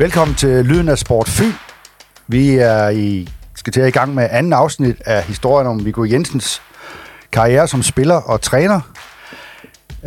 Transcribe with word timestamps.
Velkommen 0.00 0.34
til 0.34 0.64
Lyden 0.64 0.88
af 0.88 0.98
Sport 0.98 1.28
Fyn. 1.28 1.52
Vi 2.26 2.54
er 2.54 2.88
i, 2.88 3.28
skal 3.54 3.72
til 3.72 3.80
at 3.80 3.88
i 3.88 3.90
gang 3.90 4.14
med 4.14 4.28
anden 4.30 4.52
afsnit 4.52 4.96
af 5.04 5.22
historien 5.22 5.66
om 5.66 5.84
Viggo 5.84 6.04
Jensens 6.04 6.62
karriere 7.32 7.68
som 7.68 7.82
spiller 7.82 8.14
og 8.14 8.40
træner. 8.40 8.80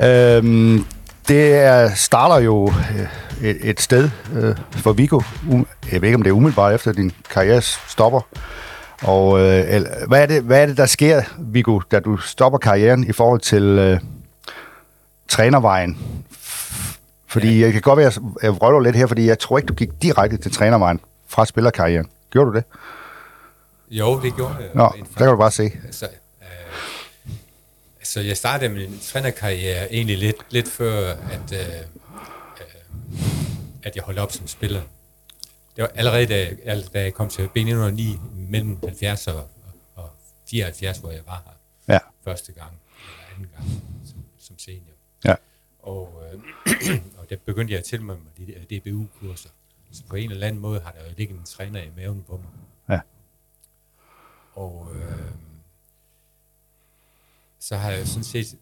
Øhm, 0.04 0.86
det 1.27 1.54
er, 1.54 1.93
starter 1.96 2.39
jo 2.39 2.68
øh, 2.68 3.50
et, 3.50 3.69
et 3.69 3.82
sted 3.82 4.09
øh, 4.36 4.55
for 4.71 4.93
Viggo. 4.93 5.21
Um, 5.50 5.68
jeg 5.92 6.01
ved 6.01 6.07
ikke, 6.07 6.15
om 6.15 6.23
det 6.23 6.29
er 6.29 6.36
umiddelbart 6.36 6.75
efter 6.75 6.92
din 6.92 7.11
karriere 7.29 7.61
stopper. 7.61 8.21
Og 9.01 9.39
øh, 9.39 9.86
hvad, 10.07 10.21
er 10.21 10.25
det, 10.25 10.43
hvad 10.43 10.61
er 10.61 10.65
det, 10.65 10.78
der 10.78 10.86
sker, 10.86 11.21
Viggo, 11.39 11.79
da 11.92 12.00
du 12.00 12.18
stopper 12.18 12.60
karrieren 12.60 13.07
i 13.10 13.11
forhold 13.11 13.39
til 13.39 13.64
øh, 13.64 14.00
trænervejen? 15.28 15.97
Fordi 17.31 17.59
ja. 17.59 17.65
jeg 17.65 17.73
kan 17.73 17.81
godt 17.81 17.97
være, 17.97 18.11
jeg, 18.15 18.43
jeg 18.43 18.55
vrøvler 18.55 18.79
lidt 18.79 18.95
her, 18.95 19.07
fordi 19.07 19.25
jeg 19.27 19.39
tror 19.39 19.57
ikke, 19.57 19.67
du 19.67 19.73
gik 19.73 19.89
direkte 20.01 20.37
til 20.37 20.51
trænervejen 20.51 20.99
fra 21.27 21.45
spillerkarrieren. 21.45 22.09
Gjorde 22.29 22.51
du 22.51 22.55
det? 22.55 22.63
Jo, 23.89 24.21
det 24.21 24.35
gjorde 24.35 24.55
jeg. 24.59 24.69
Nå, 24.73 24.93
der 25.13 25.17
kan 25.17 25.27
du 25.27 25.37
bare 25.37 25.51
se. 25.51 25.71
Altså, 25.85 26.05
øh, 26.41 27.31
altså 27.99 28.19
jeg 28.21 28.37
startede 28.37 28.69
min 28.73 28.99
trænerkarriere 28.99 29.93
egentlig 29.93 30.17
lidt, 30.17 30.35
lidt 30.49 30.69
før, 30.69 31.09
at, 31.11 31.51
øh, 31.54 31.59
øh, 31.59 33.21
at 33.83 33.95
jeg 33.95 34.03
holdt 34.03 34.19
op 34.19 34.31
som 34.31 34.47
spiller. 34.47 34.81
Det 35.75 35.81
var 35.81 35.91
allerede, 35.95 36.25
da, 36.25 36.47
jeg, 36.66 36.83
da 36.93 37.02
jeg 37.02 37.13
kom 37.13 37.29
til 37.29 37.49
B909 37.57 38.19
mellem 38.49 38.77
70 38.83 39.27
og, 39.27 39.47
og 39.95 40.09
74, 40.49 40.97
hvor 40.97 41.11
jeg 41.11 41.21
var 41.27 41.43
her 41.45 41.93
Ja. 41.93 41.99
første 42.23 42.52
gang, 42.52 42.71
eller 42.99 43.35
anden 43.35 43.49
gang 43.57 43.81
som, 44.05 44.17
som 44.39 44.55
senior. 44.59 44.93
Ja. 45.25 45.35
Og, 45.83 46.23
øh, 46.33 46.39
der 47.31 47.37
begyndte 47.37 47.71
jeg 47.71 47.79
at 47.79 47.85
tilmelde 47.85 48.21
mig 48.21 48.37
de 48.37 48.47
der 48.47 48.79
DBU-kurser. 48.79 49.49
Så 49.91 50.03
på 50.05 50.15
en 50.15 50.31
eller 50.31 50.47
anden 50.47 50.61
måde 50.61 50.81
har 50.81 50.91
der 50.91 51.07
jo 51.07 51.13
ligget 51.17 51.38
en 51.38 51.43
træner 51.43 51.81
i 51.81 51.89
maven 51.95 52.23
på 52.23 52.38
mig. 52.38 52.49
Ja. 52.89 53.01
Og 54.53 54.95
øh, 54.95 55.31
så 57.59 57.77
har 57.77 57.91
jeg 57.91 58.07
sådan 58.07 58.23
set, 58.23 58.57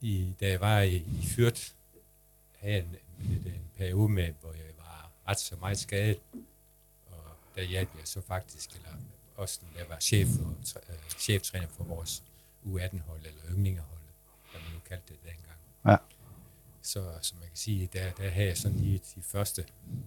i, 0.00 0.34
da 0.40 0.48
jeg 0.48 0.60
var 0.60 0.80
i, 0.80 0.96
i 0.96 1.26
Fyrt, 1.26 1.74
havde 2.58 2.78
en, 2.78 2.96
en, 3.20 3.30
en 3.30 3.70
periode 3.76 4.08
med, 4.08 4.32
hvor 4.40 4.52
jeg 4.52 4.64
var 4.76 5.12
ret 5.28 5.38
så 5.40 5.56
meget 5.56 5.78
skadet. 5.78 6.18
Og 7.06 7.22
der 7.54 7.62
hjalp 7.62 7.88
jeg 7.98 8.08
så 8.08 8.20
faktisk, 8.20 8.70
eller 8.70 8.90
også 9.36 9.60
når 9.62 9.78
jeg 9.78 9.88
var 9.88 9.98
chef 10.00 10.28
for, 10.28 10.80
øh, 10.92 10.98
cheftræner 11.18 11.68
for 11.68 11.84
vores 11.84 12.22
U18-hold, 12.66 13.20
eller 13.26 13.42
ynglingerhold, 13.50 14.00
hvad 14.50 14.60
man 14.60 14.72
nu 14.72 14.78
kaldte 14.88 15.14
det 15.14 15.18
dengang. 15.24 15.58
Ja. 15.86 16.17
Så 16.88 17.00
som 17.22 17.38
man 17.38 17.48
kan 17.48 17.56
sige, 17.56 17.88
der, 17.92 18.00
der 18.18 18.28
havde 18.30 18.48
jeg 18.48 18.56
sådan 18.56 18.76
lige 18.78 18.98
de 19.14 19.22
første 19.22 19.64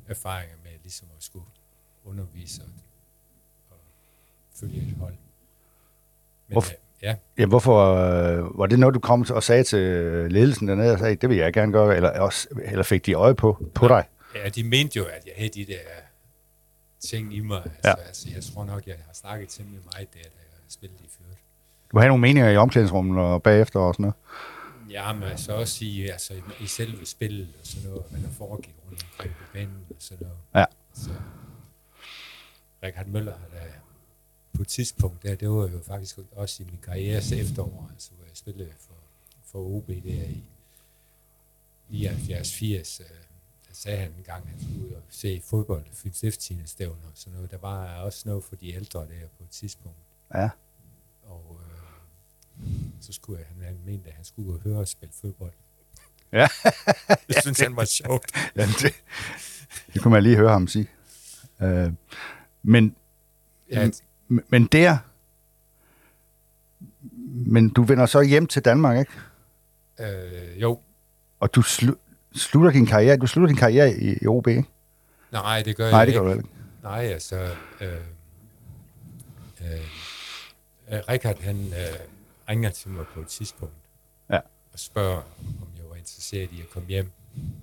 erfaringer 0.08 0.56
med 0.64 0.72
ligesom 0.84 1.08
at 1.18 1.23
skulle 1.23 1.46
undervise 2.06 2.62
og, 2.62 2.68
og 3.72 3.78
følge 4.60 4.78
et 4.82 4.96
hold. 5.00 5.14
Men, 6.48 6.54
Hvorfor- 6.54 6.72
øh, 6.72 6.78
ja, 7.04 7.16
Ja, 7.38 7.46
hvorfor, 7.46 7.96
øh, 7.96 8.58
var 8.60 8.66
det 8.66 8.80
noget, 8.80 8.96
du 8.96 9.00
kom 9.00 9.26
og 9.32 9.44
sagde 9.44 9.64
til 9.64 9.80
ledelsen 10.32 10.68
dernede 10.68 10.94
og 10.94 11.00
sagde, 11.00 11.16
det 11.16 11.30
vil 11.30 11.38
jeg 11.38 11.54
gerne 11.54 11.72
gøre, 11.72 11.96
eller, 11.96 12.20
også, 12.20 12.48
eller 12.64 12.84
fik 12.84 13.06
de 13.06 13.14
øje 13.14 13.36
på, 13.36 13.66
på 13.76 13.88
dig? 13.88 14.06
ja, 14.36 14.50
de 14.50 14.64
mente 14.64 14.98
jo, 14.98 15.06
at 15.06 15.26
jeg 15.26 15.34
havde 15.38 15.50
de 15.50 15.66
der 15.66 15.80
ting 17.00 17.34
i 17.36 17.40
mig. 17.40 17.62
Altså, 17.66 17.80
Ja. 17.90 17.94
altså, 18.08 18.30
jeg 18.36 18.44
tror 18.44 18.66
nok, 18.66 18.88
jeg 18.88 18.95
har 19.08 19.14
snakket 19.14 19.50
temmelig 19.50 19.80
meget 19.94 20.14
der, 20.14 20.20
da 20.20 20.26
jeg 20.40 20.60
spillede 20.70 21.04
i 21.04 21.08
Fyrt. 21.10 21.38
Du 21.92 21.98
havde 21.98 22.08
nogle 22.08 22.22
meninger 22.22 22.50
i 22.50 22.58
omklædningsrummet 22.58 23.23
og 23.23 23.44
bagefter 23.44 23.80
og 23.80 23.94
sådan 23.94 24.02
noget. 24.04 24.16
Ja, 24.92 25.14
men 25.14 25.23
altså 25.23 25.53
også 25.53 25.86
i, 25.86 26.08
altså, 26.08 26.42
i, 26.61 26.67
selve 26.67 27.06
spillet 27.06 27.53
og 27.59 27.67
sådan 27.67 27.89
noget, 27.89 28.06
hvad 28.09 28.22
der 28.22 28.30
foregik 28.30 28.76
rundt 28.86 29.05
omkring 29.11 29.33
på 29.36 29.43
banen 29.54 29.86
og 29.89 29.95
sådan 29.99 30.27
noget. 30.27 30.39
Ja. 30.55 30.66
Så 30.93 31.11
Richard 32.83 33.08
Møller, 33.08 33.38
der 33.52 33.61
på 34.54 34.61
et 34.61 34.67
tidspunkt, 34.67 35.23
der, 35.23 35.36
det 35.36 35.49
var 35.49 35.67
jo 35.67 35.80
faktisk 35.83 36.20
også 36.32 36.64
i 36.64 36.66
min 36.66 36.80
karrieres 36.83 37.32
efterår, 37.32 37.89
altså, 37.93 38.11
hvor 38.11 38.26
jeg 38.26 38.38
spillede 38.38 38.73
for, 38.80 38.98
for 39.43 39.60
OB 39.60 39.88
der 39.88 40.23
i 40.23 40.43
79-80, 41.92 43.04
øh, 43.04 43.10
der 43.67 43.73
sagde 43.73 43.98
han 43.98 44.11
en 44.17 44.23
gang, 44.23 44.43
at 44.43 44.49
han 44.49 44.61
skulle 44.61 44.87
ud 44.87 44.92
og 44.92 45.02
se 45.10 45.42
fodbold, 45.45 45.86
Fyns 45.93 46.17
Stiftstidende 46.17 46.67
stævner 46.67 47.05
og 47.05 47.11
sådan 47.16 47.33
noget. 47.33 47.52
Der 47.52 47.58
var 47.58 47.95
også 47.95 48.30
noget 48.30 48.43
for 48.43 48.55
de 48.55 48.73
ældre 48.73 48.99
der 48.99 49.27
på 49.37 49.43
et 49.43 49.49
tidspunkt. 49.49 49.98
Ja. 50.33 50.49
Og 51.23 51.60
øh, 51.60 51.61
så 53.02 53.14
skulle 53.14 53.39
jeg, 53.39 53.48
han, 53.55 53.66
han 53.66 53.77
mente, 53.86 54.10
at 54.10 54.16
han 54.16 54.26
skulle 54.26 54.60
høre 54.64 54.77
og 54.77 54.88
spille 54.88 55.14
fodbold. 55.22 55.52
Ja. 56.33 56.48
Det 57.27 57.36
synes 57.42 57.60
han 57.60 57.76
var 57.76 57.86
sjovt. 57.86 58.32
ja 58.55 58.66
det, 58.82 58.94
det 59.94 60.02
kunne 60.02 60.11
man 60.11 60.23
lige 60.23 60.36
høre 60.36 60.49
ham 60.52 60.67
sige. 60.67 60.88
Øh, 61.61 61.94
men, 62.64 62.95
Ja, 63.72 63.88
m- 64.32 64.39
men 64.49 64.66
der, 64.66 64.98
men 67.52 67.70
du 67.70 67.83
vender 67.83 68.05
så 68.05 68.22
hjem 68.22 68.48
til 68.48 68.66
Danmark, 68.66 68.99
ikke? 68.99 69.11
øh, 69.99 70.61
jo, 70.61 70.80
Og 71.39 71.55
du 71.55 71.61
slu, 71.61 71.93
slutter 72.36 72.72
din 72.72 72.86
karriere, 72.86 73.17
du 73.17 73.28
slutter 73.28 73.48
din 73.48 73.58
karriere 73.58 73.93
i, 73.98 74.17
i 74.22 74.28
OB, 74.28 74.48
ikke? 74.48 74.64
nej, 75.32 75.61
det 75.61 75.76
gør 75.76 75.89
Nej, 75.89 75.98
jeg 75.99 76.08
det 76.08 76.14
ikke. 76.14 76.20
gør 76.26 76.33
du 76.33 76.38
ikke. 76.39 76.49
Nej, 76.83 77.04
altså, 77.05 77.55
øh, 77.82 77.88
øh, 79.61 80.99
Richard, 81.10 81.42
han 81.42 81.58
øh, 81.67 81.99
ringer 82.52 82.70
til 82.70 82.89
mig 82.89 83.06
på 83.14 83.20
et 83.20 83.28
tidspunkt 83.28 83.73
Ja. 84.30 84.39
og 84.73 84.80
spørger, 84.80 85.17
om 85.62 85.67
jeg 85.78 85.89
var 85.89 85.95
interesseret 85.95 86.52
i 86.52 86.62
at 86.62 86.70
komme 86.70 86.89
hjem. 86.89 87.12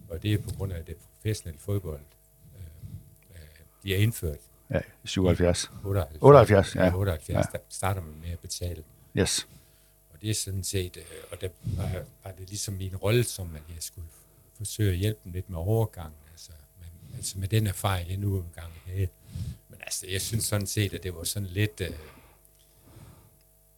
Og 0.09 0.23
det 0.23 0.33
er 0.35 0.39
på 0.39 0.51
grund 0.57 0.73
af 0.73 0.85
det 0.85 0.97
professionelle 0.97 1.59
fodbold, 1.61 2.01
øh, 2.57 3.41
de 3.83 3.91
har 3.93 3.99
indført. 3.99 4.39
Ja, 4.71 4.79
i 5.05 5.07
77. 5.09 5.71
78, 5.85 6.19
78, 6.23 6.75
ja. 6.77 6.95
78 6.95 7.29
Ja. 7.29 7.43
der 7.53 7.59
starter 7.69 8.01
man 8.01 8.15
med 8.23 8.31
at 8.31 8.39
betale. 8.39 8.85
Yes. 9.19 9.49
Og 10.11 10.21
det 10.21 10.31
er 10.31 10.35
sådan 10.35 10.65
set, 10.65 10.97
øh, 10.97 11.03
og 11.33 11.41
der 11.41 11.49
var, 11.63 11.91
var 12.25 12.31
det 12.31 12.49
ligesom 12.49 12.75
min 12.75 12.97
rolle, 12.97 13.25
som 13.25 13.55
at 13.57 13.63
jeg 13.75 13.83
skulle 13.83 14.07
forsøge 14.57 14.91
at 14.93 14.97
hjælpe 14.99 15.21
dem 15.25 15.33
lidt 15.33 15.51
med 15.51 15.59
overgangen, 15.59 16.15
altså 16.33 16.51
med, 16.81 17.17
altså 17.17 17.39
med 17.39 17.49
den 17.49 17.67
erfaring, 17.67 18.09
jeg 18.11 18.17
nu 18.17 18.37
engang 18.37 18.73
havde. 18.87 19.09
Men 19.69 19.79
altså, 19.81 20.07
jeg 20.07 20.21
synes 20.21 20.45
sådan 20.45 20.67
set, 20.67 20.95
at 20.95 21.03
det 21.03 21.15
var 21.15 21.25
sådan 21.25 21.49
lidt, 21.49 21.81
øh, 21.81 21.91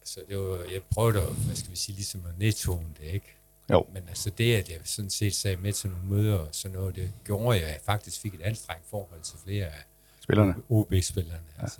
altså 0.01 0.19
det 0.29 0.37
var, 0.37 0.57
jeg 0.73 0.81
prøvede 0.89 1.21
at, 1.21 1.33
hvad 1.33 1.55
skal 1.55 1.71
vi 1.71 1.75
sige, 1.75 1.95
ligesom 1.95 2.21
at 2.29 2.39
nedtone 2.39 2.87
det, 2.99 3.05
ikke? 3.05 3.35
Jo. 3.71 3.85
Men 3.93 4.03
altså 4.09 4.29
det, 4.29 4.55
at 4.55 4.69
jeg 4.69 4.79
sådan 4.83 5.09
set 5.09 5.35
sagde 5.35 5.57
med 5.57 5.73
til 5.73 5.89
nogle 5.89 6.05
møder 6.05 6.37
og 6.37 6.47
sådan 6.51 6.77
noget, 6.77 6.95
det 6.95 7.11
gjorde, 7.25 7.57
at 7.57 7.61
jeg 7.67 7.79
faktisk 7.85 8.21
fik 8.21 8.33
et 8.33 8.41
anstrengt 8.41 8.85
forhold 8.89 9.21
til 9.21 9.37
flere 9.45 9.65
af 9.65 9.83
Spillerne. 10.21 10.55
OB-spillerne. 10.69 11.43
Ja. 11.57 11.61
Altså, 11.61 11.79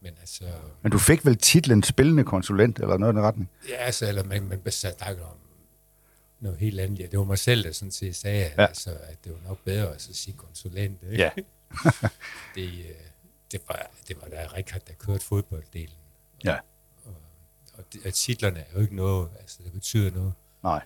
men 0.00 0.12
altså, 0.20 0.44
Men 0.82 0.92
du 0.92 0.98
fik 0.98 1.26
vel 1.26 1.36
titlen 1.36 1.82
spillende 1.82 2.24
konsulent, 2.24 2.78
eller 2.78 2.98
noget 2.98 3.12
i 3.12 3.16
den 3.16 3.24
retning? 3.24 3.50
Ja, 3.68 3.74
altså, 3.74 4.08
eller 4.08 4.24
man, 4.24 4.42
man 4.64 4.72
snakker 4.72 5.24
om 5.24 5.36
noget 6.40 6.58
helt 6.58 6.80
andet. 6.80 6.98
Ja, 6.98 7.06
det 7.06 7.18
var 7.18 7.24
mig 7.24 7.38
selv, 7.38 7.64
der 7.64 7.72
sådan 7.72 7.92
set 7.92 8.16
sagde, 8.16 8.44
at, 8.44 8.50
Ja. 8.56 8.62
ja. 8.62 8.68
altså, 8.68 8.90
at 8.90 9.24
det 9.24 9.32
var 9.32 9.48
nok 9.48 9.58
bedre 9.64 9.94
at 9.94 10.02
så 10.02 10.14
sige 10.14 10.36
konsulent. 10.36 11.02
Ikke? 11.02 11.16
Ja. 11.16 11.30
det, 12.54 12.64
øh, 12.64 12.84
det, 13.52 13.60
var, 13.68 13.90
det 14.08 14.16
var 14.22 14.28
da 14.28 14.46
Richard, 14.56 14.80
der 14.88 14.92
kørte 14.94 15.24
fodbolddelen. 15.24 15.94
Ja. 16.44 16.56
At 18.04 18.14
titlerne 18.14 18.58
er 18.60 18.72
jo 18.74 18.80
ikke 18.80 18.96
noget, 18.96 19.28
altså 19.40 19.62
det 19.64 19.72
betyder 19.72 20.10
noget. 20.10 20.32
Nej. 20.62 20.84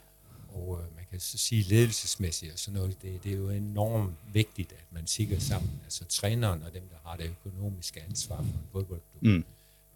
Og 0.55 0.81
øh, 0.81 0.97
man 0.97 1.05
kan 1.11 1.21
så 1.21 1.39
sige 1.39 1.63
ledelsesmæssigt 1.63 2.53
og 2.53 2.59
sådan 2.59 2.79
noget, 2.81 3.03
det, 3.03 3.25
det 3.25 3.33
er 3.33 3.37
jo 3.37 3.51
enormt 3.51 4.15
vigtigt, 4.33 4.73
at 4.73 4.85
man 4.91 5.07
sigger 5.07 5.39
sammen. 5.39 5.81
Altså 5.85 6.05
træneren 6.05 6.63
og 6.63 6.75
dem, 6.75 6.89
der 6.89 6.97
har 7.11 7.17
det 7.17 7.35
økonomiske 7.47 8.03
ansvar 8.03 8.37
for 8.37 8.43
en 8.43 8.69
fodboldklub. 8.73 9.23
Mm. 9.23 9.45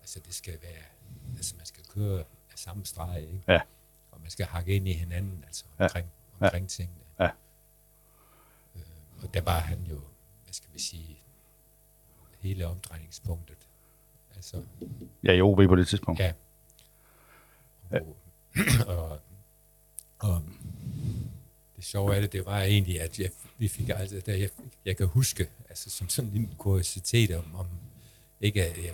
Altså 0.00 0.21
det 0.27 0.34
skal 0.34 0.59
være, 0.62 0.83
altså 1.37 1.54
man 1.57 1.66
skal 1.66 1.84
køre 1.84 2.19
af 2.53 2.59
samme 2.59 2.86
streg, 2.86 3.21
ikke? 3.21 3.42
Ja. 3.48 3.60
Og 4.10 4.21
man 4.21 4.31
skal 4.31 4.47
hakke 4.47 4.77
ind 4.77 4.89
i 4.89 4.92
hinanden, 4.92 5.45
altså 5.47 5.65
Ja. 5.78 5.84
omkring, 5.84 6.07
omkring 6.41 6.65
ja. 6.65 6.69
tingene. 6.69 6.98
Ja. 7.21 7.31
Øh, 8.77 8.83
og 9.22 9.34
der 9.34 9.41
var 9.41 9.59
han 9.60 9.78
jo, 9.91 10.01
hvad 10.45 10.53
skal 10.53 10.69
vi 10.75 10.78
sige, 10.81 11.19
hele 12.41 12.66
omdrejningspunktet. 12.66 13.57
Altså, 14.36 14.63
Ja, 15.25 15.33
i 15.33 15.41
OB 15.41 15.57
på 15.69 15.77
det 15.77 15.89
tidspunkt. 15.89 16.21
ja. 16.21 16.33
Og, 17.91 18.16
og, 18.97 19.18
og 20.18 20.42
det 21.77 21.84
sjove 21.84 22.15
af 22.15 22.21
det, 22.21 22.33
det 22.33 22.47
var 22.47 22.60
egentlig, 22.62 23.00
at 23.00 23.18
jeg, 23.18 23.30
vi 23.59 23.68
fik 23.68 23.88
altså, 23.88 24.21
da 24.27 24.38
jeg, 24.38 24.48
jeg 24.84 24.97
kan 24.97 25.06
huske, 25.06 25.48
altså 25.68 25.91
som 25.91 26.09
sådan 26.09 26.30
en 26.34 26.54
kuriositet 26.59 27.30
om, 27.36 27.54
om 27.54 27.66
ikke 28.41 28.65
at 28.65 28.84
jeg, 28.84 28.92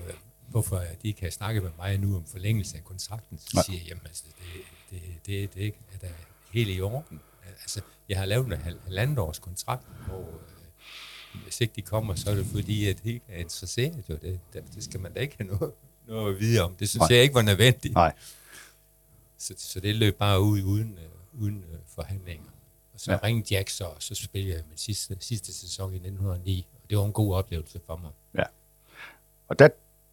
hvorfor 0.48 0.76
de 0.76 1.08
ikke 1.08 1.20
kan 1.20 1.32
snakke 1.32 1.60
med 1.60 1.70
mig 1.78 1.98
nu 1.98 2.16
om 2.16 2.24
forlængelse 2.24 2.76
af 2.76 2.84
kontrakten, 2.84 3.38
så 3.38 3.50
Nej. 3.54 3.62
siger 3.64 3.78
jeg, 3.78 3.88
jamen 3.88 4.02
altså, 4.06 4.24
det, 4.38 4.62
det, 4.90 5.26
det, 5.26 5.54
det 5.54 5.60
ikke, 5.60 5.78
er 5.94 5.98
da 5.98 6.12
helt 6.52 6.76
i 6.76 6.80
orden. 6.80 7.20
Altså, 7.62 7.80
jeg 8.08 8.18
har 8.18 8.24
lavet 8.26 8.46
en 8.46 8.52
hal- 8.52 8.78
halvandet 8.84 9.18
års 9.18 9.38
kontrakt, 9.38 9.86
og 10.10 10.28
øh, 11.34 11.42
hvis 11.42 11.60
ikke 11.60 11.72
de 11.76 11.82
kommer, 11.82 12.14
så 12.14 12.30
er 12.30 12.34
det 12.34 12.46
fordi, 12.46 12.86
at 12.88 13.02
de 13.04 13.08
ikke 13.12 13.24
er 13.28 13.38
interesseret. 13.38 14.04
Jo. 14.08 14.14
Det, 14.22 14.40
det, 14.52 14.64
det 14.74 14.84
skal 14.84 15.00
man 15.00 15.12
da 15.12 15.20
ikke 15.20 15.34
have 15.38 15.58
noget, 15.58 15.72
noget 16.06 16.34
at 16.34 16.40
vide 16.40 16.60
om. 16.60 16.74
Det 16.74 16.88
synes. 16.88 17.00
Nej. 17.00 17.08
jeg 17.10 17.22
ikke 17.22 17.34
var 17.34 17.42
nødvendigt. 17.42 17.94
Nej. 17.94 18.12
Så, 19.42 19.54
så 19.58 19.80
det 19.80 19.94
løb 19.94 20.16
bare 20.18 20.40
ud 20.40 20.62
uden, 20.62 20.98
øh, 20.98 21.42
uden 21.42 21.64
øh, 21.72 21.78
forhandlinger. 21.86 22.50
Og 22.94 23.00
Så 23.00 23.12
ja. 23.12 23.18
ringede 23.22 23.54
Jack 23.54 23.68
så, 23.68 23.84
og 23.84 23.96
så 24.02 24.14
spillede 24.14 24.54
jeg 24.56 24.64
min 24.68 24.78
sidste, 24.78 25.16
sidste 25.20 25.52
sæson 25.54 25.92
i 25.92 25.96
1909, 25.96 26.66
og 26.74 26.90
det 26.90 26.98
var 26.98 27.04
en 27.04 27.12
god 27.12 27.34
oplevelse 27.34 27.80
for 27.86 27.96
mig. 27.96 28.10
Ja. 28.34 28.42
Og 29.48 29.58
da, 29.58 29.68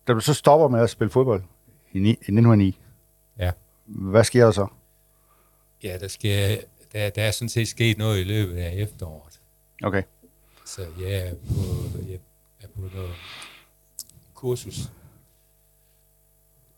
da 0.08 0.14
du 0.14 0.20
så 0.20 0.34
stopper 0.34 0.68
med 0.68 0.80
at 0.80 0.90
spille 0.90 1.12
fodbold 1.12 1.44
i, 1.94 2.00
ni, 2.00 2.10
i 2.10 2.12
1909, 2.12 2.80
Ja. 3.40 3.52
hvad 3.86 4.24
sker 4.24 4.46
der 4.46 4.52
så? 4.52 4.68
Ja, 5.84 5.98
der, 5.98 6.08
skal, 6.08 6.64
der, 6.94 7.10
der 7.10 7.24
er 7.24 7.32
sådan 7.32 7.50
set 7.50 7.68
sket 7.68 7.98
noget 7.98 8.20
i 8.20 8.24
løbet 8.24 8.56
af 8.58 8.74
efteråret. 8.76 9.40
Okay. 9.84 10.04
Så 10.66 10.82
jeg 11.00 11.12
er 11.28 11.34
på, 11.36 12.00
jeg 12.08 12.20
er 12.60 12.68
på 12.68 12.82
noget 12.82 13.16
kursus 14.34 14.80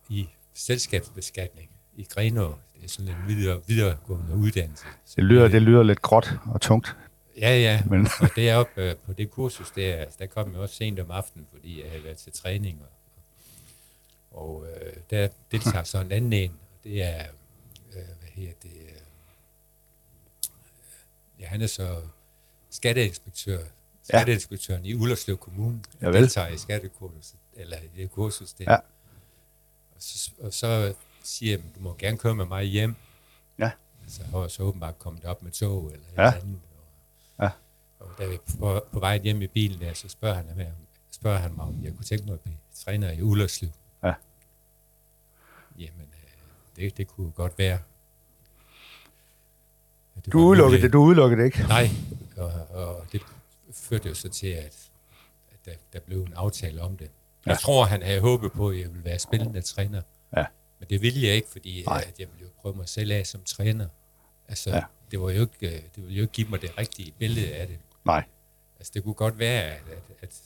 i 0.09 0.29
selskabsbeskatning 0.53 1.70
i 2.01 2.07
Grenaa. 2.09 2.43
Det 2.75 2.83
er 2.83 2.87
sådan 2.87 3.11
en 3.11 3.27
videre, 3.27 3.61
videregående 3.67 4.35
uddannelse. 4.35 4.85
Det 5.15 5.23
lyder, 5.23 5.47
det 5.47 5.61
lyder 5.61 5.83
lidt 5.83 6.01
gråt 6.01 6.31
og 6.45 6.61
tungt. 6.61 6.95
Ja, 7.37 7.57
ja. 7.59 7.83
Men- 7.85 8.07
og 8.21 8.29
deroppe 8.35 8.81
øh, 8.81 8.95
på 8.95 9.13
det 9.13 9.31
kursus, 9.31 9.71
der, 9.71 10.05
der 10.19 10.25
kom 10.25 10.51
jeg 10.51 10.59
også 10.59 10.75
sent 10.75 10.99
om 10.99 11.11
aftenen, 11.11 11.47
fordi 11.51 11.81
jeg 11.81 11.89
havde 11.89 12.03
været 12.03 12.17
til 12.17 12.31
træning. 12.33 12.81
Og, 12.81 12.89
og 14.43 14.65
øh, 14.67 14.93
der 15.09 15.27
deltager 15.51 15.83
så 15.83 15.99
en 15.99 16.11
anden 16.11 16.33
en, 16.33 16.51
og 16.51 16.79
det 16.83 17.03
er, 17.03 17.25
øh, 17.89 17.93
hvad 17.93 18.29
hedder 18.33 18.53
det, 18.63 18.71
øh, 18.71 19.01
ja, 21.39 21.45
han 21.45 21.61
er 21.61 21.67
så 21.67 22.01
skatteinspektør, 22.69 23.59
skatteinspektøren 24.03 24.85
i 24.85 24.93
Ullerslev 24.95 25.37
Kommune. 25.37 25.79
Javel. 26.01 26.21
deltager 26.21 26.47
i 26.47 26.57
skattekursus, 26.57 27.33
eller 27.53 27.77
i 27.77 27.89
det 28.01 28.11
kursus 28.11 28.53
der. 28.53 28.65
Ja. 28.67 28.75
Og, 29.95 29.97
så, 29.99 30.31
og 30.39 30.53
så 30.53 30.93
siger 31.23 31.51
jeg, 31.57 31.75
du 31.75 31.79
må 31.79 31.95
gerne 31.99 32.17
køre 32.17 32.35
med 32.35 32.45
mig 32.45 32.63
hjem. 32.63 32.95
Ja. 33.59 33.71
Så 34.07 34.21
jeg 34.23 34.33
var 34.33 34.47
så 34.47 34.63
åbenbart 34.63 34.99
kommet 34.99 35.25
op 35.25 35.43
med 35.43 35.51
tog 35.51 35.91
eller 35.93 36.05
Ja. 36.25 36.33
andet. 36.41 36.59
Og, 37.37 37.43
Ja. 37.45 37.49
og 37.99 38.07
da 38.17 38.27
vi 38.27 38.37
på, 38.59 38.81
på 38.91 38.99
vej 38.99 39.19
hjem 39.23 39.41
i 39.41 39.47
bilen 39.47 39.81
der, 39.81 39.93
så 39.93 40.09
spørger 40.09 40.35
han, 40.35 40.45
mig, 40.55 40.73
spørger 41.11 41.37
han 41.37 41.53
mig, 41.55 41.65
om 41.65 41.79
jeg 41.83 41.93
kunne 41.95 42.05
tænke 42.05 42.25
mig 42.25 42.33
at 42.33 42.39
blive 42.39 42.57
træner 42.75 43.11
i 43.11 43.21
Ullerslev. 43.21 43.69
Ja. 44.03 44.13
Jamen, 45.79 46.01
øh, 46.13 46.31
det, 46.75 46.97
det 46.97 47.07
kunne 47.07 47.31
godt 47.31 47.57
være. 47.57 47.79
Det 50.25 50.33
Du 50.33 50.39
muligt. 50.39 50.81
det, 50.81 50.93
du 50.93 50.99
udelukker 51.03 51.37
det 51.37 51.45
ikke. 51.45 51.63
Nej, 51.63 51.89
og, 52.37 52.51
og 52.69 53.05
det 53.11 53.21
førte 53.73 54.09
jo 54.09 54.15
så 54.15 54.29
til, 54.29 54.47
at, 54.47 54.89
at 55.51 55.57
der, 55.65 55.71
der 55.93 55.99
blev 55.99 56.21
en 56.23 56.33
aftale 56.35 56.81
om 56.81 56.97
det. 56.97 57.11
Jeg 57.45 57.51
Ja. 57.51 57.55
tror, 57.55 57.85
han 57.85 58.01
havde 58.03 58.21
håbet 58.21 58.51
på, 58.51 58.69
at 58.69 58.79
jeg 58.79 58.89
ville 58.89 59.05
være 59.05 59.19
spillende 59.19 59.61
træner. 59.61 60.01
Ja. 60.37 60.45
Men 60.81 60.89
det 60.89 61.01
ville 61.01 61.27
jeg 61.27 61.35
ikke, 61.35 61.47
fordi 61.49 61.83
Nej. 61.85 62.03
at 62.07 62.19
jeg 62.19 62.27
ville 62.31 62.41
jo 62.41 62.47
prøve 62.61 62.75
mig 62.75 62.89
selv 62.89 63.11
af 63.11 63.27
som 63.27 63.41
træner. 63.43 63.87
Altså, 64.47 64.69
Ja. 64.69 64.75
ja. 64.75 64.83
det, 65.11 65.21
var 65.21 65.29
jo 65.31 65.41
ikke, 65.41 65.75
øh, 65.75 65.81
det 65.95 66.03
ville 66.03 66.13
jo 66.15 66.21
ikke 66.21 66.33
give 66.33 66.47
mig 66.49 66.61
det 66.61 66.77
rigtige 66.77 67.11
billede 67.19 67.53
af 67.55 67.67
det. 67.67 67.79
Nej. 68.05 68.23
Altså, 68.79 68.91
det 68.95 69.03
kunne 69.03 69.13
godt 69.13 69.39
være, 69.39 69.63
at, 69.63 69.81
at, 69.89 70.01
at, 70.21 70.41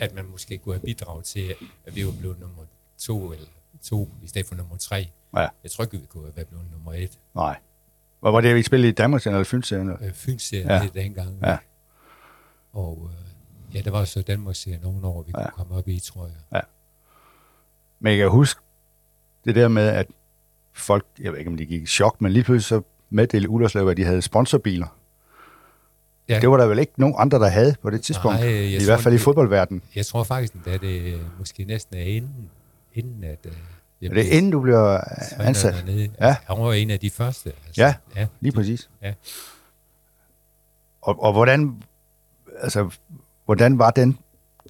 at 0.00 0.14
man 0.14 0.24
måske 0.26 0.58
kunne 0.58 0.74
have 0.74 0.84
bidraget 0.84 1.24
til, 1.24 1.54
at 1.86 1.96
vi 1.96 2.06
var 2.06 2.12
blevet 2.20 2.40
nummer 2.40 2.62
to, 2.98 3.32
eller 3.32 3.46
to 3.82 4.08
i 4.22 4.26
stedet 4.26 4.46
for 4.46 4.54
nummer 4.54 4.76
tre. 4.76 5.08
Ja. 5.36 5.48
Jeg 5.62 5.70
tror 5.70 5.84
ikke, 5.84 5.98
vi 6.00 6.06
kunne 6.06 6.24
have 6.24 6.36
været 6.36 6.48
blevet 6.48 6.66
nummer 6.72 6.92
et. 6.92 7.18
Nej. 7.34 7.58
Hvor 8.20 8.30
var 8.30 8.40
det, 8.40 8.54
vi 8.54 8.62
spillede 8.62 8.88
i 8.88 8.94
Danmark 8.94 9.26
eller 9.26 9.44
Fynsserien? 9.44 9.88
øh, 9.88 10.12
Fynsserien 10.12 10.66
Ja. 10.68 10.74
ja. 10.74 10.82
det 10.82 10.94
dengang. 10.94 11.38
Ja. 11.42 11.58
Og 12.72 13.10
øh, 13.12 13.74
ja, 13.76 13.80
der 13.80 13.90
var 13.90 14.04
så 14.04 14.22
Danmarksserien 14.22 14.80
nogle 14.80 15.06
år, 15.06 15.22
vi 15.22 15.32
Ja. 15.34 15.40
ja. 15.40 15.50
kunne 15.50 15.56
komme 15.56 15.74
op 15.74 15.88
i, 15.88 16.00
tror 16.00 16.26
jeg. 16.26 16.62
Men 18.02 18.10
jeg 18.12 18.18
kan 18.18 18.30
huske 18.30 18.60
det 19.44 19.54
der 19.54 19.68
med, 19.68 19.88
at 19.88 20.06
folk, 20.72 21.06
jeg 21.20 21.32
ved 21.32 21.38
ikke, 21.38 21.50
om 21.50 21.56
de 21.56 21.66
gik 21.66 21.82
i 21.82 21.86
chok, 21.86 22.20
men 22.20 22.32
lige 22.32 22.44
pludselig 22.44 22.64
så 22.64 22.82
meddelte 23.10 23.48
Ullerslev, 23.48 23.88
at 23.88 23.96
de 23.96 24.04
havde 24.04 24.22
sponsorbiler. 24.22 24.86
Ja. 26.28 26.40
Det 26.40 26.50
var 26.50 26.56
der 26.56 26.66
vel 26.66 26.78
ikke 26.78 26.92
nogen 26.96 27.14
andre, 27.18 27.38
der 27.38 27.48
havde 27.48 27.74
på 27.82 27.90
det 27.90 28.02
tidspunkt. 28.02 28.40
Nej, 28.40 28.48
I 28.48 28.78
tror, 28.78 28.84
hvert 28.84 29.00
fald 29.00 29.14
i 29.14 29.16
det- 29.16 29.24
fodboldverdenen. 29.24 29.82
Jeg 29.94 30.06
tror 30.06 30.24
faktisk, 30.24 30.52
at 30.66 30.80
det 30.80 31.14
øh, 31.14 31.20
måske 31.38 31.64
næsten 31.64 31.96
er 31.96 32.02
inden, 32.02 32.50
inden 32.94 33.24
at 33.24 33.38
øh, 33.44 33.52
jeg 34.00 34.10
Er 34.10 34.14
det 34.14 34.24
inden 34.26 34.50
du 34.52 34.60
bliver 34.60 35.00
ansat? 35.38 35.74
Dernede. 35.74 36.10
Ja. 36.20 36.36
Han 36.46 36.58
var 36.64 36.72
en 36.72 36.90
af 36.90 37.00
de 37.00 37.10
første. 37.10 37.52
Altså. 37.66 37.82
Ja. 37.82 37.94
ja. 38.16 38.26
Lige 38.40 38.52
præcis. 38.52 38.90
Ja. 39.02 39.14
Og, 41.02 41.22
og 41.22 41.32
hvordan, 41.32 41.82
altså, 42.60 42.90
hvordan 43.44 43.78
var 43.78 43.90
den 43.90 44.18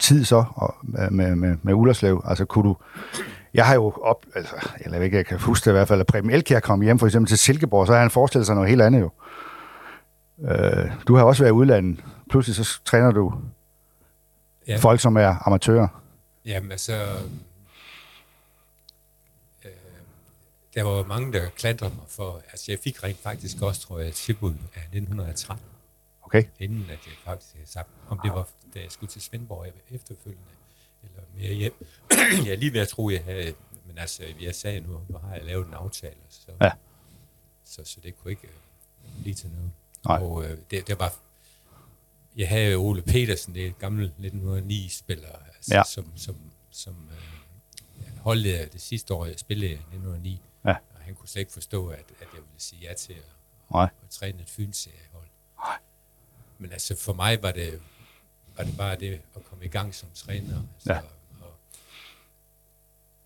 tid 0.02 0.24
så 0.24 0.44
og, 0.54 0.74
med, 0.82 1.36
med, 1.36 1.56
med 1.62 1.74
Ullerslev? 1.74 2.22
Altså, 2.26 2.44
kunne 2.44 2.68
du... 2.68 2.76
Jeg 3.54 3.66
har 3.66 3.74
jo 3.74 3.90
op... 4.02 4.26
Altså, 4.34 4.54
jeg 4.84 4.92
ved 4.92 5.02
ikke, 5.02 5.16
jeg 5.16 5.26
kan 5.26 5.38
huske 5.38 5.64
det 5.64 5.70
i 5.70 5.72
hvert 5.72 5.88
fald, 5.88 6.00
at 6.00 6.06
Preben 6.06 6.30
Elkjær 6.30 6.60
kom 6.60 6.80
hjem 6.80 6.98
for 6.98 7.06
eksempel 7.06 7.28
til 7.28 7.38
Silkeborg, 7.38 7.86
så 7.86 7.92
har 7.92 8.00
han 8.00 8.10
forestillet 8.10 8.46
sig 8.46 8.54
noget 8.54 8.70
helt 8.70 8.82
andet 8.82 9.00
jo. 9.00 9.10
Øh, 10.48 10.90
du 11.08 11.16
har 11.16 11.24
også 11.24 11.42
været 11.42 11.50
i 11.50 11.52
udlandet. 11.52 12.04
Pludselig 12.30 12.66
så 12.66 12.80
træner 12.84 13.10
du 13.10 13.34
Ja. 14.68 14.76
folk, 14.76 15.00
som 15.00 15.16
er 15.16 15.46
amatører. 15.46 15.88
Jamen 16.44 16.72
altså, 16.72 16.92
øh, 19.64 19.70
der 20.74 20.82
var 20.82 21.04
mange, 21.04 21.32
der 21.32 21.48
klandrede 21.56 21.92
mig 21.94 22.04
for, 22.08 22.40
altså 22.52 22.64
jeg 22.68 22.78
fik 22.84 23.04
rent 23.04 23.18
faktisk 23.22 23.62
også, 23.62 23.80
tror 23.80 23.98
jeg, 23.98 24.08
et 24.08 24.14
tilbud 24.14 24.50
af 24.74 24.80
1913, 24.80 25.64
Okay? 26.34 26.48
inden 26.58 26.82
at 26.82 26.98
jeg 27.06 27.14
faktisk 27.24 27.54
havde 27.54 27.66
sagt, 27.68 27.88
om 28.08 28.20
det 28.24 28.32
var, 28.32 28.48
da 28.74 28.80
jeg 28.80 28.90
skulle 28.92 29.10
til 29.10 29.22
Svendborg 29.22 29.72
efterfølgende, 29.90 30.44
eller 31.02 31.22
mere 31.34 31.52
hjem. 31.54 31.86
jeg 32.46 32.52
er 32.52 32.56
lige 32.56 32.72
ved 32.72 32.80
at 32.80 32.88
tro, 32.88 33.10
jeg 33.10 33.24
havde, 33.24 33.54
men 33.86 33.98
altså, 33.98 34.22
jeg 34.40 34.54
sagde 34.54 34.80
nu, 34.80 35.00
nu 35.08 35.18
har 35.18 35.34
jeg 35.34 35.44
lavet 35.44 35.66
en 35.66 35.74
aftale, 35.74 36.16
så, 36.28 36.52
Ja. 36.60 36.70
så, 37.64 37.84
så 37.84 38.00
det 38.00 38.16
kunne 38.18 38.30
ikke 38.30 38.48
øh, 38.48 39.22
blive 39.22 39.34
til 39.34 39.50
noget. 39.50 39.70
Nej. 40.04 40.18
Og 40.18 40.44
øh, 40.44 40.58
det, 40.70 40.86
det 40.86 40.98
var, 40.98 41.14
jeg 42.36 42.48
havde 42.48 42.74
Ole 42.76 43.02
Petersen, 43.02 43.54
det 43.54 43.66
et 43.66 43.78
gammel 43.78 44.12
1909-spiller, 44.18 45.28
altså, 45.56 45.74
Ja. 45.74 45.82
som, 45.84 46.12
som, 46.16 46.36
som 46.70 47.08
øh, 48.00 48.16
holdleder 48.18 48.66
det 48.66 48.80
sidste 48.80 49.14
år, 49.14 49.26
jeg 49.26 49.38
spillede 49.38 49.70
i 49.70 49.74
1909. 49.74 50.40
Ja. 50.64 50.70
Og 50.70 51.00
han 51.00 51.14
kunne 51.14 51.28
slet 51.28 51.40
ikke 51.40 51.52
forstå, 51.52 51.88
at, 51.88 51.98
at 51.98 52.06
jeg 52.20 52.28
ville 52.32 52.46
sige 52.58 52.88
ja 52.88 52.94
til 52.94 53.12
at, 53.12 53.24
Nej. 53.70 53.90
at 54.02 54.10
træne 54.10 54.42
et 54.42 54.50
Fyns-seriehold. 54.50 55.11
Men 56.62 56.72
altså 56.72 56.96
for 56.96 57.12
mig 57.12 57.42
var 57.42 57.50
det, 57.52 57.80
var 58.56 58.64
det 58.64 58.76
bare 58.76 58.96
det 58.96 59.20
at 59.36 59.44
komme 59.50 59.64
i 59.64 59.68
gang 59.68 59.94
som 59.94 60.08
træner. 60.14 60.62
Altså, 60.74 60.92
Ja. 60.92 60.98
og, 61.40 61.52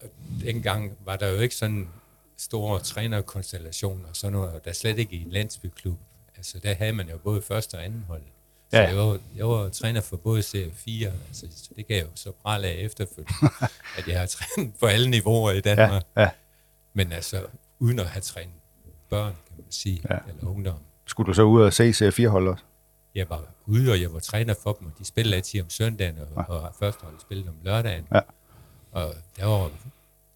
og 0.00 0.08
dengang 0.44 0.96
var 1.04 1.16
der 1.16 1.28
jo 1.28 1.40
ikke 1.40 1.54
sådan 1.54 1.88
store 2.36 2.80
trænerkonstellationer, 2.80 4.08
sådan 4.12 4.32
noget, 4.32 4.52
og 4.52 4.64
der 4.64 4.72
slet 4.72 4.98
ikke 4.98 5.16
i 5.16 5.22
en 5.22 5.30
landsbyklub. 5.30 5.98
Altså 6.36 6.58
der 6.58 6.74
havde 6.74 6.92
man 6.92 7.08
jo 7.10 7.18
både 7.18 7.42
første 7.42 7.74
og 7.74 7.84
anden 7.84 8.04
hold. 8.08 8.22
Så 8.70 8.76
Ja. 8.76 8.82
jeg, 8.88 8.96
var, 8.96 9.18
jeg 9.36 9.48
var 9.48 9.68
træner 9.68 10.00
for 10.00 10.16
både 10.16 10.42
serie 10.42 10.70
4, 10.74 11.12
altså, 11.28 11.46
så 11.56 11.70
det 11.76 11.86
gav 11.86 12.02
jo 12.04 12.08
så 12.14 12.32
bræl 12.32 12.64
af 12.64 12.72
efterfølgende, 12.78 13.34
at 13.98 14.08
jeg 14.08 14.18
har 14.20 14.26
trænet 14.26 14.72
på 14.80 14.86
alle 14.86 15.10
niveauer 15.10 15.50
i 15.50 15.60
Danmark. 15.60 16.02
Ja, 16.16 16.22
ja. 16.22 16.30
Men 16.92 17.12
altså, 17.12 17.46
uden 17.78 17.98
at 17.98 18.06
have 18.06 18.20
trænet 18.20 18.52
børn, 19.08 19.32
kan 19.46 19.56
man 19.56 19.66
sige, 19.72 20.02
ja. 20.10 20.18
eller 20.28 20.44
ungdom. 20.50 20.78
Skulle 21.06 21.26
du 21.26 21.34
så 21.34 21.42
ud 21.42 21.62
og 21.62 21.72
se 21.72 21.90
C4-hold 21.90 22.48
også? 22.48 22.64
Jeg 23.16 23.30
var 23.30 23.44
ude, 23.66 23.92
og 23.92 24.00
jeg 24.00 24.12
var 24.12 24.18
træner 24.20 24.54
for 24.62 24.72
dem, 24.72 24.86
og 24.86 24.92
de 24.98 25.04
spillede 25.04 25.36
altid 25.36 25.60
om 25.62 25.70
søndagen, 25.70 26.18
og, 26.18 26.28
ja. 26.36 26.42
og 26.42 26.74
første 26.78 27.04
hold 27.04 27.14
spillede 27.20 27.48
om 27.48 27.54
lørdagen. 27.64 28.06
Ja. 28.14 28.20
Og 28.92 29.14
der 29.36 29.46
var 29.46 29.70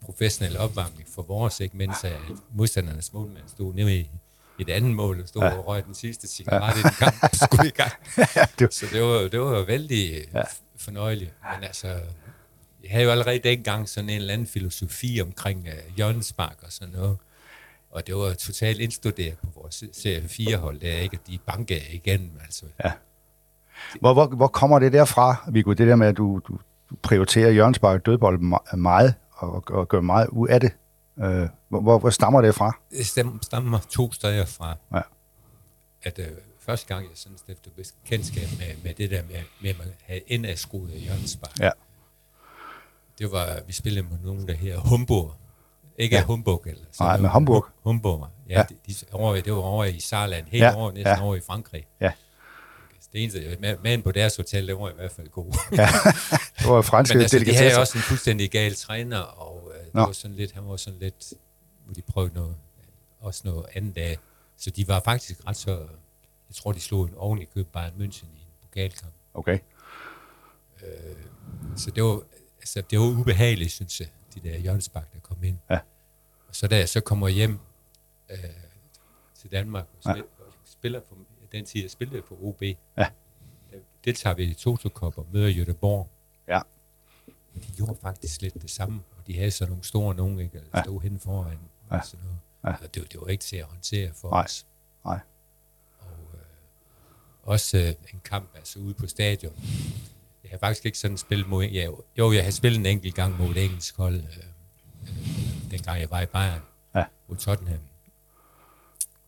professionel 0.05 0.57
opvarmning 0.59 1.09
for 1.15 1.23
vores, 1.23 1.61
ikke, 1.61 1.77
mens 1.77 2.05
at 2.05 2.17
modstandernes 2.55 3.13
målmand 3.13 3.45
stod 3.49 3.75
nede 3.75 3.97
i 3.99 4.11
et 4.59 4.71
andet 4.71 4.91
mål, 4.91 5.21
og 5.21 5.29
stod 5.29 5.43
ja. 5.43 5.51
og 5.57 5.67
røg 5.67 5.85
den 5.87 5.95
sidste 5.95 6.29
cigaret 6.29 6.75
ja. 6.75 6.81
i 6.81 6.83
den 6.83 6.91
kamp, 6.99 7.35
skulle 7.35 7.69
i 7.69 7.71
gang. 7.71 7.93
Så 8.79 8.87
det 8.93 9.03
var, 9.03 9.29
det 9.29 9.41
var 9.41 9.65
vældig 9.65 10.11
Ja. 10.11 10.39
ja. 10.39 10.45
fornøjeligt. 10.77 11.33
Men 11.55 11.65
altså, 11.65 11.89
jeg 12.83 12.91
havde 12.91 13.05
jo 13.05 13.11
allerede 13.11 13.39
dengang 13.39 13.89
sådan 13.89 14.11
en 14.11 14.17
eller 14.17 14.33
anden 14.33 14.47
filosofi 14.47 15.21
omkring 15.23 15.69
uh, 15.69 15.97
hjørnespark 15.97 16.57
og 16.63 16.73
sådan 16.73 16.95
noget. 16.95 17.19
Og 17.91 18.07
det 18.07 18.15
var 18.17 18.35
totalt 18.35 18.81
indstuderet 18.81 19.39
på 19.39 19.47
vores 19.61 19.85
serie 19.93 20.21
4-hold, 20.21 20.81
der 20.81 20.97
ikke, 20.97 21.19
at 21.23 21.27
de 21.33 21.39
bankede 21.47 21.81
igennem. 21.93 22.31
Altså. 22.43 22.67
hvor, 24.01 24.13
hvor, 24.13 24.27
hvor 24.27 24.47
kommer 24.47 24.79
det 24.79 24.93
derfra, 24.93 25.51
Viggo? 25.53 25.73
Det 25.73 25.87
der 25.89 25.97
med, 25.97 26.07
at 26.07 26.17
du, 26.17 26.41
du, 26.49 26.59
du 26.91 26.97
prioriterer 27.03 27.51
Jørgenspark 27.51 28.01
og 28.01 28.07
dødbold 28.07 28.39
me- 28.41 28.77
meget, 28.77 29.15
og, 29.31 29.65
og 29.69 29.89
gør 29.89 30.01
meget 30.01 30.29
ud 30.29 30.49
af 30.49 30.61
det. 30.61 30.73
Øh, 31.19 31.49
hvor, 31.69 31.81
hvor, 31.81 31.99
hvor 31.99 32.11
stammer 32.11 32.41
det 32.41 32.55
fra? 32.55 32.79
Det 32.91 33.07
stammer 33.43 33.79
to 33.91 34.13
steder 34.13 34.45
fra, 34.47 34.77
Ja. 34.95 35.01
at 36.03 36.19
uh, 36.19 36.25
første 36.61 36.87
gang 36.95 37.03
jeg 37.05 37.11
sådan 37.15 37.39
stiftede 37.39 37.75
bekendtskab 38.05 38.49
med, 38.59 38.67
med 38.85 38.95
det 38.95 39.11
der 39.11 39.23
med, 39.23 39.37
med 39.63 39.71
at 39.71 39.79
man 39.79 39.87
havde 40.07 40.21
indadskruet 40.27 40.91
hjørnespark. 40.91 41.61
Ja. 41.61 41.71
Det 43.19 43.33
var, 43.33 43.59
vi 43.67 43.73
spillede 43.73 44.07
med 44.11 44.19
nogen, 44.25 44.49
der 44.49 44.55
her 44.55 44.79
Humburg. 44.79 45.35
Ikke 46.01 46.17
Ja. 46.17 46.25
Humbug 46.25 46.63
eller 46.67 46.83
sådan 46.93 47.07
Nej, 47.07 47.17
men 47.17 47.31
Hamburg. 47.31 47.67
Humburg, 47.83 48.29
ja. 48.49 48.59
Ja. 48.59 48.65
De, 48.69 48.75
de, 48.87 48.95
over, 49.13 49.41
det 49.41 49.53
var 49.53 49.59
over 49.59 49.85
i 49.85 50.01
Saarland, 50.01 50.47
helt 50.49 50.63
Ja, 50.65 50.75
over, 50.77 50.93
næsten 50.93 51.07
ja. 51.17 51.23
over 51.23 51.37
i 51.37 51.41
Frankrig. 51.41 51.87
Ja. 52.01 52.13
Det 53.13 53.23
eneste, 53.23 53.59
ma- 53.63 53.83
maden 53.83 54.03
på 54.03 54.13
deres 54.13 54.37
hotel, 54.37 54.67
det 54.69 54.79
var 54.79 54.91
i 54.91 54.93
hvert 54.95 55.11
fald 55.13 55.29
god. 55.29 55.53
Ja. 55.73 55.89
Det 56.59 56.67
var 56.69 56.83
franske 56.93 57.15
Men 57.15 57.23
altså, 57.23 57.39
de 57.39 57.55
havde 57.55 57.79
også 57.79 57.99
en 57.99 58.03
fuldstændig 58.03 58.51
gal 58.51 58.75
træner, 58.75 59.19
og 59.19 59.73
øh, 59.75 59.85
det 59.85 59.95
Nå. 59.95 60.01
var 60.01 60.13
sådan 60.13 60.37
lidt, 60.37 60.53
han 60.53 60.69
var 60.69 60.77
sådan 60.77 60.99
lidt, 61.01 61.33
hvor 61.85 61.95
de 61.95 62.03
prøvede 62.03 62.35
noget, 62.35 62.57
også 63.21 63.41
noget 63.45 63.67
andet 63.75 63.99
af, 63.99 64.19
Så 64.57 64.71
de 64.71 64.89
var 64.89 65.01
faktisk 65.05 65.41
ret 65.47 65.57
så... 65.57 65.71
Jeg 66.49 66.55
tror, 66.55 66.73
de 66.73 66.81
slog 66.81 67.05
en 67.05 67.15
ordentlig 67.17 67.49
køb 67.55 67.67
Bayern 67.73 67.93
München 67.99 68.25
i 68.25 68.41
en 68.41 68.49
pokalkamp. 68.63 69.13
Okay. 69.35 69.59
Så 71.77 71.91
det 71.91 72.05
var, 72.05 72.21
altså, 72.59 72.83
det 72.91 72.99
var 72.99 73.05
ubehageligt, 73.07 73.73
synes 73.73 74.01
jeg, 74.01 74.09
de 74.35 74.41
der 74.41 74.59
hjørnespark, 74.59 75.13
der 75.13 75.21
kom 75.21 75.45
ind. 75.45 75.59
Ja. 75.71 75.79
Og 76.49 76.57
så 76.57 76.67
da 76.69 76.77
jeg 76.79 76.89
så 76.89 77.01
kommer 77.01 77.29
hjem 77.29 77.59
øh, 78.31 78.39
til 79.35 79.51
Danmark 79.53 79.87
og, 79.97 80.03
spil, 80.13 80.17
ja. 80.39 80.45
og 80.45 80.53
spiller 80.65 81.01
på 81.01 81.17
den 81.53 81.65
tid, 81.65 81.83
jeg 81.83 81.91
spillede 81.91 82.23
på 82.23 82.39
OB, 82.43 82.63
Ja. 82.63 82.77
der 82.97 83.07
deltager 84.05 84.35
vi 84.37 84.45
i 84.45 84.55
Toto 84.55 84.89
Cup 84.89 85.19
og 85.19 85.27
møder 85.33 85.65
Göteborg. 85.65 86.09
Ja. 86.49 86.59
Og 87.55 87.63
de 87.67 87.73
gjorde 87.77 87.95
faktisk 88.03 88.43
lidt 88.43 88.55
det 88.55 88.71
samme, 88.71 89.03
og 89.19 89.27
de 89.27 89.37
havde 89.39 89.51
så 89.51 89.67
nogle 89.67 89.85
store 89.85 90.15
nogen, 90.15 90.39
ikke? 90.41 90.59
Der 90.59 90.65
Ja. 90.79 90.83
stod 90.83 91.01
hen 91.01 91.21
foran. 91.21 91.59
Ja. 91.91 91.97
Og 91.99 92.05
sådan 92.07 92.25
noget. 92.25 92.39
Ja. 92.65 92.85
Og 92.85 92.95
det, 92.95 93.13
det 93.13 93.21
var 93.21 93.27
ikke 93.27 93.45
til 93.45 93.57
at 93.57 93.65
håndtere 93.65 94.13
for 94.15 94.31
Nej. 94.31 94.45
os. 94.45 94.67
Nej. 95.05 95.21
Og 95.99 96.07
øh, 96.35 96.41
også 97.43 97.79
øh, 97.79 97.89
en 98.15 98.21
kamp, 98.25 98.51
altså 98.57 98.79
ude 98.79 98.95
på 98.95 99.07
stadion. 99.07 99.55
Jeg 100.51 100.57
har 100.57 100.59
faktisk 100.59 100.87
ikke 100.87 100.99
sådan 100.99 101.17
spillet 101.19 101.49
mod... 101.49 101.65
Ja, 101.65 101.89
jo, 102.19 102.33
jeg 102.33 102.45
har 102.45 102.51
spillet 102.51 102.79
en 102.79 102.87
enkelt 102.87 103.15
gang 103.15 103.39
mod 103.39 103.51
et 103.51 103.65
engelsk 103.65 103.97
hold, 103.97 104.15
øh, 104.15 104.23
øh, 105.03 105.71
dengang 105.71 106.01
jeg 106.01 106.11
var 106.11 106.21
i 106.21 106.27
Bayern, 106.27 106.61
Ja. 106.95 107.05
mod 107.29 107.37
Tottenham. 107.37 107.79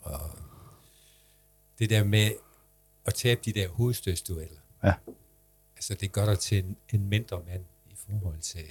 Og 0.01 0.21
det 1.79 1.91
der 1.91 2.05
med 2.05 2.31
at 3.07 3.15
tabe 3.15 3.41
de 3.45 3.53
der 3.53 3.69
hovedstødsdueller, 3.69 4.61
Ja. 4.85 4.93
altså 5.77 5.95
det 5.95 6.13
gør 6.13 6.25
dig 6.27 6.39
til 6.39 6.59
en, 6.59 6.77
en 6.93 7.09
mindre 7.09 7.43
mand 7.47 7.65
i 7.91 7.95
forhold 7.95 8.39
til, 8.39 8.65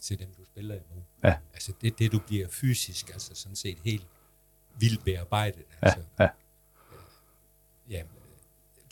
til 0.00 0.18
dem, 0.18 0.28
du 0.38 0.44
spiller 0.44 0.74
imod. 0.74 1.02
Ja. 1.24 1.36
Altså 1.52 1.72
det, 1.80 1.98
det, 1.98 2.12
du 2.12 2.18
bliver 2.18 2.48
fysisk, 2.50 3.10
altså 3.10 3.34
sådan 3.34 3.56
set 3.56 3.78
helt 3.84 4.06
vildt 4.78 5.04
bearbejdet. 5.04 5.64
Ja. 5.82 5.86
Altså, 5.86 6.00
Ja. 6.18 6.28
ja, 7.90 8.02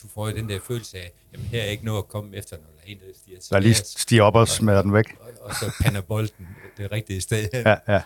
du 0.03 0.09
får 0.15 0.29
jo 0.31 0.37
den 0.37 0.49
der 0.49 0.59
følelse 0.61 0.99
af, 0.99 1.13
jamen 1.33 1.47
her 1.47 1.63
er 1.63 1.67
ikke 1.67 1.85
noget 1.85 1.99
at 1.99 2.09
komme 2.09 2.37
efter, 2.37 2.57
når 2.57 2.65
der 2.77 2.81
er 2.83 2.87
en, 2.93 2.99
der 2.99 3.05
stiger 3.15 3.39
Der 3.51 3.59
lige 3.59 3.75
stiger 3.75 4.23
op 4.23 4.35
og 4.35 4.49
smadrer 4.49 4.83
den 4.83 4.93
væk. 4.93 5.17
og, 5.21 5.29
og 5.43 5.55
så 5.55 5.73
pander 5.83 6.01
bolden 6.01 6.49
det 6.79 6.93
rigtige 6.93 7.21
sted. 7.21 7.49
Ja, 7.55 7.77
ja. 7.89 7.97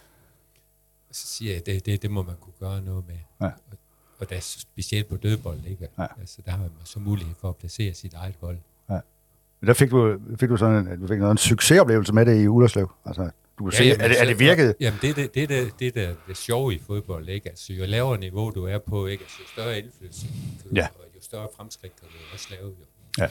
Og 1.08 1.14
så 1.14 1.26
siger 1.26 1.52
jeg, 1.52 1.66
det, 1.66 1.86
det, 1.86 2.02
det 2.02 2.10
må 2.10 2.22
man 2.22 2.34
kunne 2.40 2.52
gøre 2.60 2.82
noget 2.82 3.04
med. 3.06 3.16
Ja. 3.40 3.46
Og, 3.46 3.52
og 4.18 4.30
der 4.30 4.36
er 4.36 4.40
specielt 4.40 5.06
på 5.08 5.16
dødbold, 5.16 5.58
ikke? 5.70 5.88
Ja. 5.98 6.06
Altså, 6.20 6.38
der 6.44 6.50
har 6.50 6.58
man 6.58 6.70
så 6.84 6.98
mulighed 6.98 7.34
for 7.40 7.48
at 7.48 7.56
placere 7.56 7.94
sit 7.94 8.14
eget 8.14 8.34
hold. 8.40 8.58
Men 9.60 9.66
der 9.68 9.74
fik 9.74 9.90
du, 9.90 10.18
fik 10.40 10.48
du 10.48 10.56
sådan 10.56 10.88
en, 10.88 11.00
du 11.00 11.06
fik 11.06 11.18
noget, 11.18 11.32
en 11.32 11.38
succesoplevelse 11.38 12.12
med 12.12 12.26
det 12.26 12.42
i 12.42 12.48
Ullerslev. 12.48 12.90
Altså, 13.04 13.22
du 13.22 13.64
kunne 13.64 13.72
ja, 13.74 13.78
se, 13.78 13.84
jamen, 13.84 14.00
er 14.00 14.08
det, 14.08 14.20
er 14.20 14.24
det 14.24 14.38
virket? 14.38 14.74
Jamen, 14.80 14.98
det 15.02 15.10
er 15.10 15.14
det, 15.14 15.34
det, 15.34 15.48
det, 15.48 15.72
det, 15.78 15.94
det, 15.94 16.16
det 16.28 16.36
sjove 16.36 16.74
i 16.74 16.78
fodbold, 16.86 17.28
ikke? 17.28 17.48
Altså, 17.48 17.72
jo 17.72 17.84
lavere 17.86 18.18
niveau 18.18 18.50
du 18.50 18.64
er 18.64 18.78
på, 18.78 19.06
ikke? 19.06 19.24
Altså, 19.24 19.36
jo 19.40 19.46
større 19.52 19.78
indflydelse 19.78 20.26
kan 20.26 20.70
du, 20.70 20.74
Ja. 20.74 20.86
Større 21.36 21.48
fremskridt 21.56 21.96
kan 22.00 22.08
du 22.08 22.14
også 22.32 22.46
lave, 22.50 22.66
jo. 22.68 22.84
Ja. 23.18 23.28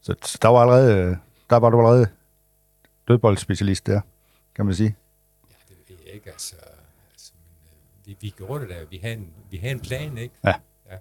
Så 0.00 0.38
der 0.42 0.48
var 0.48 0.60
allerede, 0.60 1.18
der 1.50 1.56
var 1.56 1.70
du 1.70 1.78
allerede 1.78 2.06
dødboldspecialist 3.08 3.86
der, 3.86 4.00
kan 4.54 4.66
man 4.66 4.74
sige. 4.74 4.96
Ja, 5.50 5.54
det 5.68 5.76
ved 5.88 5.96
jeg 6.06 6.14
ikke, 6.14 6.30
altså. 6.30 6.56
altså 7.12 7.32
men, 7.34 7.68
øh, 7.70 8.06
vi, 8.06 8.16
vi 8.20 8.34
gjorde 8.36 8.60
det 8.60 8.68
der. 8.68 8.84
Vi 8.90 8.98
havde 9.02 9.14
en, 9.14 9.32
vi 9.50 9.56
havde 9.56 9.72
en 9.72 9.80
plan, 9.80 10.18
ikke? 10.18 10.34
Ja. 10.44 10.54
Ja. 10.90 10.96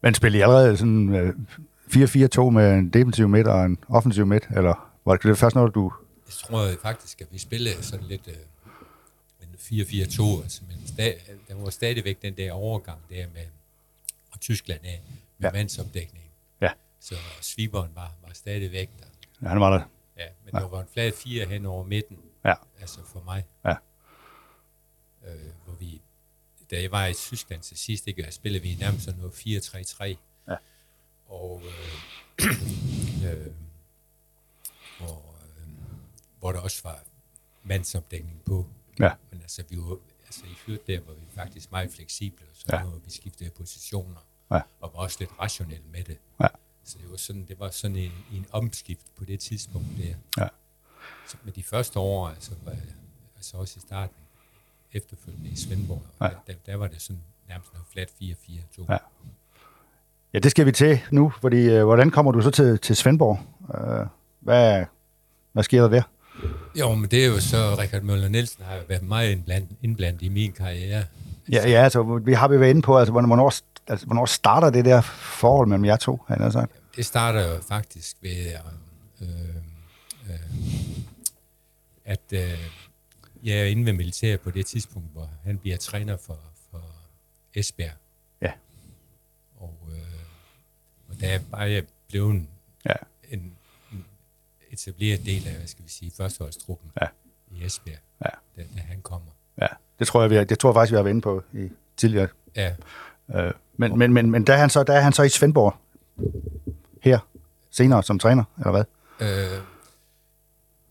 Men 0.00 0.14
spillede 0.14 0.38
I 0.38 0.42
allerede 0.42 0.76
sådan 0.76 1.14
øh, 1.14 1.34
4-4-2 1.86 2.50
med 2.50 2.74
en 2.74 2.90
defensiv 2.90 3.28
midt 3.28 3.46
og 3.46 3.64
en 3.64 3.78
offensiv 3.88 4.26
midt, 4.26 4.46
eller 4.56 4.92
var 5.04 5.16
det 5.16 5.38
først 5.38 5.56
noget, 5.56 5.74
du... 5.74 5.92
Jeg 6.26 6.32
tror 6.32 6.70
faktisk, 6.82 7.20
at 7.20 7.26
vi 7.32 7.38
spillede 7.38 7.82
sådan 7.82 8.06
lidt 8.06 8.28
øh, 8.28 8.34
en 9.42 9.54
4-4-2, 9.58 10.42
altså, 10.42 10.62
men 10.68 10.76
sta- 10.86 11.32
der 11.48 11.54
var 11.54 11.70
stadigvæk 11.70 12.22
den 12.22 12.36
der 12.36 12.52
overgang 12.52 12.98
der 13.10 13.26
med 13.34 13.42
og 14.36 14.40
Tyskland 14.40 14.84
af, 14.84 15.02
med 15.38 15.48
Ja. 15.48 15.52
mandsopdækning. 15.52 16.24
Ja, 16.60 16.72
Så 17.00 17.14
Sviberen 17.40 17.94
var, 17.94 18.14
var 18.22 18.32
stadigvæk 18.32 18.90
der. 18.98 19.06
ja 19.42 19.48
han 19.48 19.60
var 19.60 19.70
der. 19.78 19.84
Ja, 20.18 20.28
men 20.44 20.54
ja. 20.54 20.58
der 20.60 20.68
var 20.68 20.80
en 20.80 20.88
flad 20.92 21.12
4 21.12 21.46
hen 21.46 21.66
over 21.66 21.84
midten, 21.84 22.18
Ja, 22.44 22.54
altså 22.80 23.00
for 23.04 23.20
mig. 23.22 23.44
ja, 23.64 23.74
øh, 25.26 25.50
hvor 25.64 25.74
vi, 25.74 26.00
da 26.70 26.82
jeg 26.82 26.90
var 26.90 27.06
i 27.06 27.14
Tyskland 27.14 27.62
til 27.62 27.76
sidst, 27.78 28.06
ikke, 28.06 28.26
spillede 28.30 28.62
vi 28.62 28.74
nærmest 28.80 29.04
sådan 29.04 29.20
noget 29.20 29.32
4-3-3. 29.32 30.04
Ja. 30.48 30.56
Og 31.26 31.62
øh, 31.64 32.46
øh, 33.30 33.52
hvor, 34.98 35.34
øh, 35.56 35.68
hvor 36.38 36.52
der 36.52 36.60
også 36.60 36.80
var 36.84 37.02
mandsopdækning 37.62 38.42
på. 38.44 38.66
ja, 39.00 39.10
Men 39.30 39.40
altså, 39.42 39.64
vi 39.70 39.76
var, 39.78 39.98
altså 40.26 40.44
i 40.46 40.54
fyrt 40.54 40.86
der 40.86 41.00
var 41.06 41.12
vi 41.14 41.26
faktisk 41.34 41.72
meget 41.72 41.90
fleksible, 41.92 42.46
så 42.52 42.66
Ja. 42.72 42.82
vi 43.04 43.10
skiftede 43.10 43.50
positioner, 43.50 44.26
ja, 44.50 44.60
og 44.80 44.92
var 44.94 45.00
også 45.00 45.16
lidt 45.20 45.30
rationelle 45.40 45.84
med 45.92 46.04
det. 46.04 46.18
ja, 46.40 46.46
Så 46.84 46.98
det 47.02 47.10
var 47.10 47.16
sådan, 47.16 47.44
det 47.48 47.60
var 47.60 47.70
sådan 47.70 47.96
en, 47.96 48.12
en 48.32 48.46
omskift 48.52 49.06
på 49.16 49.24
det 49.24 49.40
tidspunkt 49.40 49.88
der. 49.98 50.14
ja. 50.44 50.48
Så 51.28 51.36
med 51.44 51.52
de 51.52 51.62
første 51.62 51.98
år, 51.98 52.28
altså, 52.28 52.52
var, 52.64 52.76
altså 53.36 53.56
også 53.56 53.74
i 53.76 53.80
starten, 53.80 54.16
efterfølgende 54.92 55.50
i 55.50 55.56
Svendborg, 55.56 56.02
ja. 56.20 56.28
der, 56.46 56.54
der, 56.66 56.76
var 56.76 56.86
det 56.86 57.02
sådan 57.02 57.22
nærmest 57.48 57.72
noget 57.72 57.86
flat 57.92 58.08
4-4-2. 58.22 58.84
Ja. 58.92 58.98
Ja, 60.32 60.38
det 60.38 60.50
skal 60.50 60.66
vi 60.66 60.72
til 60.72 61.00
nu, 61.10 61.32
fordi 61.40 61.56
øh, 61.70 61.84
hvordan 61.84 62.10
kommer 62.10 62.32
du 62.32 62.40
så 62.42 62.50
til, 62.50 62.78
til 62.78 62.96
Svendborg? 62.96 63.38
Øh, 63.74 64.06
hvad, 64.40 64.84
hvad 65.52 65.62
sker 65.62 65.82
der 65.82 65.88
der? 65.88 66.02
Jo, 66.78 66.94
men 66.94 67.10
det 67.10 67.24
er 67.24 67.28
jo 67.28 67.40
så, 67.40 67.76
Richard 67.78 68.02
Møller 68.02 68.28
Nielsen 68.28 68.64
har 68.64 68.78
været 68.88 69.02
meget 69.02 69.30
indblandet, 69.32 69.76
indblandet 69.82 70.22
i 70.22 70.28
min 70.28 70.52
karriere. 70.52 71.04
Ja, 71.52 71.68
ja, 71.70 71.82
altså, 71.82 72.20
vi 72.24 72.32
har 72.32 72.48
vi 72.48 72.60
været 72.60 72.70
inde 72.70 72.82
på, 72.82 72.98
altså, 72.98 73.12
hvornår, 73.12 73.52
altså, 73.86 74.06
hvornår 74.06 74.26
starter 74.26 74.70
det 74.70 74.84
der 74.84 75.00
forhold 75.00 75.68
mellem 75.68 75.84
jer 75.84 75.96
to, 75.96 76.22
han 76.28 76.40
har 76.40 76.50
sagt? 76.50 76.72
Det 76.96 77.06
starter 77.06 77.54
jo 77.54 77.60
faktisk 77.68 78.16
ved, 78.22 78.46
øh, 79.20 79.28
øh, 80.28 80.36
at 82.04 82.20
øh, 82.32 82.58
jeg 83.42 83.58
er 83.58 83.64
inde 83.64 83.86
ved 83.86 83.92
militær 83.92 84.36
på 84.36 84.50
det 84.50 84.66
tidspunkt, 84.66 85.08
hvor 85.12 85.30
han 85.44 85.58
bliver 85.58 85.76
træner 85.76 86.16
for, 86.16 86.38
for 86.70 86.82
Esbjerg. 87.54 87.92
Ja, 88.42 88.50
Og, 89.56 89.78
øh, 89.90 89.98
og 91.08 91.20
da 91.20 91.30
jeg 91.30 91.40
bare 91.50 91.70
er 91.70 91.82
blevet 92.08 92.46
ja, 92.84 92.94
en, 93.30 93.38
en 93.40 93.55
etableret 94.76 95.24
del 95.26 95.48
af, 95.48 95.54
hvad 95.56 95.66
skal 95.66 95.84
vi 95.84 95.90
sige, 95.90 96.12
førsteholdstruppen 96.16 96.90
Ja. 97.02 97.06
i 97.50 97.64
Esbjerg, 97.64 97.98
ja, 98.24 98.30
da, 98.56 98.62
da 98.76 98.80
han 98.80 99.00
kommer. 99.02 99.30
ja. 99.60 99.66
Det 99.98 100.06
tror 100.06 100.20
jeg, 100.20 100.30
vi 100.30 100.34
har, 100.36 100.44
det 100.44 100.58
tror 100.58 100.70
jeg 100.70 100.74
faktisk, 100.74 100.92
vi 100.92 100.96
har 100.96 101.02
været 101.02 101.10
inde 101.12 101.22
på 101.22 101.42
i 101.52 101.68
tidligere. 101.96 102.28
Ja, 102.56 102.74
Øh, 103.34 103.52
men, 103.76 103.98
men, 103.98 104.12
men, 104.12 104.30
men 104.30 104.46
der, 104.46 104.52
er 104.52 104.56
han 104.58 104.70
så, 104.70 104.82
der 104.82 104.92
er 104.92 105.00
han 105.00 105.12
så 105.12 105.22
i 105.22 105.28
Svendborg 105.28 105.74
her 107.02 107.18
senere 107.70 108.02
som 108.02 108.18
træner, 108.18 108.44
eller 108.58 108.70
hvad? 108.70 108.84
øh, 109.20 109.60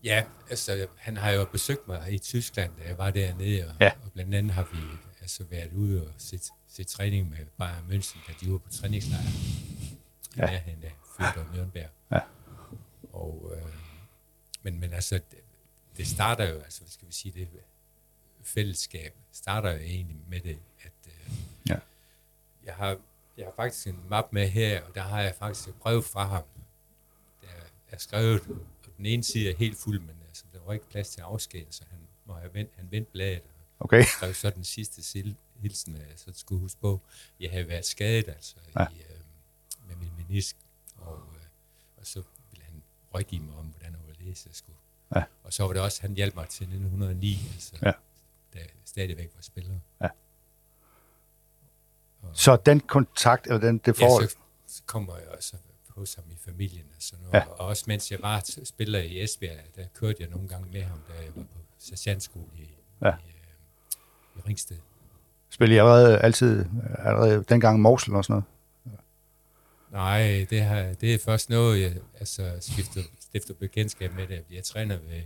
ja, 0.04 0.22
altså 0.50 0.86
han 0.96 1.16
har 1.16 1.30
jo 1.30 1.44
besøgt 1.44 1.88
mig 1.88 2.12
i 2.12 2.18
Tyskland, 2.18 2.70
da 2.82 2.88
jeg 2.88 2.98
var 2.98 3.10
dernede, 3.10 3.64
og, 3.68 3.74
Ja. 3.80 3.90
og 4.04 4.12
blandt 4.12 4.34
andet 4.34 4.52
har 4.52 4.66
vi 4.72 4.78
altså 5.20 5.44
været 5.50 5.72
ude 5.72 6.02
og 6.02 6.08
set, 6.18 6.42
set 6.68 6.86
træning 6.86 7.30
med 7.30 7.38
Bayern 7.58 7.84
München, 7.90 8.18
da 8.28 8.32
de 8.40 8.52
var 8.52 8.58
på 8.58 8.68
træningslejr 8.70 9.20
i 9.22 9.98
Ja. 10.36 10.46
nærheden 10.46 10.82
af 10.84 10.92
Fürth 11.18 11.38
og 11.38 11.44
Nürnberg. 11.54 11.88
Ja. 12.12 12.18
Og, 13.16 13.52
øh, 13.56 13.62
men, 14.62 14.80
men 14.80 14.92
altså, 14.92 15.14
det, 15.14 15.38
det 15.96 16.06
starter 16.06 16.48
jo, 16.48 16.58
altså 16.60 16.80
hvad 16.80 16.90
skal 16.90 17.08
vi 17.08 17.12
sige, 17.12 17.32
det 17.32 17.48
fællesskab 18.42 19.14
starter 19.32 19.70
jo 19.72 19.78
egentlig 19.78 20.16
med 20.28 20.40
det, 20.40 20.58
at 20.82 20.92
øh, 21.06 21.30
Ja. 21.68 21.78
jeg, 22.64 22.74
har, 22.74 22.98
jeg 23.36 23.44
har 23.46 23.52
faktisk 23.56 23.86
en 23.86 24.00
map 24.08 24.32
med 24.32 24.48
her, 24.48 24.82
og 24.82 24.94
der 24.94 25.02
har 25.02 25.22
jeg 25.22 25.34
faktisk 25.34 25.68
et 25.68 25.74
brev 25.74 26.02
fra 26.02 26.24
ham, 26.26 26.44
der 27.42 27.48
er 27.88 27.98
skrevet, 27.98 28.40
og 28.84 28.90
den 28.96 29.06
ene 29.06 29.24
side 29.24 29.50
er 29.50 29.56
helt 29.56 29.78
fuld, 29.78 30.00
men 30.00 30.16
altså, 30.28 30.44
der 30.52 30.58
var 30.60 30.72
ikke 30.72 30.88
plads 30.88 31.08
til 31.08 31.20
afsked, 31.20 31.66
så 31.70 31.84
han, 31.90 31.98
må 32.24 32.34
have 32.34 32.54
vendt, 32.54 32.70
han 32.76 32.90
vendte 32.90 33.10
bladet, 33.12 33.40
og 33.42 33.84
Okay. 33.84 34.02
skrev 34.16 34.34
så 34.34 34.50
den 34.50 34.64
sidste 34.64 35.28
hilsen, 35.56 35.96
jeg 35.96 36.04
så 36.16 36.32
skulle 36.34 36.60
huske 36.60 36.80
på, 36.80 37.00
jeg 37.40 37.50
havde 37.50 37.68
været 37.68 37.84
skadet 37.86 38.28
altså 38.28 38.56
Ja. 38.78 38.86
i, 38.92 39.00
øh, 39.00 39.20
med 39.88 39.96
min 39.96 40.10
menisk, 40.16 40.56
og, 40.96 41.14
øh, 41.36 41.42
og 41.96 42.06
så 42.06 42.22
rådgive 43.16 43.42
mig 43.42 43.54
om, 43.56 43.64
hvordan 43.66 43.92
jeg 43.92 44.00
ville 44.06 44.24
læse, 44.30 44.42
jeg 44.48 44.54
skulle. 44.54 44.76
Ja. 45.16 45.22
Og 45.44 45.52
så 45.52 45.62
var 45.66 45.72
det 45.72 45.82
også, 45.82 46.00
han 46.02 46.14
hjalp 46.14 46.34
mig 46.34 46.48
til 46.48 46.64
1909, 46.64 47.38
altså, 47.54 47.72
Ja. 47.82 47.92
da 48.54 48.58
jeg 48.58 48.68
stadigvæk 48.84 49.30
var 49.34 49.42
spiller. 49.42 49.74
Så 52.32 52.56
den 52.56 52.80
kontakt, 52.80 53.46
eller 53.46 53.58
den, 53.60 53.78
det 53.78 53.96
forhold, 53.96 54.24
Ja, 54.24 54.28
så, 54.66 54.82
kommer 54.86 55.16
jeg 55.16 55.28
også 55.28 55.56
hos 55.88 56.14
ham 56.14 56.24
i 56.30 56.36
familien 56.36 56.84
og 56.96 57.02
sådan 57.02 57.22
noget. 57.22 57.34
Ja. 57.34 57.38
Ja. 57.38 57.46
Og 57.48 57.66
også 57.66 57.84
mens 57.86 58.10
jeg 58.12 58.18
var 58.22 58.44
spiller 58.64 58.98
i 58.98 59.22
Esbjerg, 59.22 59.56
der 59.76 59.86
kørte 59.94 60.16
jeg 60.22 60.28
nogle 60.30 60.48
gange 60.48 60.72
med 60.72 60.82
ham, 60.82 60.98
da 61.08 61.12
jeg 61.22 61.30
var 61.34 61.42
på 61.42 61.58
sergeantskole 61.78 62.46
i, 62.54 62.70
Ja. 63.02 63.06
ja. 63.06 63.12
i, 63.12 63.28
øh, 63.28 64.38
i 64.38 64.40
Ringsted. 64.48 64.76
spillede 65.50 65.76
I 65.76 65.78
allerede 65.78 66.18
altid, 66.18 66.64
allerede 66.98 67.44
dengang 67.48 67.80
Morsel 67.80 68.14
og 68.14 68.24
sådan 68.24 68.32
noget? 68.32 68.44
Nej, 69.92 70.46
det, 70.50 70.62
har, 70.62 70.82
det 71.00 71.14
er 71.14 71.18
først 71.18 71.50
noget, 71.50 71.82
jeg 71.82 71.92
altså, 72.20 72.52
skifter, 72.60 73.00
stifter 73.20 73.54
bekendtskab 73.54 74.14
med, 74.14 74.30
at 74.30 74.44
jeg 74.50 74.64
træner 74.64 74.96
ved 74.96 75.22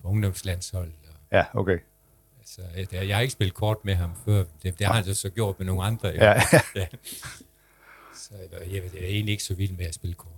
for 0.00 0.08
ungdomslandshold. 0.08 0.88
Og, 0.88 1.16
Ja, 1.32 1.44
okay. 1.54 1.78
Altså, 2.38 2.60
jeg, 2.76 3.08
jeg 3.08 3.16
har 3.16 3.20
ikke 3.22 3.32
spillet 3.32 3.54
kort 3.54 3.84
med 3.84 3.94
ham 3.94 4.10
før. 4.24 4.44
Det, 4.62 4.78
det 4.78 4.86
har 4.86 4.94
han 4.94 5.14
så 5.14 5.30
gjort 5.30 5.58
med 5.58 5.66
nogle 5.66 5.82
andre. 5.82 6.08
Ja. 6.08 6.32
ja. 6.74 6.86
Så 8.14 8.34
jeg, 8.52 8.72
jeg, 8.72 8.82
jeg 8.94 9.02
er 9.02 9.06
egentlig 9.06 9.32
ikke 9.32 9.44
så 9.44 9.54
vild 9.54 9.76
med 9.76 9.86
at 9.86 9.94
spille 9.94 10.14
kort. 10.14 10.32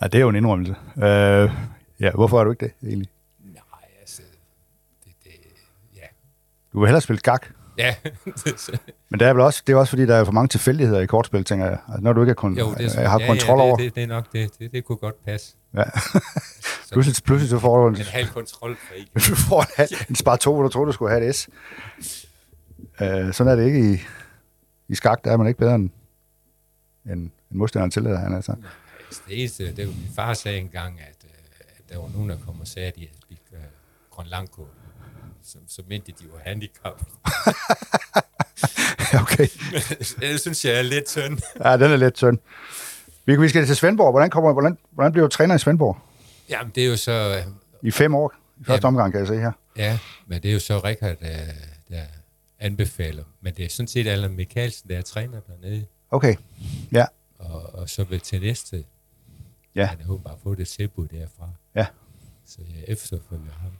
ja, 0.00 0.06
det 0.06 0.14
er 0.14 0.20
jo 0.20 0.28
en 0.28 0.36
indrømmelse. 0.36 0.74
Øh, 0.96 1.50
ja, 2.00 2.10
hvorfor 2.10 2.40
er 2.40 2.44
du 2.44 2.50
ikke 2.50 2.64
det, 2.64 2.88
egentlig? 2.88 3.08
Nej, 3.40 3.62
altså... 4.00 4.22
Det, 5.04 5.12
det, 5.24 5.30
ja. 5.96 6.06
Du 6.72 6.80
vil 6.80 6.86
hellere 6.86 7.00
spille 7.00 7.20
gak. 7.20 7.46
Ja. 7.78 7.94
Men 9.14 9.18
det 9.20 9.28
er 9.28 9.32
vel 9.32 9.42
også, 9.42 9.62
det 9.66 9.72
er 9.72 9.76
også 9.76 9.90
fordi, 9.90 10.06
der 10.06 10.16
er 10.16 10.24
for 10.24 10.32
mange 10.32 10.48
tilfældigheder 10.48 11.00
i 11.00 11.06
kortspil, 11.06 11.44
tænker 11.44 11.66
jeg. 11.66 11.78
Altså, 11.88 12.00
når 12.02 12.12
du 12.12 12.20
ikke 12.20 12.30
er 12.30 12.34
kun, 12.34 12.58
jo, 12.58 12.74
det 12.74 12.98
er, 12.98 13.08
har 13.08 13.20
ja, 13.20 13.26
kontrol 13.26 13.58
ja, 13.58 13.64
over. 13.64 13.76
Det, 13.76 13.84
det, 13.84 13.94
det 13.94 14.02
er 14.02 14.06
nok 14.06 14.32
det. 14.32 14.58
Det, 14.58 14.72
det 14.72 14.84
kunne 14.84 14.96
godt 14.96 15.24
passe. 15.24 15.56
Ja. 15.74 15.82
pludselig, 16.92 17.24
pludselig 17.24 17.50
så 17.50 17.58
får 17.58 17.82
du 17.82 17.88
en, 17.88 17.96
En 17.96 18.02
halv 18.02 18.28
kontrol 18.28 18.76
for 18.76 18.94
ikke. 18.98 19.10
du 19.14 19.20
får 19.20 19.60
en, 19.60 19.66
halv- 19.76 20.08
en 20.08 20.14
spar 20.14 20.36
2, 20.36 20.54
hvor 20.54 20.62
du 20.62 20.68
troede, 20.68 20.86
du 20.86 20.92
skulle 20.92 21.10
have 21.10 21.28
et 21.28 21.34
S. 21.34 21.48
Øh, 23.00 23.32
sådan 23.32 23.52
er 23.52 23.56
det 23.56 23.66
ikke 23.66 23.92
i, 23.92 23.98
i 24.88 24.94
skak. 24.94 25.24
Der 25.24 25.32
er 25.32 25.36
man 25.36 25.46
ikke 25.46 25.58
bedre 25.58 25.74
end, 25.74 25.90
end, 27.06 27.20
end 27.20 27.30
modstanderen 27.50 27.90
til 27.90 28.04
det, 28.04 28.18
han 28.18 28.32
er. 28.32 28.36
Altså, 28.36 28.56
det 29.28 29.40
eneste, 29.40 29.76
det 29.76 29.86
var 29.86 29.92
min 29.92 30.10
far 30.14 30.34
sagde 30.34 30.58
engang, 30.58 31.00
at, 31.00 31.24
øh, 31.24 31.30
at 31.78 31.94
der 31.94 31.98
var 32.00 32.08
nogen, 32.14 32.30
der 32.30 32.36
kom 32.46 32.60
og 32.60 32.66
sagde, 32.66 32.88
at 32.88 32.94
de 32.96 33.00
havde 33.00 33.20
spillet 33.22 33.42
uh, 33.52 33.58
Grønlandko. 34.10 34.68
Så, 35.44 35.58
så 35.68 35.82
mente 35.88 36.12
de, 36.12 36.24
de 36.24 36.32
var 36.32 36.38
handicap. 36.44 37.02
okay. 39.22 39.48
det 40.20 40.40
synes 40.40 40.64
jeg 40.64 40.78
er 40.78 40.82
lidt 40.82 41.10
synd. 41.10 41.38
Ja, 41.64 41.72
den 41.76 41.82
er 41.92 41.96
lidt 41.96 42.14
tynd. 42.14 42.38
Vi, 43.26 43.36
vi 43.40 43.48
skal 43.48 43.66
til 43.66 43.76
Svendborg. 43.76 44.10
Hvordan, 44.12 44.30
kommer, 44.30 44.52
hvordan, 44.52 44.78
hvordan 44.90 45.12
bliver 45.12 45.26
du 45.26 45.30
træner 45.30 45.54
i 45.54 45.58
Svendborg? 45.58 45.96
Jamen, 46.48 46.72
det 46.74 46.84
er 46.84 46.88
jo 46.88 46.96
så... 46.96 47.42
I 47.82 47.90
fem 47.90 48.14
år. 48.14 48.32
I 48.60 48.64
første 48.64 48.86
Jamen. 48.86 48.96
omgang, 49.00 49.12
kan 49.12 49.18
jeg 49.20 49.28
se 49.28 49.36
her. 49.36 49.52
Ja, 49.76 49.98
men 50.26 50.42
det 50.42 50.48
er 50.48 50.52
jo 50.52 50.60
så 50.60 50.78
Rikard, 50.78 51.16
der, 51.20 51.36
der 51.88 52.02
anbefaler. 52.58 53.24
Men 53.40 53.54
det 53.54 53.64
er 53.64 53.68
sådan 53.68 53.88
set 53.88 54.06
Allan 54.06 54.30
Mikkelsen, 54.36 54.90
der 54.90 54.98
er 54.98 55.02
træner 55.02 55.40
dernede. 55.40 55.86
Okay. 56.10 56.34
Ja. 56.92 57.04
Og, 57.38 57.74
og 57.74 57.88
så 57.90 58.04
vil 58.04 58.20
til 58.20 58.40
næste, 58.40 58.84
Ja. 59.74 59.86
han 59.86 59.98
har 60.06 60.16
bare 60.16 60.36
fået 60.42 60.60
et 60.60 60.68
tilbud 60.68 61.08
derfra. 61.08 61.48
Ja. 61.74 61.86
Så 62.46 62.58
jeg 62.74 62.84
efterfølger 62.88 63.52
ham. 63.62 63.70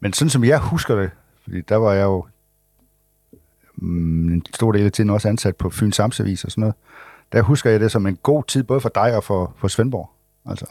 Men 0.00 0.12
sådan 0.12 0.30
som 0.30 0.44
jeg 0.44 0.58
husker 0.60 0.96
det, 0.96 1.10
fordi 1.42 1.60
der 1.60 1.76
var 1.76 1.92
jeg 1.92 2.04
jo 2.04 2.26
mm, 3.74 4.32
en 4.32 4.46
stor 4.54 4.72
del 4.72 4.84
af 4.86 4.92
tiden 4.92 5.10
også 5.10 5.28
ansat 5.28 5.56
på 5.56 5.70
Fyns 5.70 6.00
Amtsavis 6.00 6.44
og 6.44 6.50
sådan 6.50 6.60
noget, 6.60 6.74
der 7.32 7.42
husker 7.42 7.70
jeg 7.70 7.80
det 7.80 7.92
som 7.92 8.06
en 8.06 8.16
god 8.16 8.44
tid, 8.44 8.62
både 8.62 8.80
for 8.80 8.88
dig 8.88 9.16
og 9.16 9.24
for, 9.24 9.54
for 9.58 9.68
Svendborg. 9.68 10.10
Altså, 10.46 10.66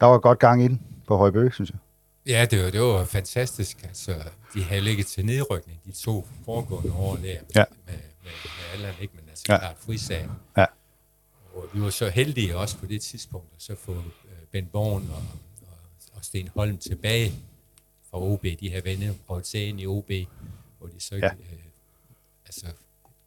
der 0.00 0.06
var 0.06 0.18
godt 0.18 0.38
gang 0.38 0.64
i 0.64 0.68
den 0.68 0.82
på 1.06 1.16
Højbø, 1.16 1.50
synes 1.50 1.70
jeg. 1.70 1.78
Ja, 2.26 2.46
det 2.50 2.64
var, 2.64 2.70
det 2.70 2.80
var 2.80 3.04
fantastisk. 3.04 3.82
Altså, 3.84 4.14
de 4.54 4.62
havde 4.64 4.80
ligget 4.80 5.06
til 5.06 5.26
nedrykning 5.26 5.80
de 5.86 5.92
to 5.92 6.28
foregående 6.44 6.92
år 6.92 7.16
der 7.16 7.28
Ja. 7.28 7.64
med, 7.86 7.94
med, 7.94 7.94
med 8.24 8.30
Allan, 8.74 8.94
ikke? 9.00 9.14
Men 9.16 9.24
altså, 9.28 9.44
Ja. 9.48 9.58
klart 9.58 9.76
frisag. 9.78 10.28
Ja. 10.56 10.64
Og 11.54 11.64
vi 11.74 11.80
var 11.80 11.90
så 11.90 12.08
heldige 12.08 12.56
også 12.56 12.78
på 12.78 12.86
det 12.86 13.02
tidspunkt 13.02 13.46
at 13.56 13.62
så 13.62 13.76
få 13.84 13.92
øh, 13.92 13.98
Ben 14.52 14.66
Born 14.72 15.02
og, 15.10 15.22
og, 15.62 15.76
og 16.14 16.24
Sten 16.24 16.48
Holm 16.54 16.78
tilbage 16.78 17.32
fra 18.12 18.20
OB. 18.20 18.42
De 18.60 18.70
havde 18.70 18.84
venner 18.84 19.14
prøvet 19.26 19.46
sig 19.46 19.68
ind 19.68 19.80
i 19.80 19.86
OB, 19.86 20.10
hvor 20.78 20.86
de 20.88 21.00
så 21.00 21.14
Ja. 21.16 21.20
ja. 21.26 21.32
øh, 21.32 21.58
altså, 22.46 22.66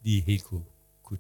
lige 0.04 0.22
helt 0.22 0.44
kunne, 0.44 0.64
kunne... 1.04 1.20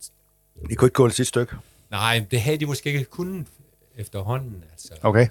I 0.69 0.73
kunne 0.75 0.85
ikke 0.87 0.93
gå 0.93 1.07
det 1.07 1.15
sidste 1.15 1.29
stykke. 1.29 1.55
Nej, 1.91 2.25
det 2.31 2.41
havde 2.41 2.57
de 2.57 2.65
måske 2.65 2.89
ikke 2.93 3.05
kunnet 3.05 3.47
efterhånden. 3.95 4.63
Altså, 4.71 4.93
Okay. 5.01 5.21
øh, 5.23 5.29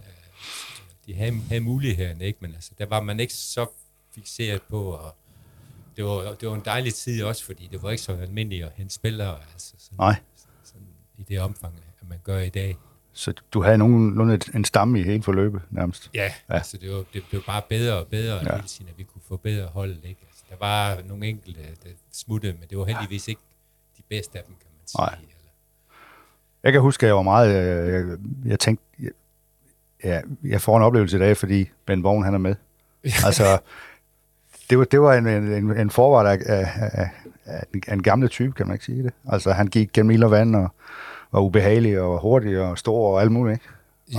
de 1.06 1.14
havde, 1.14 1.40
havde 1.40 1.60
muligheden, 1.60 2.20
ikke? 2.20 2.38
men 2.40 2.54
altså, 2.54 2.70
der 2.78 2.86
var 2.86 3.00
man 3.00 3.20
ikke 3.20 3.34
så 3.34 3.66
fixeret 4.14 4.62
på, 4.62 4.90
og 4.92 5.14
det 5.96 6.04
var, 6.04 6.34
det 6.34 6.48
var 6.48 6.54
en 6.54 6.62
dejlig 6.64 6.94
tid 6.94 7.22
også, 7.24 7.44
fordi 7.44 7.68
det 7.72 7.82
var 7.82 7.90
ikke 7.90 8.02
så 8.02 8.12
almindeligt 8.12 8.64
at 8.64 8.72
hente 8.76 8.94
spillere, 8.94 9.38
altså 9.52 9.74
sådan, 9.78 9.96
Nej. 9.98 10.16
sådan, 10.64 10.86
i 11.18 11.22
det 11.22 11.40
omfang, 11.40 11.74
at 12.00 12.08
man 12.08 12.18
gør 12.24 12.38
i 12.38 12.48
dag. 12.48 12.76
Så 13.16 13.32
du 13.52 13.62
havde 13.62 13.78
nogenlunde 13.78 14.38
en 14.54 14.64
stamme 14.64 15.00
i 15.00 15.02
hele 15.02 15.22
forløbet, 15.22 15.62
nærmest. 15.70 16.10
Ja, 16.14 16.22
Ja. 16.24 16.54
altså 16.54 16.76
det, 16.76 16.90
var, 16.90 17.04
det 17.14 17.22
blev 17.30 17.42
bare 17.46 17.62
bedre 17.68 17.94
og 17.98 18.06
bedre 18.06 18.34
Ja. 18.36 18.54
hele 18.56 18.68
tiden, 18.68 18.88
at 18.90 18.98
vi 18.98 19.02
kunne 19.02 19.22
få 19.28 19.36
bedre 19.36 19.66
hold. 19.66 19.90
Ikke? 19.90 20.20
Altså, 20.28 20.44
der 20.50 20.56
var 20.60 20.96
nogle 21.08 21.26
enkelte, 21.26 21.60
der 21.60 21.90
smuttede, 22.12 22.52
men 22.52 22.62
det 22.70 22.78
var 22.78 22.84
heldigvis 22.84 23.28
ikke 23.28 23.40
de 23.98 24.02
bedste 24.08 24.38
af 24.38 24.44
dem, 24.46 24.54
kan 24.54 24.66
man 24.80 24.86
sige. 24.88 25.00
Nej. 25.00 25.14
Eller, 25.14 25.50
Jeg 26.62 26.72
kan 26.72 26.80
huske, 26.80 27.06
at 27.06 27.08
jeg 27.08 27.16
var 27.16 27.22
meget... 27.22 27.48
øh, 27.56 28.08
Jeg, 28.10 28.18
jeg 28.44 28.58
tænkte, 28.60 28.84
jeg, 29.00 29.10
ja, 30.04 30.20
jeg 30.44 30.60
får 30.60 30.76
en 30.76 30.82
oplevelse 30.82 31.16
i 31.16 31.20
dag, 31.20 31.36
fordi 31.36 31.70
Ben 31.86 32.02
Vogn, 32.02 32.24
han 32.24 32.34
er 32.34 32.38
med. 32.38 32.54
Altså, 33.26 33.58
det 34.70 34.78
var, 34.78 34.84
det 34.84 35.00
var 35.00 35.14
en, 35.14 35.26
en, 35.26 35.76
en 35.76 35.90
forvar 35.90 36.30
af, 36.30 36.38
af, 36.46 36.72
af, 36.76 37.10
af, 37.44 37.64
af 37.88 37.92
en 37.94 38.02
gamle 38.02 38.28
type, 38.28 38.52
kan 38.52 38.66
man 38.66 38.74
ikke 38.74 38.84
sige 38.84 39.02
det. 39.02 39.12
Altså, 39.28 39.52
han 39.52 39.66
gik 39.66 39.92
gennem 39.92 40.10
ild 40.10 40.24
og 40.24 40.30
vand, 40.30 40.56
og 40.56 40.68
var 41.34 41.40
ubehagelig, 41.40 42.00
og 42.00 42.20
hurtig, 42.20 42.58
og 42.60 42.78
stor, 42.78 43.14
og 43.14 43.20
alt 43.22 43.32
muligt, 43.32 43.54
ikke? 43.54 43.66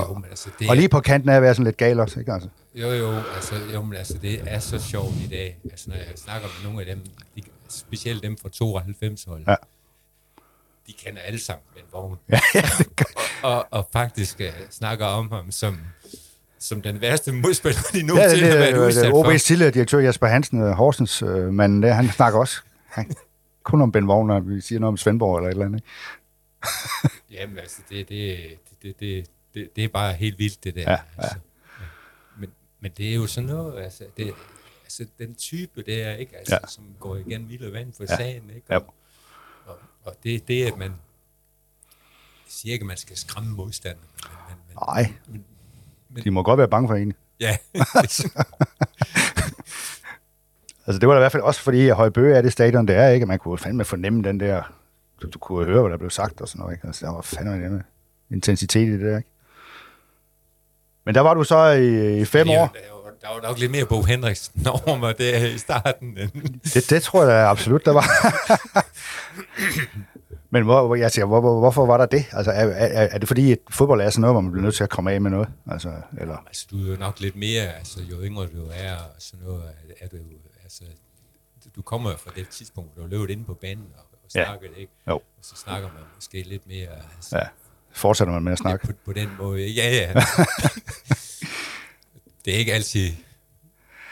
jo, 0.08 0.14
men 0.14 0.24
altså 0.30 0.50
det, 0.58 0.70
Og 0.70 0.76
lige 0.76 0.88
på 0.88 1.00
kanten 1.00 1.30
af 1.30 1.36
at 1.36 1.42
være 1.42 1.54
sådan 1.54 1.64
lidt 1.64 1.76
gal 1.76 2.00
også, 2.00 2.20
ikke? 2.20 2.32
Altså, 2.32 2.48
Jo, 2.74 2.90
jo, 2.92 3.12
altså, 3.34 3.54
jo, 3.74 3.82
men 3.82 3.96
altså, 3.98 4.18
det 4.22 4.40
er 4.46 4.58
så 4.58 4.78
sjovt 4.78 5.14
i 5.24 5.28
dag. 5.30 5.58
Altså, 5.64 5.90
når 5.90 5.96
jeg 5.96 6.06
snakker 6.16 6.48
med 6.48 6.70
nogle 6.70 6.80
af 6.86 6.96
dem, 6.96 7.04
de, 7.36 7.42
specielt 7.68 8.22
dem 8.22 8.36
fra 8.42 8.48
92 8.48 9.24
hold, 9.24 9.42
Ja. 9.48 9.54
de 10.86 10.92
kender 11.04 11.20
alle 11.20 11.40
sammen 11.40 11.62
Ben 11.74 11.82
Vogn. 11.92 12.16
ja, 12.30 12.40
ja, 12.54 12.60
det 12.78 13.04
og, 13.42 13.54
og, 13.54 13.66
og 13.70 13.88
faktisk 13.92 14.40
uh, 14.40 14.46
snakker 14.70 15.06
om 15.06 15.30
ham 15.32 15.50
som, 15.50 15.78
som 16.58 16.82
den 16.82 17.00
værste 17.00 17.32
modspiller, 17.32 17.80
de 17.92 17.98
ja, 17.98 18.30
det, 18.30 18.38
det, 18.38 18.48
har 18.48 18.56
været 18.58 18.74
det, 18.74 18.86
udsat 18.86 19.04
det, 19.04 19.10
for. 19.10 19.24
OB's 19.34 19.38
tidligere 19.38 19.70
direktør 19.70 19.98
Jesper 19.98 20.26
Hansen, 20.26 20.62
øh, 20.62 20.70
Horsens 20.70 21.22
øh, 21.22 21.52
manden 21.52 21.82
der, 21.82 21.92
han 21.92 22.08
snakker 22.08 22.38
også 22.38 22.60
han, 22.86 23.10
kun 23.62 23.82
om 23.82 23.92
Ben 23.92 24.04
når 24.04 24.40
vi 24.40 24.60
siger 24.60 24.78
noget 24.80 24.88
om 24.92 24.96
Svendborg 24.96 25.36
eller 25.36 25.48
et 25.48 25.52
eller 25.52 25.64
andet. 25.66 25.78
Ikke? 25.78 25.88
Jamen, 27.30 27.58
altså, 27.58 27.82
det, 27.90 28.08
det, 28.08 28.38
det, 28.82 29.00
det, 29.00 29.26
det, 29.54 29.76
det, 29.76 29.84
er 29.84 29.88
bare 29.88 30.12
helt 30.12 30.38
vildt, 30.38 30.64
det 30.64 30.74
der. 30.74 30.80
Ja, 30.80 30.90
ja. 30.90 30.98
Altså. 31.18 31.36
Men, 32.36 32.50
men 32.80 32.92
det 32.96 33.10
er 33.10 33.14
jo 33.14 33.26
sådan 33.26 33.48
noget, 33.48 33.82
altså, 33.82 34.04
det, 34.16 34.32
altså 34.84 35.06
den 35.18 35.34
type 35.34 35.82
der, 35.82 36.12
ikke? 36.12 36.36
Altså, 36.36 36.54
Ja. 36.62 36.68
som 36.68 36.84
går 37.00 37.16
igen 37.16 37.48
vild 37.48 37.64
og 37.64 37.72
vand 37.72 37.92
for 37.92 38.04
Ja. 38.08 38.16
sagen, 38.16 38.50
ikke? 38.54 38.66
Ja. 38.70 38.76
Og, 38.76 38.94
og, 39.66 39.78
og 40.04 40.14
det, 40.24 40.48
det 40.48 40.62
er, 40.62 40.72
at 40.72 40.78
man 40.78 40.90
jeg 40.90 42.52
siger 42.52 42.72
ikke, 42.72 42.82
at 42.82 42.86
man 42.86 42.96
skal 42.96 43.16
skræmme 43.16 43.50
modstanderne, 43.54 44.06
men, 44.22 44.30
men, 44.48 44.56
men, 44.68 44.76
Nej, 44.88 45.12
men 46.10 46.24
de 46.24 46.30
må 46.30 46.42
godt 46.42 46.58
være 46.58 46.68
bange 46.68 46.88
for 46.88 46.94
en. 46.94 47.12
ja, 47.40 47.56
Altså, 50.86 50.98
det 51.00 51.08
var 51.08 51.14
da 51.14 51.18
i 51.18 51.22
hvert 51.22 51.32
fald 51.32 51.42
også 51.42 51.60
fordi, 51.60 51.88
at 51.88 51.96
Højbø 51.96 52.32
er 52.32 52.42
det 52.42 52.52
stadion, 52.52 52.88
det 52.88 52.96
er, 52.96 53.08
ikke? 53.08 53.26
Man 53.26 53.38
kunne 53.38 53.58
fandme 53.58 53.84
fornemme 53.84 54.22
den 54.22 54.40
der... 54.40 54.72
Du, 55.22 55.28
du 55.34 55.38
kunne 55.38 55.64
høre, 55.64 55.80
hvad 55.80 55.90
der 55.90 55.96
blev 55.96 56.10
sagt 56.10 56.40
og 56.40 56.48
sådan 56.48 56.60
noget, 56.60 56.74
ikke? 56.74 56.86
Altså, 56.86 57.06
der 57.06 57.12
var 57.12 57.20
fandme 57.22 57.64
den 57.64 57.82
intensitet 58.30 58.88
i 58.88 58.92
det 58.92 59.00
der, 59.00 59.16
ikke? 59.16 59.28
Men 61.04 61.14
der 61.14 61.20
var 61.20 61.34
du 61.34 61.44
så 61.44 61.70
i, 61.70 62.20
i 62.20 62.24
fem 62.24 62.46
der, 62.46 62.58
år. 62.58 62.74
var, 63.04 63.10
der 63.22 63.28
var 63.34 63.48
nok 63.48 63.58
lidt 63.58 63.70
mere 63.70 63.86
Bo 63.86 64.02
Henriksen 64.02 64.66
over 64.66 64.96
mig 64.98 65.18
der 65.18 65.46
i 65.46 65.58
starten. 65.58 66.16
Det, 66.74 66.90
det 66.90 67.02
tror 67.02 67.22
jeg 67.22 67.30
da 67.30 67.46
absolut, 67.46 67.84
der 67.84 67.92
var. 67.92 68.06
Men 70.50 70.64
hvor, 70.64 70.86
hvor, 70.86 70.96
jeg 70.96 71.10
siger, 71.10 71.24
hvor, 71.24 71.40
hvor, 71.40 71.58
hvorfor 71.58 71.86
var 71.86 71.96
der 71.96 72.06
det? 72.06 72.24
Altså, 72.32 72.50
er, 72.50 72.66
er, 72.66 73.08
er 73.12 73.18
det 73.18 73.28
fordi, 73.28 73.52
at 73.52 73.58
fodbold 73.70 74.00
er 74.00 74.10
sådan 74.10 74.20
noget, 74.20 74.34
hvor 74.34 74.40
man 74.40 74.52
bliver 74.52 74.62
nødt 74.64 74.74
til 74.74 74.84
at 74.84 74.90
komme 74.90 75.12
af 75.12 75.20
med 75.20 75.30
noget? 75.30 75.48
Altså, 75.70 75.92
eller? 76.20 76.36
altså, 76.46 76.66
du 76.70 76.86
er 76.86 76.90
jo 76.90 76.96
nok 76.96 77.20
lidt 77.20 77.36
mere, 77.36 77.62
altså, 77.78 78.00
jo 78.10 78.16
yngre 78.22 78.42
du 78.42 78.66
er, 78.74 78.94
og 78.96 79.14
sådan 79.18 79.46
noget, 79.46 79.62
er, 79.64 80.04
er 80.04 80.08
du, 80.08 80.16
altså, 80.64 80.82
du 81.76 81.82
kommer 81.82 82.10
jo 82.10 82.16
fra 82.16 82.30
det 82.36 82.48
tidspunkt, 82.48 82.90
hvor 82.94 83.02
du 83.02 83.08
har 83.08 83.16
løbet 83.16 83.30
inde 83.32 83.44
på 83.44 83.54
banen 83.54 83.86
og, 83.96 84.04
og 84.34 84.40
Ja. 84.40 84.44
snakket, 84.44 84.70
ikke? 84.76 84.92
Jo. 85.08 85.14
Og 85.14 85.22
så 85.42 85.56
snakker 85.56 85.88
man 85.88 86.02
måske 86.14 86.42
lidt 86.42 86.66
mere 86.66 86.88
altså, 87.16 87.36
Ja, 87.38 87.42
fortsætter 87.92 88.32
man 88.34 88.42
med 88.42 88.52
at 88.52 88.58
snakke. 88.58 88.86
på, 88.86 88.92
på 89.04 89.12
den 89.12 89.28
måde. 89.38 89.66
Ja, 89.68 89.90
ja. 89.90 90.12
det 92.44 92.54
er 92.54 92.58
ikke 92.58 92.74
altid, 92.74 93.12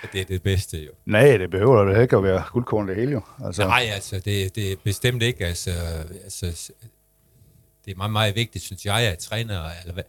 at 0.02 0.08
det 0.12 0.20
er 0.20 0.24
det 0.24 0.42
bedste, 0.42 0.78
jo. 0.84 0.90
Nej, 1.06 1.36
det 1.36 1.50
behøver 1.50 1.84
da 1.84 2.00
ikke 2.00 2.16
at 2.16 2.22
være 2.22 2.44
guldkorn 2.52 2.88
det 2.88 2.96
hele 2.96 3.12
jo. 3.12 3.20
Altså, 3.44 3.62
Så. 3.62 3.68
Nej, 3.68 3.88
altså, 3.92 4.16
det, 4.18 4.54
det 4.54 4.72
er 4.72 4.76
bestemt 4.84 5.22
ikke. 5.22 5.46
Altså, 5.46 5.70
altså, 6.24 6.72
det 7.84 7.92
er 7.92 7.96
meget, 7.96 8.12
meget 8.12 8.34
vigtigt, 8.34 8.64
synes 8.64 8.84
jeg, 8.86 9.00
at 9.00 9.18
trænere, 9.18 9.70
eller 9.80 9.92
hvad, 9.94 10.04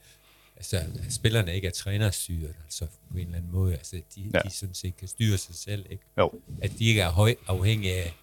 altså, 0.55 0.77
at 0.77 1.13
spillerne 1.13 1.55
ikke 1.55 1.67
er 1.67 1.71
trænerstyret, 1.71 2.55
altså 2.65 2.85
på 3.11 3.17
en 3.17 3.25
eller 3.25 3.37
anden 3.37 3.51
måde. 3.51 3.73
Altså, 3.73 3.95
de, 3.95 4.21
Ja. 4.21 4.29
ja. 4.33 4.39
de 4.39 4.49
sådan 4.49 4.75
set 4.75 4.97
kan 4.97 5.07
styre 5.07 5.37
sig 5.37 5.55
selv, 5.55 5.85
ikke? 5.89 6.03
Jo, 6.17 6.31
At 6.61 6.71
de 6.79 6.85
ikke 6.85 7.01
er 7.01 7.09
høj 7.09 7.35
afhængige 7.47 7.93
af 7.93 8.13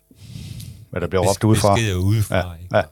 hvad 0.92 1.00
der 1.00 1.06
bliver 1.06 1.22
råbt 1.28 1.44
udefra. 1.44 1.74
beskeder 1.74 1.96
udefra. 1.96 2.36
Ja, 2.36 2.42
Ikke? 2.62 2.76
ja. 2.76 2.82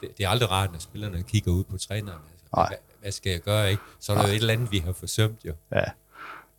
Det, 0.00 0.08
det, 0.18 0.24
er 0.26 0.28
aldrig 0.28 0.50
rart, 0.50 0.72
når 0.72 0.78
spillerne 0.78 1.22
kigger 1.22 1.52
ud 1.52 1.64
på 1.64 1.76
træneren. 1.78 2.18
Altså, 2.32 2.56
Nej. 2.56 2.66
hvad, 2.68 2.78
hvad, 3.02 3.12
skal 3.12 3.30
jeg 3.30 3.40
gøre, 3.40 3.70
ikke? 3.70 3.82
Så 4.00 4.12
er 4.12 4.16
der 4.16 4.22
jo 4.22 4.28
et 4.28 4.36
eller 4.36 4.52
andet, 4.52 4.72
vi 4.72 4.78
har 4.78 4.92
forsømt, 4.92 5.38
jo. 5.44 5.52
Ja. 5.72 5.84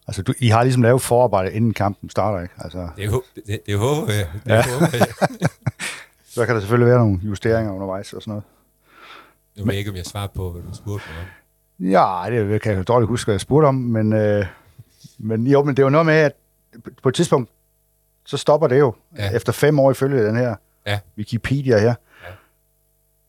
Altså, 0.08 0.22
du, 0.24 0.34
I 0.40 0.48
har 0.48 0.64
ligesom 0.64 0.82
lavet 0.82 1.02
forarbejde, 1.02 1.54
inden 1.54 1.74
kampen 1.74 2.10
starter, 2.10 2.42
ikke? 2.42 2.54
Altså, 2.58 2.90
Det, 2.98 3.22
det, 3.48 3.60
det 3.66 3.78
håber 3.78 4.14
jeg. 4.14 4.28
Det 4.46 4.52
Ja. 4.52 4.64
håber 4.74 4.88
jeg. 4.94 5.08
så 6.36 6.46
kan 6.46 6.56
der 6.56 6.62
selvfølgelig 6.62 6.90
være 6.90 7.00
nogle 7.00 7.20
justeringer 7.24 7.72
undervejs 7.74 8.14
og 8.14 8.22
sådan 8.22 8.32
noget. 8.32 8.44
Nu 9.58 9.66
ved 9.66 9.74
jeg 9.74 9.80
ikke, 9.80 9.92
om 9.92 9.96
jeg 9.98 10.06
svarer 10.06 10.28
på, 10.28 10.52
hvad 10.52 10.62
du 10.64 10.76
spurgte 10.76 11.06
mig 11.10 11.20
om. 11.22 11.28
Ja, 11.92 12.36
det 12.52 12.62
kan 12.62 12.78
jeg 12.78 12.88
dårligt 12.88 13.10
huske, 13.10 13.28
hvad 13.28 13.34
jeg 13.34 13.42
spurgte 13.42 13.66
om, 13.66 13.76
men 13.76 14.14
øh, 14.14 14.46
Men 15.18 15.48
jo, 15.48 15.64
men 15.64 15.78
det 15.78 15.84
jo 15.84 15.90
noget 15.90 16.06
med, 16.06 16.14
at 16.14 16.32
på 17.04 17.10
et 17.10 17.16
tidspunkt, 17.16 17.50
så 18.30 18.38
stopper 18.38 18.68
det 18.68 18.80
jo. 18.80 18.96
Ja. 19.18 19.26
Ja. 19.26 19.36
Efter 19.36 19.52
fem 19.52 19.80
år 19.80 19.92
ifølge 19.92 20.26
den 20.26 20.36
her 20.36 20.56
Ja. 20.86 21.00
Wikipedia 21.18 21.78
her. 21.80 21.96
Ja. 22.24 22.32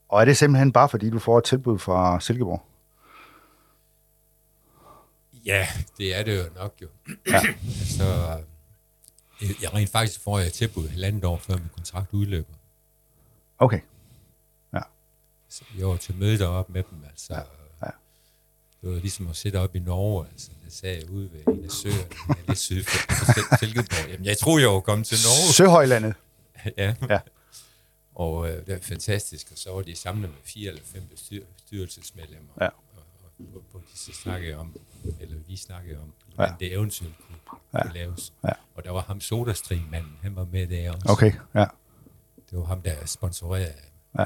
Og 0.09 0.21
er 0.21 0.25
det 0.25 0.37
simpelthen 0.37 0.71
bare, 0.71 0.89
fordi 0.89 1.09
du 1.09 1.19
får 1.19 1.37
et 1.37 1.43
tilbud 1.43 1.79
fra 1.79 2.19
Silkeborg? 2.19 2.61
Ja, 5.45 5.67
det 5.97 6.15
er 6.19 6.23
det 6.23 6.37
jo 6.37 6.43
nok 6.55 6.73
jo. 6.81 6.87
Ja. 7.27 7.35
altså, 7.79 8.03
jeg- 9.41 9.55
jeg 9.61 9.73
rent 9.73 9.89
faktisk 9.89 10.21
får 10.23 10.39
jeg 10.39 10.53
tilbud 10.53 10.87
halvandet 10.89 11.23
år, 11.25 11.37
før 11.37 11.53
min 11.57 11.69
kontrakt 11.75 12.13
udløber. 12.13 12.53
Okay. 13.59 13.79
Så 15.49 15.63
jeg 15.77 15.87
var 15.87 15.97
til 15.97 16.15
møde 16.15 16.37
deroppe 16.39 16.73
med 16.73 16.83
dem, 16.91 17.03
altså. 17.09 17.33
ja. 17.33 17.39
Det 18.81 18.89
var 18.89 18.99
ligesom 18.99 19.27
at 19.27 19.35
sidde 19.35 19.57
op 19.59 19.75
i 19.75 19.79
Norge, 19.79 20.27
altså. 20.31 20.49
Det 20.65 20.73
sagde 20.73 20.97
jeg 21.01 21.09
ude 21.09 21.29
ved 21.33 21.53
en 21.53 21.63
af 21.65 21.71
søerne, 21.71 22.01
er 22.29 22.33
lidt 22.47 22.57
syd 22.59 22.83
for 22.83 23.13
for 23.15 23.25
Sil- 23.31 23.57
Silkeborg. 23.59 24.09
Jamen, 24.11 24.25
jeg 24.25 24.37
tror, 24.37 24.59
jeg 24.59 24.69
var 24.69 24.79
kommet 24.79 25.07
til 25.07 25.17
Norge. 25.25 25.53
Søhøjlandet. 25.53 26.13
ja. 26.77 26.95
Ja. 27.09 27.19
Og 28.15 28.49
øh, 28.49 28.65
det 28.65 28.73
var 28.73 28.79
fantastisk, 28.81 29.47
og 29.51 29.57
så 29.57 29.71
var 29.73 29.81
de 29.81 29.95
samlet 29.95 30.29
med 30.29 30.37
fire 30.43 30.67
eller 30.69 30.81
fem 30.85 31.03
bestyr- 31.13 31.45
bestyrelsesmedlemmer. 31.55 32.51
Ja. 32.61 32.65
Og, 32.65 32.73
og, 32.95 33.45
og, 33.55 33.61
hvor 33.71 33.79
de 33.79 33.85
så 33.99 34.11
snakkede 34.13 34.55
om, 34.57 34.77
eller 35.19 35.35
vi 35.47 35.55
snakkede 35.57 35.97
om, 35.99 36.13
Ja. 36.37 36.43
ja. 36.43 36.53
det 36.59 36.73
eventuelt 36.73 37.15
kunne, 37.17 37.59
Ja. 37.73 37.81
kunne 37.81 37.93
laves. 37.93 38.33
Ja. 38.43 38.49
Og 38.75 38.83
der 38.83 38.91
var 38.91 39.01
ham 39.01 39.21
sodastream-manden, 39.21 40.17
han 40.21 40.35
var 40.35 40.45
med 40.51 40.67
der 40.67 40.91
også. 40.91 41.05
Okay, 41.09 41.31
ja. 41.55 41.65
Det 42.49 42.57
var 42.59 42.63
ham, 42.65 42.81
der 42.81 43.05
sponsorerede 43.05 43.73
ja. 44.19 44.23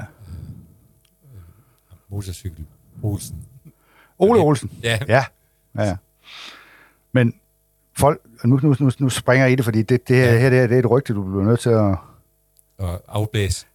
ham, 1.88 1.98
motorcykel 2.08 2.66
Olsen. 3.02 3.46
Ole 4.18 4.40
Olsen. 4.40 4.70
Ja, 4.82 4.98
Ja, 5.08 5.24
ja. 5.78 5.96
Men 7.12 7.34
folk, 7.98 8.20
nu, 8.44 8.60
nu, 8.62 8.76
nu, 8.80 8.90
nu 8.98 9.08
springer 9.08 9.44
jeg 9.46 9.52
i 9.52 9.56
det, 9.56 9.64
fordi 9.64 9.82
det, 9.82 10.08
det 10.08 10.16
her, 10.16 10.32
Ja. 10.32 10.38
her 10.38 10.50
det, 10.50 10.58
er, 10.58 10.66
det 10.66 10.74
er 10.74 10.78
et 10.78 10.90
rygte, 10.90 11.14
du 11.14 11.22
bliver 11.22 11.44
nødt 11.44 11.60
til 11.60 11.70
at 11.70 11.96
og 12.78 13.02
afblæse. 13.08 13.66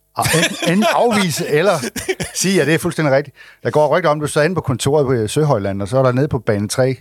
Enten, 0.67 0.86
afvise 0.95 1.47
eller 1.47 1.73
sige, 2.34 2.62
at 2.62 2.67
det 2.67 2.75
er 2.75 2.80
fuldstændig 2.80 3.13
rigtigt. 3.13 3.36
Der 3.63 3.69
går 3.71 3.97
rygter 3.97 4.10
om, 4.10 4.17
at 4.17 4.21
du 4.21 4.27
sad 4.27 4.43
inde 4.45 4.56
på 4.56 4.62
kontoret 4.62 5.06
på 5.06 5.27
Søhøjland, 5.27 5.82
og 5.82 5.88
så 5.88 5.97
er 5.97 6.04
der 6.04 6.12
nede 6.12 6.27
på 6.27 6.39
bane 6.39 6.67
3 6.67 6.89
en 6.89 6.95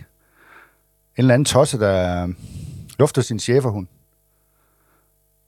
eller 1.17 1.33
anden 1.33 1.45
tosse, 1.45 1.79
der 1.79 2.27
lufter 2.99 3.21
sin 3.21 3.39
cheferhund. 3.39 3.87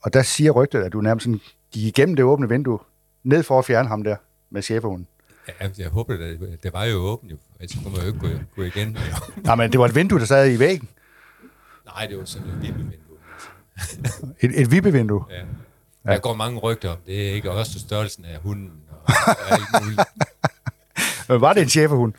Og 0.04 0.14
der 0.14 0.22
siger 0.22 0.52
rygtet, 0.52 0.84
at 0.84 0.94
du 0.94 1.02
nærmest 1.02 1.24
sådan 1.24 1.40
gik 1.72 1.84
igennem 1.84 2.16
det 2.16 2.26
åbne 2.26 2.50
vindue, 2.50 2.80
ned 3.24 3.44
for 3.44 3.60
at 3.60 3.66
fjerne 3.66 3.90
ham 3.90 4.04
der 4.04 4.16
med 4.50 4.62
cheferhunden. 4.62 5.08
Ja, 5.48 5.70
jeg 5.78 5.90
håber, 5.90 6.18
det, 6.18 6.60
det 6.64 6.74
var 6.74 6.84
jo 6.86 6.98
åbent 6.98 7.32
jo, 7.32 7.38
ellers 7.60 7.76
kunne 7.84 7.92
man 7.92 8.02
jo 8.02 8.08
ikke 8.08 8.20
gå, 8.20 8.28
gå 8.56 8.62
igen. 8.64 8.98
Nej, 9.44 9.56
men 9.56 9.72
det 9.72 9.80
var 9.80 9.86
et 9.86 9.96
vindue, 9.96 10.20
der 10.20 10.26
sad 10.26 10.52
i 10.52 10.60
væggen. 10.60 10.88
Nej, 11.86 12.06
det 12.08 12.18
var 12.18 12.26
sådan 12.26 12.48
et 12.48 12.62
vippevindue. 12.62 13.18
Altså. 13.78 14.28
Et, 14.40 14.62
et 14.62 14.72
vippevindue. 14.72 15.26
Ja. 15.32 15.42
Der 16.14 16.20
går 16.20 16.34
mange 16.34 16.60
rygter 16.60 16.90
om, 16.90 16.98
det 17.06 17.30
er 17.30 17.34
ikke 17.34 17.52
også 17.52 17.80
størrelsen 17.80 18.26
af 18.26 18.38
hunden 18.40 18.72
og, 18.90 18.98
og 19.06 19.52
alt 19.52 19.84
muligt. 19.84 20.02
Men 21.30 21.42
var 21.42 21.54
det 21.54 21.62
en 21.64 21.70
cheferhund? 21.70 22.14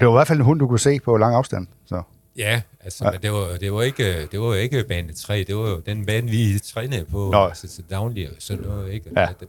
Det 0.00 0.06
var 0.06 0.12
i 0.12 0.16
hvert 0.16 0.28
fald 0.28 0.38
en 0.38 0.44
hund, 0.44 0.58
du 0.60 0.68
kunne 0.68 0.78
se 0.78 1.00
på 1.00 1.16
lang 1.16 1.34
afstand. 1.34 1.66
Så. 1.86 2.02
Ja, 2.36 2.62
altså, 2.80 3.04
Ja. 3.04 3.08
ja. 3.08 3.12
men 3.12 3.22
det 3.22 3.32
var, 3.32 3.56
det 3.60 3.72
var 3.72 3.82
ikke, 3.82 4.26
det 4.26 4.40
var 4.40 4.46
jo 4.46 4.52
ikke 4.52 4.84
bane 4.88 5.12
3, 5.12 5.44
det 5.44 5.56
var 5.56 5.68
jo 5.68 5.80
den 5.86 6.06
bane, 6.06 6.30
vi 6.30 6.58
trænede 6.58 7.04
på, 7.04 7.30
Nå. 7.32 7.46
altså 7.46 7.68
til 7.68 7.84
daglig, 7.90 8.28
så 8.38 8.56
det 8.56 8.68
var 8.68 8.86
ikke, 8.86 9.10
Ja. 9.16 9.20
ja. 9.20 9.26
det, 9.26 9.40
det, 9.40 9.48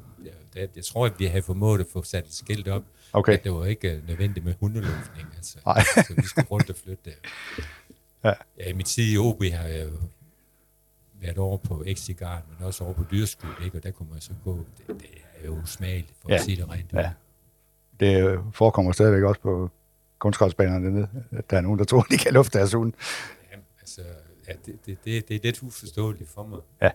det, 0.68 0.76
jeg 0.76 0.86
tror, 0.86 1.06
at 1.06 1.14
vi 1.20 1.26
havde 1.26 1.42
formået 1.44 1.80
at 1.80 1.86
få 1.94 2.04
sat 2.04 2.26
et 2.26 2.34
skilt 2.34 2.68
op, 2.68 2.84
Okay. 3.14 3.34
at 3.34 3.44
det 3.44 3.52
var 3.54 3.66
ikke 3.66 3.92
øh, 3.96 4.08
nødvendigt 4.08 4.46
med 4.46 4.54
hundeluftning, 4.60 5.28
altså, 5.36 5.58
Nej. 5.66 5.84
så 6.08 6.14
vi 6.18 6.22
skulle 6.22 6.48
rundt 6.52 6.70
og 6.70 6.76
flytte 6.76 7.02
det. 7.06 7.14
Ja. 8.24 8.34
ja, 8.60 8.70
i 8.70 8.74
min 8.74 8.86
tid 8.86 9.14
i 9.14 9.18
OB 9.18 9.44
har 9.44 9.68
jeg 9.68 9.84
jo 9.86 9.98
været 11.22 11.38
over 11.38 11.58
på 11.58 11.84
Exigarden, 11.86 12.50
men 12.58 12.66
også 12.68 12.84
over 12.84 12.94
på 12.94 13.04
dyrskue, 13.12 13.50
ikke? 13.64 13.78
og 13.78 13.84
der 13.84 13.92
kunne 13.92 14.10
man 14.12 14.22
så 14.22 14.32
gå, 14.44 14.58
det, 14.78 14.88
det 14.88 15.08
er 15.42 15.46
jo 15.46 15.66
smageligt, 15.66 16.14
for 16.22 16.30
Ja. 16.30 16.36
at 16.36 16.42
sige 16.42 16.58
det 16.58 16.70
rent. 16.70 16.94
Ja. 16.94 17.12
Det 18.00 18.24
øh, 18.24 18.40
forekommer 18.54 18.92
stadigvæk 18.92 19.24
også 19.24 19.42
på 19.42 19.70
kunstgræsbanerne 20.20 20.86
dernede, 20.86 21.08
at 21.32 21.50
der 21.50 21.58
er 21.58 21.62
nogen, 21.62 21.80
der 21.80 21.86
tror, 21.86 22.02
de 22.02 22.18
kan 22.18 22.34
lufte 22.34 22.58
deres 22.58 22.74
hund. 22.74 22.94
Jamen, 23.52 23.66
altså, 23.80 24.02
ja, 24.48 24.54
det, 24.66 24.86
det, 24.86 24.98
det, 25.06 25.28
det 25.28 25.36
er 25.36 25.40
lidt 25.44 25.64
uforståeligt 25.64 26.30
for 26.30 26.44
mig. 26.44 26.60
Ja. 26.82 26.92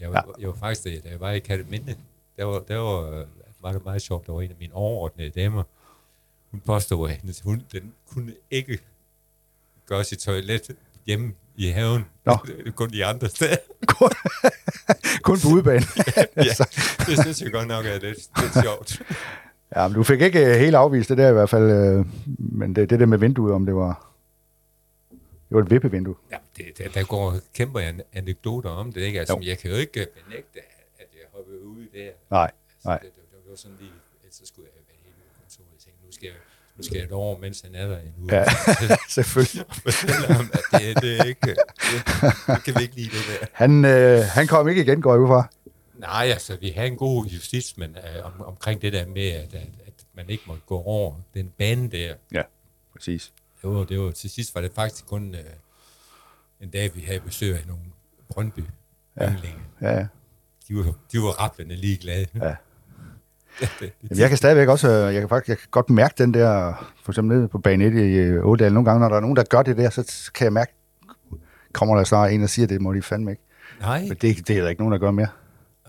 Jeg 0.00 0.10
var, 0.12 0.24
ja. 0.38 0.40
jeg 0.40 0.48
var 0.48 0.54
faktisk, 0.54 1.04
da 1.04 1.10
jeg 1.10 1.20
var 1.20 1.30
i 1.30 1.38
Kataminde, 1.38 1.96
der 2.36 2.44
var, 2.44 2.58
der 2.58 2.76
var, 2.78 3.10
øh, 3.10 3.74
det 3.74 3.84
meget 3.84 4.02
sjovt, 4.02 4.26
der 4.26 4.32
var 4.32 4.40
en 4.40 4.50
af 4.50 4.56
mine 4.60 4.74
overordnede 4.74 5.30
damer, 5.30 5.62
hun 6.50 6.60
påstod, 6.60 7.10
at 7.10 7.16
hendes 7.16 7.40
hund, 7.40 7.60
den 7.72 7.92
kunne 8.14 8.32
ikke 8.50 8.78
gøre 9.86 10.04
sit 10.04 10.18
toilet 10.18 10.70
hjemme 11.06 11.32
i 11.56 11.68
haven, 11.68 12.04
Nå. 12.24 12.36
kun 12.76 12.90
de 12.90 13.04
andre 13.04 13.28
steder. 13.28 13.56
Kun 15.22 15.38
på 15.40 15.48
udebane. 15.48 15.82
ja, 16.36 16.64
det 17.06 17.18
synes 17.22 17.42
jeg 17.42 17.52
godt 17.52 17.68
nok 17.68 17.86
er 17.86 17.92
lidt, 17.92 18.02
lidt 18.40 18.52
sjovt. 18.62 19.02
ja, 19.76 19.88
men 19.88 19.94
du 19.94 20.02
fik 20.02 20.20
ikke 20.20 20.46
øh, 20.46 20.54
helt 20.60 20.74
afvist 20.76 21.08
det 21.08 21.18
der 21.18 21.28
i 21.28 21.32
hvert 21.32 21.50
fald, 21.50 21.70
øh, 21.70 22.06
men 22.38 22.76
det, 22.76 22.90
det 22.90 23.00
der 23.00 23.06
med 23.06 23.18
vinduet, 23.18 23.52
om 23.54 23.66
det 23.66 23.74
var, 23.74 24.12
det 25.48 25.56
var 25.56 25.60
et 25.62 25.70
vippevindue. 25.70 26.14
Ja, 26.30 26.36
det, 26.56 26.64
der, 26.78 26.88
der 26.88 27.04
går 27.04 27.34
kæmpe 27.54 27.82
an- 27.82 28.02
anekdoter 28.12 28.70
om 28.70 28.92
det, 28.92 29.00
ikke? 29.00 29.18
Altså, 29.18 29.34
Jo. 29.34 29.42
jeg 29.46 29.58
kan 29.58 29.70
jo 29.70 29.76
ikke 29.76 30.06
benægte, 30.24 30.58
ud 31.92 31.98
der. 31.98 32.10
Nej, 32.30 32.50
Altså, 32.74 32.88
nej. 32.88 32.98
Det, 32.98 33.10
det, 33.16 33.22
det, 33.44 33.50
var 33.50 33.56
sådan 33.56 33.76
lige, 33.80 33.92
ellers 34.22 34.34
så 34.34 34.46
skulle 34.46 34.68
jeg 34.68 34.82
være 34.88 34.96
helt 35.04 35.16
ude 35.16 35.28
på 35.28 35.40
kontoret. 35.40 35.68
Jeg 35.72 35.80
tænkte, 35.84 36.06
nu 36.06 36.12
skal 36.12 36.26
jeg, 36.26 36.36
nu 36.76 36.82
skal 36.82 36.98
jeg 36.98 37.08
derover, 37.08 37.38
mens 37.38 37.60
han 37.60 37.74
er 37.74 37.86
der 37.86 37.98
en 37.98 38.14
uge. 38.18 38.34
Ja, 38.34 38.44
selvfølgelig. 39.18 39.64
Ham, 40.36 40.50
at 40.52 40.80
det, 40.80 41.02
det 41.02 41.20
er 41.20 41.24
ikke, 41.24 41.40
det, 41.46 41.56
det 42.46 42.64
kan 42.64 42.74
vi 42.76 42.82
ikke 42.82 42.94
lide 42.94 43.10
det 43.16 43.24
der. 43.30 43.46
Han, 43.52 43.84
øh, 43.84 44.20
han 44.24 44.46
kom 44.46 44.68
ikke 44.68 44.82
igen, 44.82 45.02
går 45.02 45.12
jeg 45.12 45.20
ud 45.20 45.28
fra. 45.28 45.48
Nej, 45.94 46.26
altså, 46.32 46.56
vi 46.56 46.68
har 46.70 46.84
en 46.84 46.96
god 46.96 47.26
justits, 47.26 47.76
men 47.76 47.96
øh, 47.96 48.26
om, 48.26 48.40
omkring 48.40 48.82
det 48.82 48.92
der 48.92 49.06
med, 49.06 49.28
at, 49.28 49.54
at, 49.54 49.68
at 49.86 49.94
man 50.14 50.30
ikke 50.30 50.44
måtte 50.46 50.62
gå 50.66 50.82
over 50.82 51.14
den 51.34 51.52
bane 51.58 51.90
der. 51.90 52.14
Ja, 52.32 52.42
præcis. 52.92 53.32
Det 53.62 53.70
var, 53.70 53.84
det 53.84 54.00
var, 54.00 54.10
til 54.10 54.30
sidst 54.30 54.54
var 54.54 54.60
det 54.60 54.72
faktisk 54.74 55.06
kun 55.06 55.34
øh, 55.34 55.40
en 56.60 56.70
dag, 56.70 56.94
vi 56.94 57.00
havde 57.00 57.20
besøg 57.20 57.56
af 57.58 57.66
nogle 57.66 57.82
Brøndby 58.28 58.64
ja. 59.20 59.34
Ja, 59.80 59.98
ja. 59.98 60.06
De 60.72 60.76
var, 60.86 60.94
de 61.12 61.18
var 61.18 61.30
rappelende 61.40 61.76
ligeglade. 61.76 62.26
Ja. 62.34 62.54
det, 63.60 63.68
det, 63.80 63.92
Jamen, 64.02 64.18
jeg 64.20 64.28
kan 64.28 64.38
stadigvæk 64.38 64.68
også, 64.68 64.88
øh, 64.88 65.14
jeg 65.14 65.22
kan 65.22 65.28
faktisk 65.28 65.48
jeg 65.48 65.58
kan 65.58 65.68
godt 65.70 65.90
mærke 65.90 66.14
den 66.18 66.34
der, 66.34 66.74
for 67.04 67.12
eksempel 67.12 67.36
nede 67.36 67.48
på 67.48 67.58
bane 67.58 67.84
1 67.84 67.92
i 67.94 68.38
Ådal, 68.38 68.72
nogle 68.72 68.84
gange, 68.90 69.00
når 69.00 69.08
der 69.08 69.16
er 69.16 69.20
nogen, 69.20 69.36
der 69.36 69.44
gør 69.44 69.62
det 69.62 69.76
der, 69.76 69.90
så 69.90 70.30
kan 70.34 70.44
jeg 70.44 70.52
mærke, 70.52 70.72
kommer 71.72 71.96
der 71.96 72.04
snart 72.04 72.32
en 72.32 72.42
og 72.42 72.50
siger, 72.50 72.66
det 72.66 72.80
må 72.80 72.94
de 72.94 73.02
fandme 73.02 73.30
ikke. 73.30 73.42
Nej, 73.80 74.00
Men 74.00 74.16
det, 74.16 74.48
det 74.48 74.56
er 74.58 74.62
der 74.62 74.68
ikke 74.68 74.80
nogen, 74.82 74.92
der 74.92 74.98
gør 74.98 75.10
mere. 75.10 75.28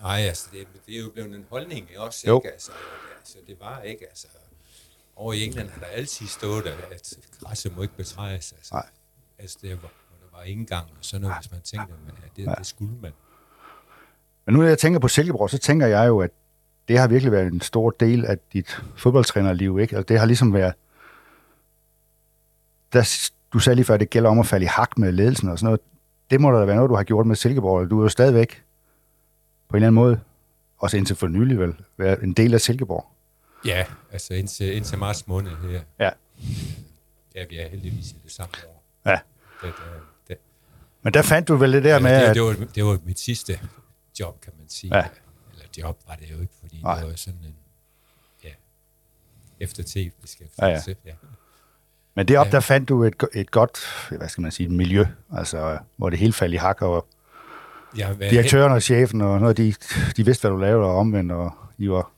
nej 0.01 0.19
altså, 0.21 0.47
det, 0.51 0.67
det 0.87 0.95
er 0.95 0.99
jo 0.99 1.09
blevet 1.13 1.35
en 1.35 1.45
holdning 1.49 1.87
også, 1.97 2.23
Jo. 2.27 2.37
ikke? 2.39 2.51
Altså, 2.51 2.71
altså, 3.19 3.37
det 3.47 3.55
var 3.61 3.81
ikke, 3.81 4.05
altså, 4.09 4.27
over 5.15 5.33
i 5.33 5.45
England 5.45 5.69
har 5.69 5.79
der 5.79 5.87
altid 5.87 6.27
stået, 6.27 6.65
at, 6.65 6.77
at 6.91 7.13
græsset 7.43 7.75
må 7.75 7.81
ikke 7.81 7.95
betrædes. 7.97 8.51
Altså, 8.57 8.73
Nej. 8.73 8.85
Altså, 9.39 9.57
det 9.61 9.69
var, 9.69 9.77
der 10.31 10.37
var 10.37 10.43
indgang 10.43 10.85
og 10.85 10.97
sådan 11.01 11.21
noget, 11.21 11.37
hvis 11.41 11.51
man 11.51 11.61
tænkte, 11.61 11.93
at 12.25 12.31
det, 12.37 12.57
det 12.57 12.67
skulle 12.67 12.95
man. 13.01 13.11
Men 14.45 14.53
nu 14.53 14.62
når 14.62 14.67
jeg 14.67 14.77
tænker 14.77 14.99
på 14.99 15.08
Silkeborg, 15.08 15.49
så 15.49 15.58
tænker 15.58 15.88
jeg 15.88 16.08
jo, 16.08 16.19
at 16.19 16.29
det 16.88 16.99
har 16.99 17.08
virkelig 17.08 17.32
været 17.32 17.53
en 17.53 17.62
stor 17.62 17.89
del 17.89 18.25
af 18.25 18.38
dit 18.53 18.82
fodboldtrænerliv, 18.97 19.79
ikke? 19.79 19.95
Altså, 19.95 20.08
det 20.08 20.19
har 20.19 20.25
ligesom 20.25 20.53
været... 20.53 20.73
Der, 22.93 23.29
du 23.53 23.60
sagde 23.60 23.75
lige 23.75 23.86
før, 23.86 23.93
at 23.93 23.99
det 23.99 24.10
gælder 24.10 24.29
om 24.29 24.39
at 24.39 24.45
falde 24.45 24.63
i 24.63 24.67
hak 24.67 24.97
med 24.97 25.12
ledelsen 25.12 25.49
og 25.49 25.60
sådan 25.60 25.65
noget. 25.65 25.79
Det 26.32 26.41
må 26.41 26.51
da 26.51 26.65
være 26.65 26.75
noget, 26.75 26.89
du 26.89 26.95
har 26.95 27.03
gjort 27.03 27.25
med 27.25 27.36
Silkeborg. 27.36 27.89
Du 27.89 27.99
er 27.99 28.03
jo 28.03 28.10
stadigvæk 28.10 28.63
på 29.69 29.73
en 29.73 29.75
eller 29.75 29.88
anden 29.88 29.95
måde, 29.95 30.19
også 30.77 30.97
indtil 30.97 31.15
for 31.15 31.27
nylig 31.27 31.60
vel, 31.60 31.75
været 31.97 32.23
en 32.23 32.34
del 32.34 32.53
af 32.53 32.62
Silkeborg. 32.62 33.06
Ja, 33.65 33.86
altså 34.12 34.34
indtil, 34.34 34.75
indtil 34.75 34.97
marts 34.97 35.27
måned 35.27 35.51
her. 35.71 35.82
Ja. 35.99 36.10
Ja, 37.36 37.45
vi 37.49 37.60
er 37.60 37.69
heldigvis 37.69 38.12
i 38.12 38.15
det 38.23 38.32
samme 38.32 38.51
år. 38.67 38.84
Ja. 39.06 39.12
Det, 39.12 39.19
det, 39.62 39.73
det, 40.27 40.38
Men 41.01 41.13
der 41.13 41.21
fandt 41.21 41.47
du 41.47 41.56
vel 41.56 41.73
det 41.73 41.84
der 41.84 41.99
med, 41.99 42.15
det, 42.15 42.27
at... 42.27 42.36
det, 42.36 42.43
var, 42.43 42.56
det 42.75 42.86
var 42.86 42.97
mit 43.06 43.19
sidste 43.19 43.60
job, 44.19 44.41
kan 44.41 44.54
man 44.60 44.69
sige. 44.69 44.97
Ja. 44.97 45.06
Eller 45.54 45.65
job 45.78 45.99
var 46.08 46.15
det 46.15 46.32
jo 46.32 46.41
ikke, 46.41 46.54
fordi 46.60 46.82
Nej. 46.82 46.99
det 46.99 47.10
var 47.10 47.15
sådan 47.15 47.39
en 47.43 47.56
ja, 48.43 48.49
efter 49.60 49.84
tv 49.84 49.97
Ja, 49.99 50.10
beskæftigelse. 50.21 50.95
Ja, 51.06 51.10
ja. 51.10 51.15
Men 52.15 52.28
deroppe, 52.28 52.47
Ja. 52.47 52.52
der 52.52 52.60
fandt 52.60 52.89
du 52.89 53.04
et, 53.04 53.13
et 53.34 53.52
godt, 53.52 53.80
hvad 54.17 54.30
skal 54.30 54.41
man 54.41 54.52
sige, 54.52 54.69
miljø, 54.69 55.06
altså, 55.34 55.80
hvor 55.97 56.10
det 56.10 56.19
hele 56.19 56.34
faldt 56.34 56.54
i 56.54 56.58
hak, 56.58 56.82
og 56.82 57.08
Jeg, 57.97 58.19
været 58.19 58.32
direktøren 58.32 58.71
og 58.71 58.82
chefen 58.82 59.21
og 59.21 59.39
noget, 59.39 59.58
de, 59.58 59.73
de 60.17 60.26
vidste, 60.26 60.41
hvad 60.41 60.52
du 60.52 60.58
lavede, 60.58 60.86
og 60.86 60.95
omvendt, 60.95 61.32
og 61.32 61.52
I 61.78 61.89
var... 61.89 62.12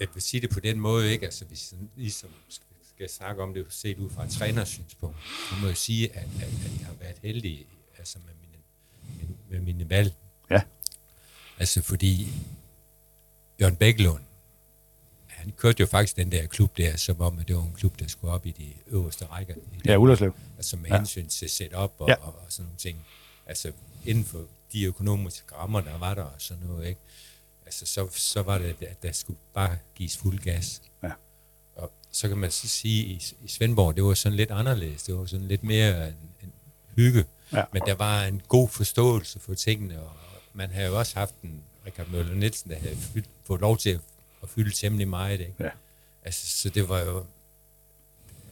jeg 0.00 0.08
vil 0.14 0.22
sige 0.22 0.40
det 0.40 0.50
på 0.50 0.60
den 0.60 0.80
måde, 0.80 1.12
ikke? 1.12 1.24
Altså, 1.24 1.44
hvis 1.44 1.72
jeg 1.72 1.80
ligesom 1.96 2.30
skal, 2.48 2.66
skal 2.94 3.08
snakke 3.10 3.42
om 3.42 3.54
det 3.54 3.66
set 3.68 3.98
ud 3.98 4.10
fra 4.10 4.24
et 4.24 4.30
trænersynspunkt, 4.30 5.16
så 5.50 5.54
må 5.60 5.66
jeg 5.66 5.76
sige, 5.76 6.16
at, 6.16 6.24
at, 6.24 6.42
at 6.42 6.80
jeg 6.80 6.86
har 6.86 6.94
været 7.00 7.16
heldig 7.22 7.66
altså 7.98 8.18
med, 8.26 8.34
mine, 8.40 8.62
med, 9.50 9.58
med 9.58 9.74
mine 9.74 9.90
valg. 9.90 10.14
Ja. 10.50 10.60
Altså, 11.58 11.82
fordi 11.82 12.32
Jørgen 13.60 13.76
Bækkelund, 13.76 14.22
han 15.26 15.52
kørte 15.56 15.80
jo 15.80 15.86
faktisk 15.86 16.16
den 16.16 16.32
der 16.32 16.46
klub 16.46 16.76
der, 16.76 16.96
som 16.96 17.20
om, 17.20 17.38
at 17.38 17.48
det 17.48 17.56
var 17.56 17.62
en 17.62 17.74
klub, 17.76 17.98
der 17.98 18.08
skulle 18.08 18.32
op 18.32 18.46
i 18.46 18.50
de 18.50 18.72
øverste 18.86 19.26
rækker. 19.26 19.54
Ja, 19.84 19.96
Ullerslev. 19.96 20.32
Altså 20.56 20.76
med 20.76 20.90
ja. 20.90 20.96
hensyn 20.96 21.28
til 21.28 21.50
setup 21.50 21.92
og, 21.98 22.08
ja. 22.08 22.14
og, 22.14 22.26
og 22.26 22.44
sådan 22.48 22.64
nogle 22.64 22.78
ting. 22.78 23.06
Altså 23.46 23.72
inden 24.04 24.24
for 24.24 24.44
de 24.72 24.84
økonomiske 24.84 25.54
rammer, 25.54 25.80
der 25.80 25.98
var 25.98 26.14
der 26.14 26.22
og 26.22 26.34
sådan 26.38 26.66
noget, 26.66 26.88
ikke? 26.88 27.00
Altså 27.66 27.86
så, 27.86 28.08
så 28.12 28.42
var 28.42 28.58
det, 28.58 28.76
at 28.82 29.02
der 29.02 29.12
skulle 29.12 29.38
bare 29.54 29.78
gives 29.94 30.16
fuld 30.16 30.38
gas. 30.38 30.82
Ja. 31.02 31.10
Og 31.76 31.92
så 32.12 32.28
kan 32.28 32.36
man 32.38 32.50
så 32.50 32.68
sige, 32.68 33.04
i, 33.04 33.22
i 33.42 33.48
Svendborg, 33.48 33.96
det 33.96 34.04
var 34.04 34.14
sådan 34.14 34.36
lidt 34.36 34.50
anderledes. 34.50 35.02
Det 35.02 35.14
var 35.14 35.26
sådan 35.26 35.48
lidt 35.48 35.64
mere 35.64 36.08
en, 36.08 36.14
en 36.42 36.52
hygge. 36.96 37.24
Ja. 37.52 37.64
Men 37.72 37.82
der 37.86 37.94
var 37.94 38.24
en 38.24 38.42
god 38.48 38.68
forståelse 38.68 39.40
for 39.40 39.54
tingene, 39.54 40.02
og 40.02 40.12
man 40.56 40.70
havde 40.70 40.88
jo 40.88 40.98
også 40.98 41.18
haft 41.18 41.34
en 41.42 41.62
Richard 41.86 42.08
Møller 42.08 42.34
Nielsen, 42.34 42.70
der 42.70 42.78
havde 42.78 42.96
fyldt, 42.96 43.28
fået 43.44 43.60
lov 43.60 43.78
til 43.78 44.00
at, 44.42 44.48
fylde 44.48 44.70
temmelig 44.70 45.08
meget. 45.08 45.40
Ikke? 45.40 45.54
Ja. 45.60 45.68
Altså, 46.24 46.46
så 46.46 46.68
det 46.68 46.88
var 46.88 47.00
jo... 47.00 47.24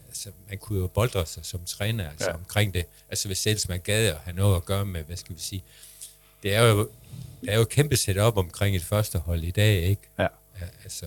Altså, 0.08 0.30
man 0.48 0.58
kunne 0.58 0.78
jo 0.80 0.86
boldre 0.86 1.26
sig 1.26 1.44
som 1.44 1.64
træner 1.64 2.10
altså, 2.10 2.28
Ja. 2.30 2.34
omkring 2.34 2.74
det. 2.74 2.86
Altså, 3.08 3.28
hvis 3.28 3.38
selv 3.38 3.58
man 3.68 3.80
gad 3.80 4.06
at 4.08 4.16
have 4.16 4.36
noget 4.36 4.56
at 4.56 4.64
gøre 4.64 4.86
med, 4.86 5.02
hvad 5.02 5.16
skal 5.16 5.36
vi 5.36 5.40
sige... 5.40 5.62
Det 6.42 6.54
er 6.54 6.62
jo, 6.62 6.90
der 7.44 7.52
er 7.52 7.56
jo 7.56 7.62
et 7.62 7.68
kæmpe 7.68 7.96
setup 7.96 8.36
omkring 8.36 8.76
et 8.76 8.82
første 8.84 9.18
hold 9.18 9.42
i 9.44 9.50
dag, 9.50 9.82
ikke? 9.82 10.02
Ja. 10.18 10.22
Ja, 10.60 10.66
altså, 10.84 11.06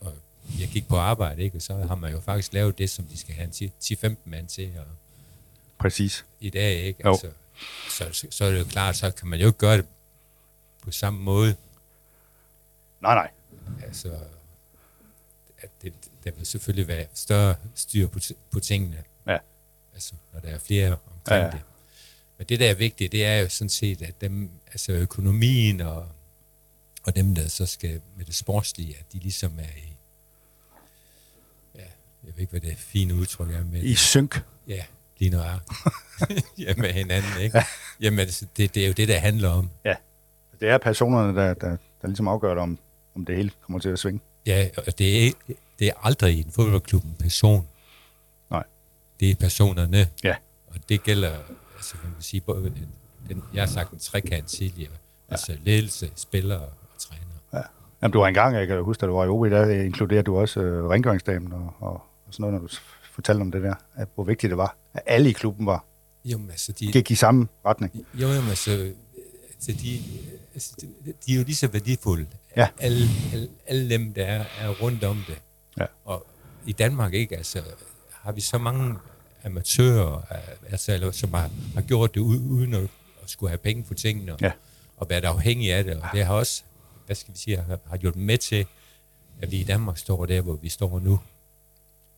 og 0.00 0.12
jeg 0.60 0.68
gik 0.68 0.88
på 0.88 0.96
arbejde, 0.96 1.42
ikke? 1.42 1.56
Og 1.56 1.62
så 1.62 1.74
har 1.74 1.94
man 1.94 2.12
jo 2.12 2.20
faktisk 2.20 2.52
lavet 2.52 2.78
det, 2.78 2.90
som 2.90 3.04
de 3.04 3.18
skal 3.18 3.34
have 3.34 3.50
en 3.62 3.72
10-15 3.82 4.16
mand 4.24 4.48
til 4.48 4.72
og, 4.78 4.84
Præcis. 5.78 6.24
i 6.40 6.50
dag, 6.50 6.74
ikke? 6.74 7.00
Jo. 7.04 7.18
Så, 7.90 8.08
så, 8.12 8.26
så 8.30 8.44
er 8.44 8.50
det 8.50 8.58
jo 8.58 8.64
klart, 8.64 8.96
så 8.96 9.10
kan 9.10 9.28
man 9.28 9.40
jo 9.40 9.46
ikke 9.46 9.58
gøre 9.58 9.76
det 9.76 9.86
på 10.82 10.90
samme 10.90 11.20
måde. 11.20 11.56
Nej, 13.00 13.14
nej. 13.14 13.30
Altså, 13.86 14.18
at 15.58 15.70
det, 15.82 15.92
der 16.24 16.30
vil 16.30 16.46
selvfølgelig 16.46 16.88
være 16.88 17.06
større 17.14 17.54
styr 17.74 18.06
på, 18.08 18.18
på 18.50 18.60
tingene, 18.60 19.04
Ja. 19.26 19.38
altså, 19.94 20.12
når 20.32 20.40
der 20.40 20.48
er 20.48 20.58
flere 20.58 20.92
omkring 20.92 21.26
Ja, 21.28 21.34
ja, 21.36 21.40
ja. 21.40 21.46
ja. 21.46 21.50
det. 21.52 21.60
Men 22.38 22.46
det, 22.46 22.60
der 22.60 22.70
er 22.70 22.74
vigtigt, 22.74 23.12
det 23.12 23.24
er 23.24 23.36
jo 23.38 23.48
sådan 23.48 23.68
set, 23.68 24.02
at 24.02 24.20
dem, 24.20 24.50
altså 24.66 24.92
økonomien 24.92 25.80
og, 25.80 26.08
og 27.02 27.16
dem, 27.16 27.34
der 27.34 27.48
så 27.48 27.66
skal 27.66 28.00
med 28.16 28.24
det 28.24 28.34
sportslige, 28.34 28.96
at 28.98 29.04
de 29.12 29.18
ligesom 29.18 29.58
er 29.58 29.62
i, 29.76 29.94
ja, 31.74 31.80
jeg 32.24 32.34
ved 32.34 32.38
ikke, 32.40 32.50
hvad 32.50 32.60
det 32.60 32.78
fine 32.78 33.14
udtryk 33.14 33.50
er 33.50 33.64
med 33.64 33.82
I 33.82 33.94
synk. 33.94 34.42
Ja, 34.68 34.84
lige 35.20 35.30
nøjagtigt. 35.30 35.78
ja, 36.64 36.74
med 36.76 36.92
hinanden, 36.92 37.40
ikke? 37.40 37.58
Ja. 37.58 37.64
Jamen, 38.00 38.20
altså, 38.20 38.46
det, 38.56 38.74
det 38.74 38.82
er 38.82 38.86
jo 38.86 38.92
det, 38.92 39.08
der 39.08 39.18
handler 39.18 39.48
om. 39.48 39.70
Det 40.60 40.68
er 40.68 40.78
personerne, 40.78 41.40
der, 41.40 41.54
der, 41.54 41.76
der 42.02 42.08
ligesom 42.08 42.28
afgør 42.28 42.48
det, 42.48 42.58
om, 42.58 42.78
om 43.16 43.24
det 43.24 43.36
hele 43.36 43.50
kommer 43.62 43.78
til 43.78 43.88
at 43.88 43.98
svinge. 43.98 44.20
Ja, 44.46 44.68
og 44.86 44.98
det 44.98 45.26
er, 45.26 45.32
det 45.78 45.88
er 45.88 45.92
aldrig 46.02 46.34
i 46.34 46.40
en 46.40 46.50
fodboldklub 46.52 47.04
en 47.04 47.16
person. 47.18 47.66
Nej. 48.50 48.64
Det 49.20 49.30
er 49.30 49.34
personerne. 49.34 50.08
Ja. 50.24 50.34
Og 50.66 50.76
det 50.88 51.02
gælder, 51.02 51.32
altså 51.76 51.94
man 52.02 52.12
kan 52.12 52.22
sige, 52.22 52.40
både 52.40 52.72
den, 53.28 53.42
jeg 53.54 53.62
har 53.62 53.68
sagt 53.68 53.92
en 53.92 53.98
trekant 53.98 54.46
tidligere, 54.46 54.92
ja. 55.28 55.32
altså 55.32 55.56
ledelse, 55.64 56.10
spillere 56.16 56.60
og 56.60 56.72
træner. 56.98 57.62
Jamen, 58.02 58.12
du 58.12 58.18
var 58.18 58.28
engang, 58.28 58.56
jeg 58.56 58.66
kan 58.66 58.82
huske, 58.82 59.00
da 59.00 59.06
du 59.06 59.12
var 59.12 59.24
i 59.24 59.28
OB, 59.28 59.44
der 59.50 59.70
inkluderer 59.70 60.22
du 60.22 60.38
også 60.38 60.60
øh, 60.60 60.88
rengøringsdamen 60.88 61.52
og, 61.52 61.74
og, 61.80 61.92
og 61.92 62.02
sådan 62.30 62.42
noget, 62.42 62.54
når 62.54 62.68
du 62.68 62.74
fortalte 63.20 63.40
om 63.42 63.50
det 63.50 63.62
der, 63.62 63.74
at 63.96 64.08
hvor 64.14 64.24
vigtigt 64.24 64.50
det 64.50 64.56
var, 64.56 64.76
at 64.94 65.02
alle 65.06 65.30
i 65.30 65.32
klubben 65.32 65.66
var, 65.66 65.84
Jo, 66.24 66.38
men 66.38 66.50
altså, 66.50 66.72
de, 66.72 66.92
gik 66.92 67.10
i 67.10 67.14
samme 67.14 67.48
retning. 67.66 68.06
jo, 68.14 68.28
jo, 68.28 68.40
men 68.40 68.48
altså, 68.50 68.92
altså 69.54 69.72
de, 69.82 70.02
altså, 70.54 70.72
de, 70.80 71.12
de 71.26 71.32
er 71.32 71.36
jo 71.36 71.42
lige 71.44 71.54
så 71.54 71.68
værdifulde. 71.68 72.26
Ja. 72.56 72.68
Alle, 72.78 73.06
alle, 73.32 73.48
alle 73.66 73.90
dem, 73.90 74.12
der 74.14 74.24
er, 74.26 74.44
er 74.60 74.68
rundt 74.82 75.04
om 75.04 75.24
det. 75.28 75.38
Ja. 75.78 75.86
Og 76.04 76.26
i 76.66 76.72
Danmark, 76.72 77.14
ikke, 77.14 77.36
altså, 77.36 77.62
har 78.10 78.32
vi 78.32 78.40
så 78.40 78.58
mange 78.58 78.94
amatører, 79.44 80.22
altså, 80.70 80.92
eller, 80.92 81.10
som 81.10 81.34
har, 81.34 81.50
har 81.74 81.82
gjort 81.82 82.14
det 82.14 82.20
uden 82.20 82.74
at, 82.74 82.82
at 83.22 83.30
skulle 83.30 83.50
have 83.50 83.58
penge 83.58 83.84
for 83.84 83.94
tingene, 83.94 84.32
og, 84.32 84.38
Ja. 84.40 84.52
og 84.96 85.10
været 85.10 85.24
afhængige 85.24 85.74
af 85.74 85.84
det, 85.84 85.96
og 85.96 86.08
det 86.12 86.24
har 86.24 86.34
også, 86.34 86.62
hvad 87.06 87.16
skal 87.16 87.34
vi 87.34 87.38
sige, 87.38 87.56
har, 87.56 87.78
har 87.86 87.96
gjort 87.96 88.16
med 88.16 88.38
til, 88.38 88.66
at 89.42 89.50
vi 89.50 89.56
i 89.56 89.64
Danmark 89.64 89.98
står 89.98 90.26
der, 90.26 90.40
hvor 90.40 90.54
vi 90.56 90.68
står 90.68 90.98
nu. 91.00 91.20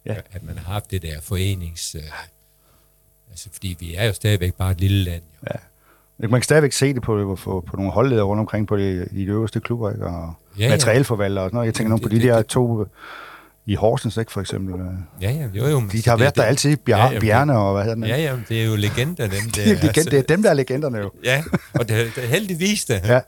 Ja. 0.07 0.15
At 0.33 0.43
man 0.43 0.59
har 0.59 0.73
haft 0.73 0.91
det 0.91 1.03
der 1.03 1.21
forenings... 1.21 1.95
Øh, 1.95 2.03
altså, 3.31 3.49
fordi 3.53 3.77
vi 3.81 3.95
er 3.95 4.05
jo 4.07 4.13
stadigvæk 4.13 4.55
bare 4.55 4.71
et 4.71 4.81
lille 4.81 5.05
land, 5.05 5.23
jo. 5.43 5.49
Ja. 5.55 5.59
Man 6.29 6.31
kan 6.41 6.43
stadigvæk 6.43 6.73
se 6.73 6.95
det 6.95 7.03
på, 7.03 7.39
på, 7.45 7.65
på 7.67 7.77
nogle 7.77 7.93
holdledere 7.93 8.25
rundt 8.25 8.41
omkring 8.41 8.67
på 8.69 8.77
de, 8.77 9.09
i 9.13 9.21
de 9.25 9.31
øverste 9.31 9.61
klubber, 9.61 9.91
ikke? 9.91 10.07
og 10.07 10.35
Ja, 10.59 10.65
ja. 10.65 10.71
materialforvaltere 10.71 11.45
og 11.45 11.49
sådan 11.49 11.57
noget. 11.57 11.67
Jeg 11.67 11.75
tænker 11.75 11.89
nogle 11.89 12.03
på 12.03 12.09
de 12.09 12.15
Det- 12.15 12.23
det- 12.23 12.31
der 12.35 12.43
to 12.43 12.81
øh, 12.81 12.87
i 13.67 13.75
Horsens, 13.75 14.17
ikke, 14.17 14.33
for 14.33 14.41
eksempel. 14.41 14.75
øh. 14.81 14.87
Ja, 15.21 15.31
ja, 15.31 15.49
jo, 15.55 15.67
jo. 15.67 15.81
De 15.81 15.85
altså, 15.93 16.11
har 16.11 16.17
det- 16.17 16.23
været 16.23 16.37
der 16.37 16.43
det- 16.43 16.49
altid, 16.49 16.77
Bjar, 16.77 17.07
Ja, 17.07 17.13
ja, 17.13 17.19
Bjarne 17.21 17.59
og 17.59 17.73
hvad 17.73 17.83
hedder 17.83 17.95
den? 17.95 18.05
Ja, 18.05 18.17
ja, 18.17 18.37
det 18.49 18.61
er 18.63 18.67
jo 18.67 18.77
legender, 18.77 19.27
dem 19.29 19.51
der. 19.51 19.65
det, 19.65 19.73
er 19.73 19.87
legend, 19.87 20.07
det 20.11 20.19
er 20.19 20.23
dem, 20.23 20.43
der 20.43 20.51
er 20.51 20.55
legenderne 20.55 20.99
jo. 20.99 21.11
Ja, 21.25 21.45
og 21.75 21.89
det, 21.89 22.13
det 22.17 22.25
er 22.25 22.29
heldigvis 22.29 22.85
det. 22.85 23.01
Ja. 23.05 23.21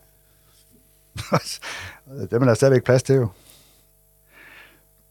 dem 2.31 2.43
er 2.43 2.47
der 2.47 2.55
stadigvæk 2.55 2.85
plads 2.85 3.03
til 3.03 3.15
jo. 3.15 3.29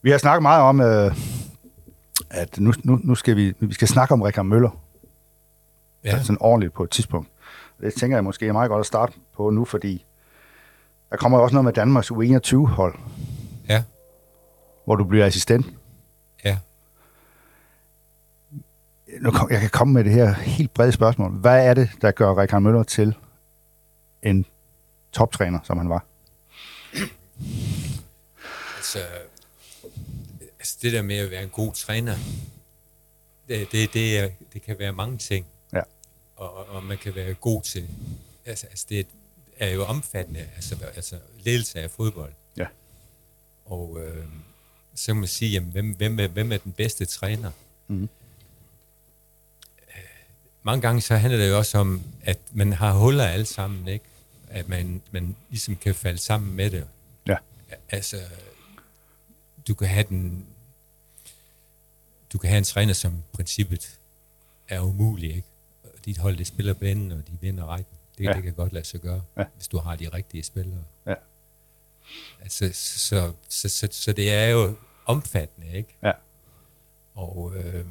Vi 0.02 0.12
har 0.12 0.18
snakket 0.18 0.42
meget 0.42 0.62
om, 0.62 0.82
øh, 0.82 1.16
at 2.30 2.60
nu, 2.60 2.74
nu, 2.84 3.00
nu 3.04 3.16
skal 3.16 3.36
vi, 3.36 3.54
vi 3.60 3.74
skal 3.74 3.88
snakke 3.88 4.14
om 4.14 4.22
Rikard 4.22 4.46
Møller. 4.46 4.80
Ja. 6.04 6.24
sådan 6.24 6.38
ordentligt 6.40 6.74
på 6.74 6.84
et 6.84 6.90
tidspunkt. 6.90 7.30
Det 7.82 7.94
tænker 7.94 8.18
jeg 8.18 8.24
måske 8.24 8.48
er 8.48 8.52
meget 8.54 8.70
godt 8.70 8.80
at 8.80 8.86
starte 8.86 9.14
på 9.36 9.50
nu, 9.50 9.66
fordi 9.66 10.06
der 11.10 11.18
kommer 11.18 11.38
jo 11.38 11.44
også 11.44 11.54
noget 11.54 11.66
med 11.66 11.74
Danmarks 11.74 12.12
U21-hold, 12.12 12.96
Ja, 13.70 13.84
hvor 14.86 14.96
du 14.96 15.04
bliver 15.04 15.26
assistent. 15.26 15.66
ja. 16.46 16.58
Nu 19.22 19.32
kom, 19.32 19.48
jeg 19.52 19.60
kan 19.62 19.70
komme 19.70 19.94
med 19.94 20.04
det 20.04 20.12
her 20.12 20.34
helt 20.34 20.74
brede 20.74 20.92
spørgsmål. 20.92 21.32
Hvad 21.32 21.66
er 21.68 21.74
det, 21.74 21.90
der 22.02 22.12
gør 22.12 22.42
Rikard 22.42 22.62
Møller 22.62 22.84
til 22.84 23.16
en 24.24 24.46
toptræner, 25.12 25.60
som 25.64 25.78
han 25.78 25.90
var? 25.90 26.06
Altså, 28.78 29.00
altså, 30.64 30.78
det 30.82 30.94
der 30.94 31.02
med 31.02 31.16
at 31.18 31.32
være 31.32 31.44
en 31.44 31.50
god 31.50 31.74
træner, 31.74 32.18
det, 33.48 33.72
det, 33.72 33.94
det, 33.94 34.20
er, 34.20 34.30
det 34.54 34.62
kan 34.62 34.80
være 34.80 34.92
mange 34.94 35.18
ting. 35.18 35.46
Ja. 35.74 35.82
Og, 36.36 36.70
og- 36.70 36.84
man 36.84 36.98
kan 36.98 37.16
være 37.16 37.34
god 37.34 37.62
til... 37.62 37.88
Altså, 38.46 38.68
altså 38.68 38.86
det 38.90 39.08
er 39.58 39.70
jo 39.70 39.86
omfattende, 39.86 40.40
altså, 40.56 40.78
altså 40.96 41.20
ledelse 41.40 41.80
af 41.82 41.92
fodbold. 41.92 42.34
Ja. 42.58 42.66
Og 43.66 43.98
øh, 44.02 44.26
så 44.96 45.06
kan 45.06 45.16
man 45.16 45.28
sige, 45.28 45.52
jamen, 45.52 45.72
hvem, 45.72 45.92
hvem, 45.96 46.20
er, 46.20 46.28
hvem 46.28 46.52
er 46.52 46.58
den 46.58 46.72
bedste 46.72 47.06
træner? 47.06 47.52
Øh, 47.90 48.08
Mange 50.64 50.82
gange 50.82 51.02
så 51.02 51.16
handler 51.16 51.40
det 51.40 51.50
jo 51.50 51.58
også 51.58 51.78
om, 51.78 52.02
at 52.24 52.38
man 52.52 52.74
har 52.74 52.94
huller 52.94 53.26
alle 53.28 53.46
sammen, 53.46 53.88
ikke? 53.88 54.06
At 54.50 54.70
man, 54.70 55.02
man 55.12 55.36
ligesom 55.50 55.76
kan 55.76 55.96
falde 55.96 56.18
sammen 56.20 56.56
med 56.56 56.70
det. 56.72 56.88
Ja. 57.28 57.36
Altså, 57.90 58.18
du 59.68 59.74
kan 59.74 59.88
have 59.88 60.06
den... 60.10 60.46
Du 62.34 62.38
kan 62.38 62.50
have 62.50 62.58
en 62.58 62.64
træner, 62.64 62.94
som 62.94 63.24
princippet 63.34 64.00
er 64.68 64.80
umulig, 64.80 65.36
ikke? 65.36 65.48
Og 65.84 66.06
dit 66.06 66.18
hold, 66.18 66.38
det 66.38 66.48
spiller 66.48 66.74
banen, 66.74 67.12
og 67.12 67.18
de 67.28 67.32
vinder 67.42 67.66
rækken. 67.66 67.94
Det, 68.18 68.24
Ja. 68.24 68.34
det 68.34 68.44
kan 68.44 68.54
godt 68.54 68.74
lade 68.74 68.86
sig 68.86 69.00
gøre, 69.02 69.24
Ja. 69.38 69.44
hvis 69.56 69.68
du 69.68 69.78
har 69.78 69.96
de 69.96 70.10
rigtige 70.10 70.44
spillere. 70.44 70.84
Ja. 71.06 71.14
Altså, 72.42 72.70
så, 72.74 73.34
så, 73.50 73.70
så, 73.70 73.88
så 73.92 74.14
det 74.14 74.32
er 74.34 74.46
jo 74.48 74.76
omfattende, 75.06 75.72
ikke? 75.78 75.96
Ja. 76.04 76.12
Og 77.16 77.54
øh, 77.56 77.86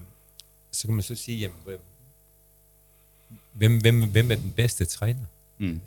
så 0.73 0.87
kan 0.89 0.95
man 0.95 1.03
så 1.03 1.15
sige, 1.15 1.39
jamen, 1.39 1.57
hvem, 3.53 3.81
hvem, 3.81 4.11
hvem 4.11 4.31
er 4.31 4.35
den 4.37 4.53
bedste 4.53 4.85
træner? 4.85 5.25
Mm. 5.59 5.81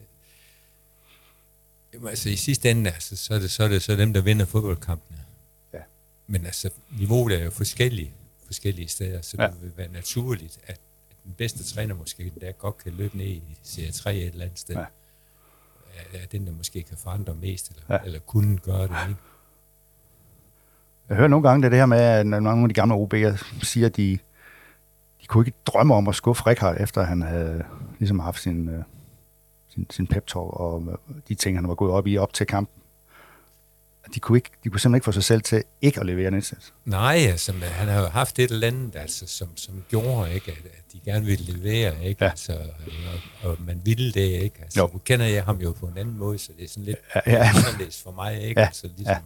Jamen, 1.93 2.07
altså 2.07 2.29
i 2.29 2.35
sidste 2.35 2.71
ende, 2.71 2.91
altså, 2.91 3.15
så, 3.15 3.33
er 3.33 3.39
det, 3.39 3.51
så 3.51 3.63
er 3.63 3.67
det 3.67 3.81
så 3.83 3.95
dem, 3.95 4.13
der 4.13 4.21
vinder 4.21 4.45
fodboldkampene. 4.45 5.19
Ja. 5.73 5.79
Men 6.27 6.45
altså, 6.45 6.69
niveauet 6.99 7.33
er 7.39 7.43
jo 7.43 7.51
forskellige, 7.51 8.11
forskellige 8.45 8.87
steder, 8.87 9.21
så 9.21 9.37
Ja. 9.39 9.47
det 9.47 9.61
vil 9.61 9.71
være 9.77 9.91
naturligt, 9.91 10.59
at, 10.63 10.69
at 11.11 11.15
den 11.23 11.33
bedste 11.37 11.63
træner 11.63 11.95
måske 11.95 12.31
der 12.41 12.51
godt 12.51 12.77
kan 12.77 12.91
løbe 12.93 13.17
ned 13.17 13.25
i 13.25 13.57
serie 13.63 13.91
3 13.91 14.15
et 14.15 14.25
eller 14.25 14.45
andet 14.45 14.59
sted. 14.59 14.75
Ja. 14.75 14.85
Er, 16.13 16.25
den, 16.31 16.47
der 16.47 16.53
måske 16.53 16.83
kan 16.83 16.97
forandre 16.97 17.35
mest, 17.35 17.69
eller, 17.69 17.81
Ja. 17.89 17.97
eller 18.05 18.19
kunne 18.19 18.57
gøre 18.57 18.81
det, 18.81 18.95
ikke? 19.09 19.21
Jeg 21.09 21.17
hører 21.17 21.27
nogle 21.27 21.49
gange 21.49 21.63
det, 21.63 21.71
det 21.71 21.79
her 21.79 21.85
med, 21.85 21.97
at 21.99 22.25
nogle 22.25 22.61
af 22.63 22.69
de 22.69 22.73
gamle 22.73 22.95
OB'er 22.95 23.45
siger, 23.65 23.85
at 23.87 23.97
de, 23.97 24.17
de 25.21 25.25
kunne 25.27 25.45
ikke 25.47 25.57
drømme 25.65 25.93
om 25.95 26.07
at 26.07 26.15
skuffe 26.15 26.43
Rikard, 26.47 26.77
efter 26.81 27.03
han 27.03 27.21
havde 27.21 27.63
ligesom 27.99 28.19
haft 28.19 28.41
sin, 28.41 28.69
øh, 28.69 28.83
sin, 29.67 29.87
sin 29.89 30.07
pep 30.07 30.35
og 30.35 30.83
øh, 30.91 31.15
de 31.27 31.35
ting, 31.35 31.57
han 31.57 31.67
var 31.67 31.75
gået 31.75 31.91
op 31.91 32.07
i 32.07 32.17
op 32.17 32.33
til 32.33 32.47
kampen. 32.47 32.81
De 34.13 34.19
kunne, 34.19 34.37
ikke, 34.37 34.49
de 34.63 34.69
kunne 34.69 34.79
simpelthen 34.79 34.95
ikke 34.95 35.05
få 35.05 35.11
sig 35.11 35.23
selv 35.23 35.41
til 35.41 35.63
ikke 35.81 35.99
at 35.99 36.05
levere 36.05 36.27
en 36.27 36.33
indsats. 36.33 36.73
Nej, 36.85 37.15
altså, 37.15 37.53
han 37.53 37.87
har 37.87 37.99
jo 38.01 38.07
haft 38.07 38.39
et 38.39 38.51
eller 38.51 38.67
andet, 38.67 38.95
altså, 38.95 39.27
som, 39.27 39.57
som 39.57 39.83
gjorde, 39.89 40.33
ikke, 40.33 40.51
at, 40.51 40.57
at 40.57 40.93
de 40.93 40.99
gerne 41.05 41.25
ville 41.25 41.53
levere, 41.53 42.03
ikke? 42.05 42.23
Ja. 42.25 42.29
Altså, 42.29 42.53
og, 43.43 43.49
og, 43.49 43.57
man 43.59 43.81
ville 43.83 44.11
det, 44.11 44.21
ikke? 44.21 44.55
Altså, 44.61 44.79
Jo. 44.79 44.89
nu 44.93 44.99
kender 45.05 45.25
jeg 45.25 45.43
ham 45.43 45.57
jo 45.57 45.71
på 45.71 45.85
en 45.85 45.97
anden 45.97 46.17
måde, 46.17 46.39
så 46.39 46.51
det 46.57 46.65
er 46.65 46.69
sådan 46.69 46.83
lidt 46.83 46.97
Ja, 47.15 47.19
ja. 47.27 47.49
anderledes 47.55 48.01
for 48.03 48.11
mig, 48.11 48.41
ikke? 48.41 48.61
Ja, 48.61 48.65
Altså, 48.67 48.87
ligesom, 48.97 49.13
ja. 49.15 49.19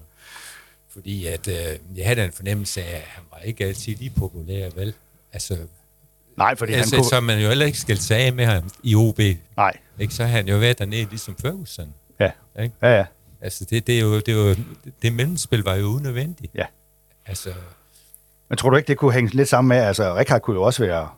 Fordi 0.90 1.26
at, 1.26 1.48
øh, 1.48 1.98
jeg 1.98 2.08
havde 2.08 2.26
en 2.26 2.32
fornemmelse 2.32 2.84
af, 2.84 2.96
at 2.96 3.02
han 3.02 3.24
var 3.32 3.40
ikke 3.40 3.66
altid 3.66 3.96
lige 3.96 4.10
populær, 4.18 4.70
vel? 4.76 4.94
Altså, 5.34 5.58
Nej, 6.38 6.56
fordi 6.56 6.74
altså 6.74 6.96
han 6.96 7.04
kunne... 7.04 7.10
så 7.10 7.20
man 7.20 7.40
jo 7.42 7.48
heller 7.48 7.66
ikke 7.66 7.78
skal 7.78 7.98
tage 7.98 8.32
med 8.32 8.46
ham 8.46 8.70
i 8.84 8.96
OB. 8.96 9.20
Nej, 9.58 9.78
Ikke? 10.00 10.14
Så 10.14 10.24
har 10.24 10.32
han 10.32 10.48
jo 10.48 10.58
været 10.58 10.80
dernede 10.80 11.04
ligesom 11.10 11.36
Ferguson. 11.42 11.94
ja. 12.20 12.32
Ikke? 12.62 12.76
Ja, 12.82 12.98
ja. 12.98 13.06
Altså, 13.42 13.66
det, 13.66 13.88
det, 13.88 13.96
er 13.96 14.02
jo, 14.02 14.16
det, 14.16 14.28
er 14.30 14.34
jo, 14.34 14.56
det 15.02 15.14
mellemspil 15.14 15.60
var 15.64 15.76
jo 15.76 15.86
unødvendigt. 15.86 16.56
Ja. 16.56 16.66
Altså, 17.26 17.54
Men 18.50 18.58
tror 18.58 18.70
du 18.70 18.78
ikke, 18.78 18.88
det 18.88 18.98
kunne 18.98 19.14
hænge 19.14 19.36
lidt 19.36 19.50
sammen 19.50 19.68
med, 19.70 19.78
altså 19.78 20.16
Rikard 20.16 20.42
kunne 20.42 20.56
jo 20.56 20.64
også 20.64 20.86
være 20.86 21.10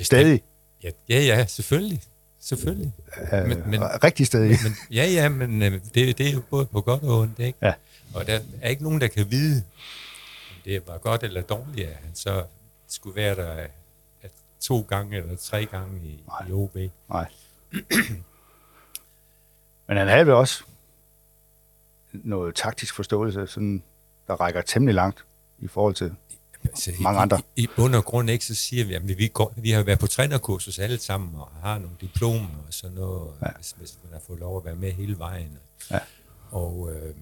stadig, 0.00 0.42
Ja, 0.82 0.90
ja, 1.08 1.20
ja 1.20 1.46
selvfølgelig. 1.46 2.02
Selvfølgelig. 2.40 2.92
øh, 3.32 3.46
Men- 3.48 3.62
men- 3.70 3.82
rigtig 4.04 4.26
stadig. 4.26 4.58
Men, 4.64 4.76
ja, 4.90 5.04
ja, 5.06 5.28
men 5.28 5.62
øh, 5.62 5.72
det, 5.94 6.18
det 6.18 6.28
er 6.28 6.32
jo 6.32 6.40
både 6.50 6.66
på 6.66 6.80
godt 6.80 7.02
og 7.02 7.18
ondt, 7.18 7.38
ikke? 7.38 7.58
Ja. 7.62 7.72
Og 8.14 8.26
der 8.26 8.40
er 8.62 8.68
ikke 8.68 8.82
nogen, 8.82 9.00
der 9.00 9.06
kan 9.08 9.30
vide, 9.30 9.56
om 10.50 10.56
det 10.64 10.82
var 10.86 10.98
godt 10.98 11.22
eller 11.22 11.42
dårligt, 11.42 11.88
at 11.88 11.94
han 11.94 12.10
så 12.14 12.44
skulle 12.88 13.16
være 13.16 13.34
der 13.34 13.50
at 14.22 14.30
to 14.60 14.80
gange 14.88 15.16
eller 15.16 15.36
tre 15.36 15.66
gange 15.66 16.00
i, 16.04 16.20
i 16.48 16.52
OB. 16.52 16.76
Nej. 17.08 17.26
Men 19.88 19.96
han 19.96 20.08
havde 20.08 20.26
vel 20.26 20.34
også 20.34 20.62
noget 22.12 22.54
taktisk 22.54 22.94
forståelse, 22.94 23.46
sådan, 23.46 23.82
der 24.26 24.40
rækker 24.40 24.62
temmelig 24.62 24.94
langt 24.94 25.24
i 25.58 25.68
forhold 25.68 25.94
til... 25.94 26.14
Altså, 26.64 26.92
Mange 27.00 27.20
andre. 27.20 27.42
I, 27.56 27.62
I 27.62 27.66
bund 27.76 27.94
og 27.94 28.04
grund 28.04 28.30
ikke, 28.30 28.44
så 28.44 28.54
siger 28.54 28.84
vi, 28.84 28.94
at 28.94 29.18
vi, 29.18 29.28
går, 29.28 29.54
vi 29.56 29.70
har 29.70 29.82
været 29.82 29.98
på 29.98 30.06
trænerkursus 30.06 30.78
alle 30.78 30.98
sammen, 30.98 31.34
og 31.34 31.48
har 31.62 31.78
nogle 31.78 31.96
diplomer 32.00 32.48
og 32.66 32.74
sådan 32.74 32.94
noget, 32.96 33.32
ja. 33.42 33.46
hvis, 33.56 33.74
hvis 33.78 33.98
man 34.04 34.12
har 34.12 34.20
fået 34.26 34.38
lov 34.38 34.56
at 34.56 34.64
være 34.64 34.76
med 34.76 34.92
hele 34.92 35.18
vejen. 35.18 35.58
Ja. 35.90 35.98
Og, 36.50 36.92
øh, 36.92 37.14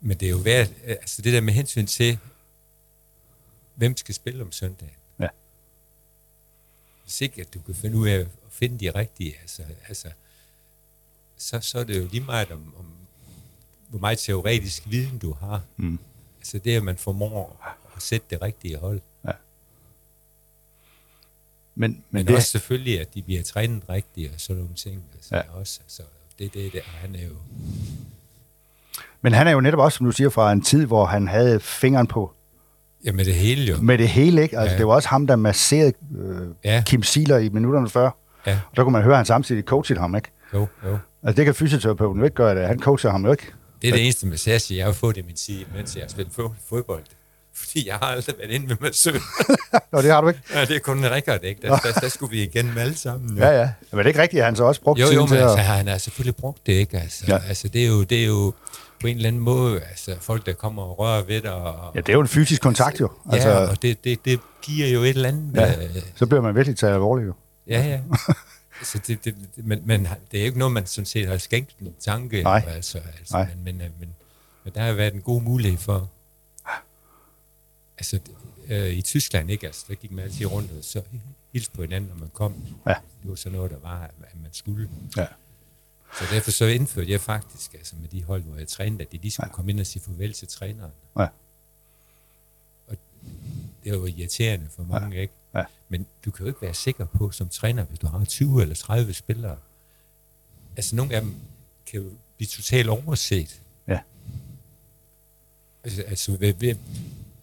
men 0.00 0.16
det 0.16 0.26
er 0.26 0.30
jo 0.30 0.36
værd, 0.36 0.68
altså 0.84 1.22
det 1.22 1.32
der 1.32 1.40
med 1.40 1.52
hensyn 1.52 1.86
til, 1.86 2.18
hvem 3.74 3.96
skal 3.96 4.14
spille 4.14 4.42
om 4.42 4.52
søndagen. 4.52 4.96
Ja. 5.20 5.28
Hvis 7.02 7.20
ikke, 7.20 7.40
at 7.40 7.54
du 7.54 7.60
kan 7.60 7.74
finde 7.74 7.96
ud 7.96 8.08
af 8.08 8.18
at 8.18 8.28
finde 8.50 8.78
de 8.78 8.90
rigtige, 8.90 9.34
altså, 9.40 9.62
altså 9.88 10.08
så, 11.36 11.60
så 11.60 11.78
er 11.78 11.84
det 11.84 11.98
jo 11.98 12.08
lige 12.10 12.24
meget 12.24 12.50
om, 12.50 12.74
om 12.78 13.03
hvor 13.94 14.00
meget 14.00 14.18
teoretisk 14.18 14.82
viden 14.86 15.18
du 15.18 15.34
har. 15.40 15.60
Mm. 15.76 15.98
Altså 16.38 16.58
det, 16.58 16.76
at 16.76 16.82
man 16.82 16.96
formår 16.96 17.60
at 17.96 18.02
sætte 18.02 18.26
det 18.30 18.42
rigtige 18.42 18.76
hold. 18.78 19.00
Men, 21.76 21.90
men, 21.90 22.02
Men 22.10 22.26
det, 22.26 22.36
også 22.36 22.48
selvfølgelig, 22.48 23.00
at 23.00 23.14
de 23.14 23.22
bliver 23.22 23.42
trænet 23.42 23.82
rigtigt 23.88 24.34
og 24.34 24.40
sådan 24.40 24.62
nogle 24.62 24.74
ting. 24.76 25.02
Altså, 25.14 25.36
Ja. 25.36 25.42
ja. 25.54 25.58
også, 25.60 25.80
altså, 25.84 26.02
det, 26.38 26.54
det, 26.54 26.72
det, 26.72 26.80
han 26.84 27.14
er 27.14 27.24
jo... 27.24 27.34
men 29.22 29.32
han 29.32 29.46
er 29.46 29.50
jo 29.52 29.60
netop 29.60 29.80
også, 29.80 29.96
som 29.96 30.06
du 30.06 30.12
siger, 30.12 30.28
fra 30.30 30.52
en 30.52 30.62
tid, 30.62 30.86
hvor 30.86 31.04
han 31.06 31.28
havde 31.28 31.60
fingeren 31.60 32.06
på 32.06 32.32
Ja, 33.04 33.12
med 33.12 33.24
det 33.24 33.34
hele 33.34 33.62
jo. 33.64 33.76
med 33.82 33.98
det 33.98 34.08
hele, 34.08 34.42
ikke? 34.42 34.58
Altså, 34.58 34.72
Ja. 34.72 34.78
det 34.78 34.86
var 34.86 34.94
også 34.94 35.08
ham, 35.08 35.26
der 35.26 35.36
masserede 35.36 35.92
øh, 36.18 36.48
Ja. 36.64 36.82
Kim 36.86 37.02
Siler 37.02 37.38
i 37.38 37.48
minutterne 37.48 37.88
før. 37.90 38.10
Ja, 38.46 38.60
Og 38.70 38.76
der 38.76 38.82
kunne 38.82 38.92
man 38.92 39.02
høre, 39.02 39.12
at 39.14 39.18
han 39.18 39.26
samtidig 39.26 39.64
coachede 39.64 40.00
ham, 40.00 40.14
ikke? 40.16 40.28
jo, 40.54 40.66
jo. 40.84 40.98
Altså, 41.22 41.36
det 41.36 41.44
kan 41.44 41.54
fysioterapeuten 41.54 42.18
jo 42.18 42.24
ikke 42.24 42.34
gøre 42.36 42.54
det. 42.60 42.66
Han 42.68 42.80
coacher 42.80 43.10
ham 43.10 43.24
jo 43.24 43.30
ikke. 43.30 43.52
Det 43.82 43.88
er 43.88 43.92
det 43.92 44.02
eneste 44.04 44.26
massage, 44.26 44.76
jeg 44.76 44.84
har 44.84 44.92
fået 44.92 45.16
i 45.16 45.22
min 45.22 45.34
tid, 45.34 45.64
mens 45.76 45.96
jeg 45.96 46.02
har 46.02 46.08
spillet 46.08 46.32
fod- 46.32 46.54
fodbold. 46.68 47.02
Fordi 47.56 47.86
jeg 47.88 47.94
har 47.94 48.06
aldrig 48.06 48.34
været 48.38 48.50
inde 48.50 48.76
med 48.80 48.92
selv. 48.92 49.20
Nå, 49.92 50.02
det 50.02 50.10
har 50.10 50.20
du 50.20 50.28
ikke. 50.28 50.40
ja, 50.54 50.60
det 50.64 50.76
er 50.76 50.80
kun 50.80 51.04
record, 51.04 51.38
ikke? 51.42 51.62
Der, 51.68 51.76
der, 51.78 51.92
der, 51.92 52.08
skulle 52.08 52.30
vi 52.30 52.42
igennem 52.42 52.78
alle 52.78 52.96
sammen. 52.96 53.38
Ja, 53.38 53.48
ja. 53.60 53.68
Men 53.90 53.98
det 53.98 54.04
er 54.04 54.08
ikke 54.08 54.22
rigtigt, 54.22 54.40
at 54.40 54.46
han 54.46 54.56
så 54.56 54.64
også 54.64 54.80
brugte 54.80 55.00
Jo, 55.02 55.06
tiden 55.08 55.20
jo, 55.20 55.26
til 55.26 55.34
men 55.34 55.42
at... 55.44 55.50
altså, 55.50 55.62
han 55.64 55.88
har 55.88 55.98
selvfølgelig 55.98 56.36
brugt 56.36 56.66
det, 56.66 56.72
ikke? 56.72 56.98
Altså, 57.00 57.24
Ja. 57.28 57.38
altså 57.48 57.68
det, 57.68 57.82
er 57.84 57.86
jo, 57.88 58.02
det 58.02 58.22
er 58.22 58.26
jo 58.26 58.54
på 59.00 59.06
en 59.06 59.16
eller 59.16 59.28
anden 59.28 59.42
måde, 59.42 59.80
altså 59.80 60.16
folk, 60.20 60.46
der 60.46 60.52
kommer 60.52 60.82
og 60.82 60.98
rører 60.98 61.22
ved 61.22 61.40
dig. 61.42 61.52
Og, 61.52 61.92
Ja, 61.94 62.00
det 62.00 62.08
er 62.08 62.12
jo 62.12 62.20
en 62.20 62.28
fysisk 62.28 62.62
kontakt, 62.62 63.00
jo. 63.00 63.10
Altså, 63.32 63.48
ja, 63.48 63.56
og 63.56 63.82
det, 63.82 64.04
det, 64.04 64.24
det 64.24 64.40
giver 64.62 64.88
jo 64.88 65.02
et 65.02 65.08
eller 65.08 65.28
andet... 65.28 65.50
Ja. 65.56 65.70
Øh, 65.84 65.90
så 66.16 66.26
bliver 66.26 66.40
man 66.42 66.54
virkelig 66.54 66.78
taget 66.78 66.92
alvorligt, 66.94 67.26
jo. 67.28 67.32
Ja, 67.68 67.82
ja. 67.86 68.00
altså, 68.78 68.98
det, 68.98 69.24
det, 69.24 69.36
men, 69.56 69.86
men 69.86 70.08
det 70.30 70.38
er 70.38 70.42
jo 70.42 70.46
ikke 70.46 70.58
noget, 70.58 70.72
man 70.72 70.86
sådan 70.86 71.06
set 71.06 71.28
har 71.28 71.38
skænkt 71.38 71.78
en 71.78 71.94
tanke. 72.00 72.42
Nej. 72.42 72.64
Altså, 72.66 72.98
altså, 72.98 73.36
Nej. 73.36 73.54
Men, 73.54 73.64
men, 73.64 73.80
øh, 73.80 74.00
men, 74.00 74.14
men 74.64 74.74
der 74.74 74.82
har 74.82 74.92
været 74.92 75.14
en 75.14 75.22
god 75.22 75.42
mulighed 75.42 75.78
for... 75.78 76.10
Altså, 77.98 78.20
øh, 78.68 78.90
i 78.90 79.02
Tyskland, 79.02 79.50
ikke? 79.50 79.66
Altså, 79.66 79.84
der 79.88 79.94
gik 79.94 80.10
man 80.10 80.24
altid 80.24 80.46
rundt 80.46 80.70
og 80.78 80.84
så 80.84 81.02
hilste 81.52 81.72
på 81.72 81.82
hinanden, 81.82 82.10
når 82.10 82.16
man 82.16 82.30
kom. 82.32 82.54
Ja. 82.86 82.94
Det 83.22 83.30
var 83.30 83.34
sådan 83.34 83.56
noget, 83.56 83.70
der 83.70 83.78
var, 83.78 84.02
at 84.02 84.36
man 84.42 84.50
skulle. 84.52 84.88
Ja. 85.16 85.26
Så 86.18 86.24
derfor 86.30 86.50
så 86.50 86.64
indførte 86.64 87.10
jeg 87.10 87.20
faktisk, 87.20 87.74
altså 87.74 87.96
med 87.96 88.08
de 88.08 88.24
hold, 88.24 88.42
hvor 88.42 88.58
jeg 88.58 88.68
trænede, 88.68 89.02
at 89.02 89.12
de 89.12 89.16
lige 89.16 89.30
skulle 89.30 89.46
ja. 89.46 89.52
komme 89.54 89.70
ind 89.70 89.80
og 89.80 89.86
sige 89.86 90.02
farvel 90.02 90.32
til 90.32 90.48
træneren. 90.48 90.92
Ja. 91.18 91.26
Og 92.86 92.96
det 93.84 93.92
var 93.92 93.98
jo 93.98 94.06
irriterende 94.06 94.66
for 94.76 94.82
mange, 94.82 95.16
ja. 95.16 95.22
ikke? 95.22 95.34
Ja. 95.54 95.64
Men 95.88 96.06
du 96.24 96.30
kan 96.30 96.42
jo 96.44 96.48
ikke 96.48 96.62
være 96.62 96.74
sikker 96.74 97.04
på 97.06 97.30
som 97.30 97.48
træner, 97.48 97.84
hvis 97.84 97.98
du 97.98 98.06
har 98.06 98.24
20 98.24 98.62
eller 98.62 98.74
30 98.74 99.14
spillere. 99.14 99.56
Altså 100.76 100.96
nogle 100.96 101.14
af 101.14 101.20
dem 101.20 101.34
kan 101.86 102.00
jo 102.00 102.10
blive 102.36 102.48
totalt 102.48 102.88
overset. 102.88 103.60
Ja. 103.88 104.00
Altså, 105.84 106.02
altså 106.02 106.36
vil, 106.36 106.60
vil, 106.60 106.78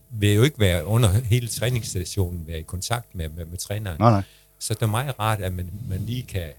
vil 0.10 0.34
jo 0.36 0.44
ikke 0.44 0.60
være 0.60 0.86
under 0.86 1.10
hele 1.10 1.48
træningsstationen, 1.48 2.48
være 2.48 2.60
i 2.60 2.64
kontakt 2.64 3.16
med, 3.16 3.30
med, 3.30 3.46
med 3.46 3.58
træneren. 3.58 4.00
Nej, 4.00 4.12
nej. 4.12 4.24
Så 4.60 4.74
det 4.74 4.82
er 4.82 4.86
meget 4.88 5.20
rart, 5.20 5.42
at 5.42 5.54
man, 5.54 5.70
man 5.90 6.00
lige 6.00 6.24
kan 6.24 6.50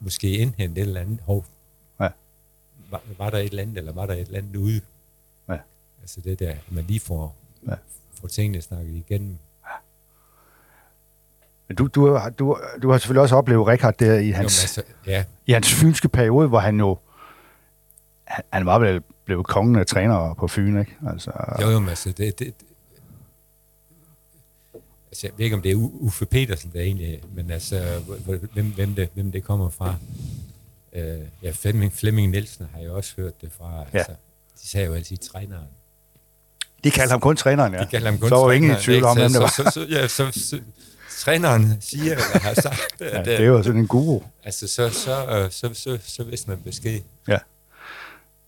måske 0.00 0.30
indhente 0.38 0.80
et 0.80 0.86
eller 0.86 1.00
andet. 1.00 1.20
Hov, 1.20 1.46
Ja. 2.00 2.08
var, 2.90 3.02
var 3.18 3.30
der 3.30 3.38
et 3.38 3.44
eller 3.44 3.62
andet, 3.62 3.78
eller 3.78 3.92
var 3.92 4.06
der 4.06 4.14
et 4.14 4.20
eller 4.20 4.38
andet 4.38 4.56
ude? 4.56 4.80
Ja. 5.48 5.58
Altså 6.00 6.20
det 6.20 6.38
der, 6.38 6.50
at 6.50 6.72
man 6.72 6.84
lige 6.84 7.00
får, 7.00 7.36
Ja. 7.68 7.74
får 8.14 8.28
tingene 8.28 8.62
snakket 8.62 8.94
igennem. 8.94 9.38
Men 11.68 11.76
du, 11.76 11.86
du, 11.86 12.14
har- 12.14 12.30
du, 12.30 12.58
du 12.82 12.90
har 12.90 12.98
selvfølgelig 12.98 13.22
også 13.22 13.36
oplevet 13.36 13.66
Rikard 13.66 13.94
der 13.98 14.18
i 14.18 14.28
Jo, 14.28 14.34
hans, 14.34 14.62
altså, 14.62 14.82
ja, 15.06 15.24
i 15.46 15.52
hans 15.52 15.74
fynske 15.74 16.08
periode, 16.08 16.48
hvor 16.48 16.58
han 16.58 16.78
jo... 16.78 16.98
Han, 18.24 18.44
han 18.52 18.66
var 18.66 18.78
vel 18.78 19.02
blevet 19.24 19.46
kongen 19.46 19.76
af 19.76 19.86
trænere 19.86 20.34
på 20.34 20.48
Fyn, 20.48 20.80
ikke? 20.80 20.96
Altså, 21.08 21.30
jo, 21.60 21.70
jo, 21.70 21.78
men 21.78 21.88
altså, 21.88 22.08
det, 22.08 22.18
det, 22.18 22.38
det, 22.38 22.54
altså, 25.10 25.26
jeg 25.26 25.30
ved 25.36 25.44
ikke, 25.44 25.56
om 25.56 25.62
det 25.62 25.70
er 25.70 25.76
Uffe 25.76 26.26
Petersen, 26.26 26.70
der 26.74 26.80
egentlig, 26.80 27.20
men 27.34 27.50
altså, 27.50 28.00
hvem, 28.52 28.66
hvem, 28.74 28.94
det, 28.94 29.08
hvem 29.14 29.32
det 29.32 29.44
kommer 29.44 29.70
fra. 29.70 29.94
Øh, 30.92 31.18
ja, 31.42 31.50
Flemming, 31.50 31.92
Flemming 31.92 32.30
Nielsen 32.30 32.66
har 32.74 32.80
jeg 32.80 32.90
også 32.90 33.12
hørt 33.16 33.40
det 33.42 33.50
fra. 33.58 33.84
Ja. 33.92 33.98
Altså, 33.98 34.12
de 34.62 34.68
sagde 34.68 34.86
jo 34.86 34.94
altid 34.94 35.16
træneren. 35.16 35.66
de 36.84 36.90
kaldte 36.90 37.10
ham 37.12 37.20
kun 37.20 37.36
træneren, 37.36 37.74
ja. 37.74 37.80
De 37.80 37.86
kalder 37.86 38.10
ham 38.10 38.18
kun 38.20 38.28
så 38.28 38.34
var 38.34 38.42
jo 38.44 38.50
ingen 38.50 38.70
i 38.70 38.74
tvivl 38.74 39.04
om, 39.04 39.16
hvem 39.16 39.30
det 39.32 39.40
var. 39.40 39.48
Så, 39.48 39.62
så, 39.64 39.70
så, 39.70 39.86
ja, 39.90 40.08
så, 40.08 40.30
så, 40.30 40.60
træneren 41.18 41.76
siger, 41.80 42.12
eller 42.12 42.38
har 42.38 42.54
sagt, 42.54 42.80
Ja, 43.00 43.18
at, 43.18 43.24
det 43.26 43.34
er 43.40 43.44
jo 43.44 43.62
sådan 43.62 43.80
en 43.80 43.86
guru. 43.86 44.20
altså, 44.44 44.68
så, 44.68 44.90
så, 44.90 45.26
øh, 45.26 45.50
så, 45.50 45.70
så, 45.74 45.98
så 46.06 46.24
vidste 46.24 46.50
man 46.50 46.58
besked. 46.64 47.00
Ja. 47.28 47.38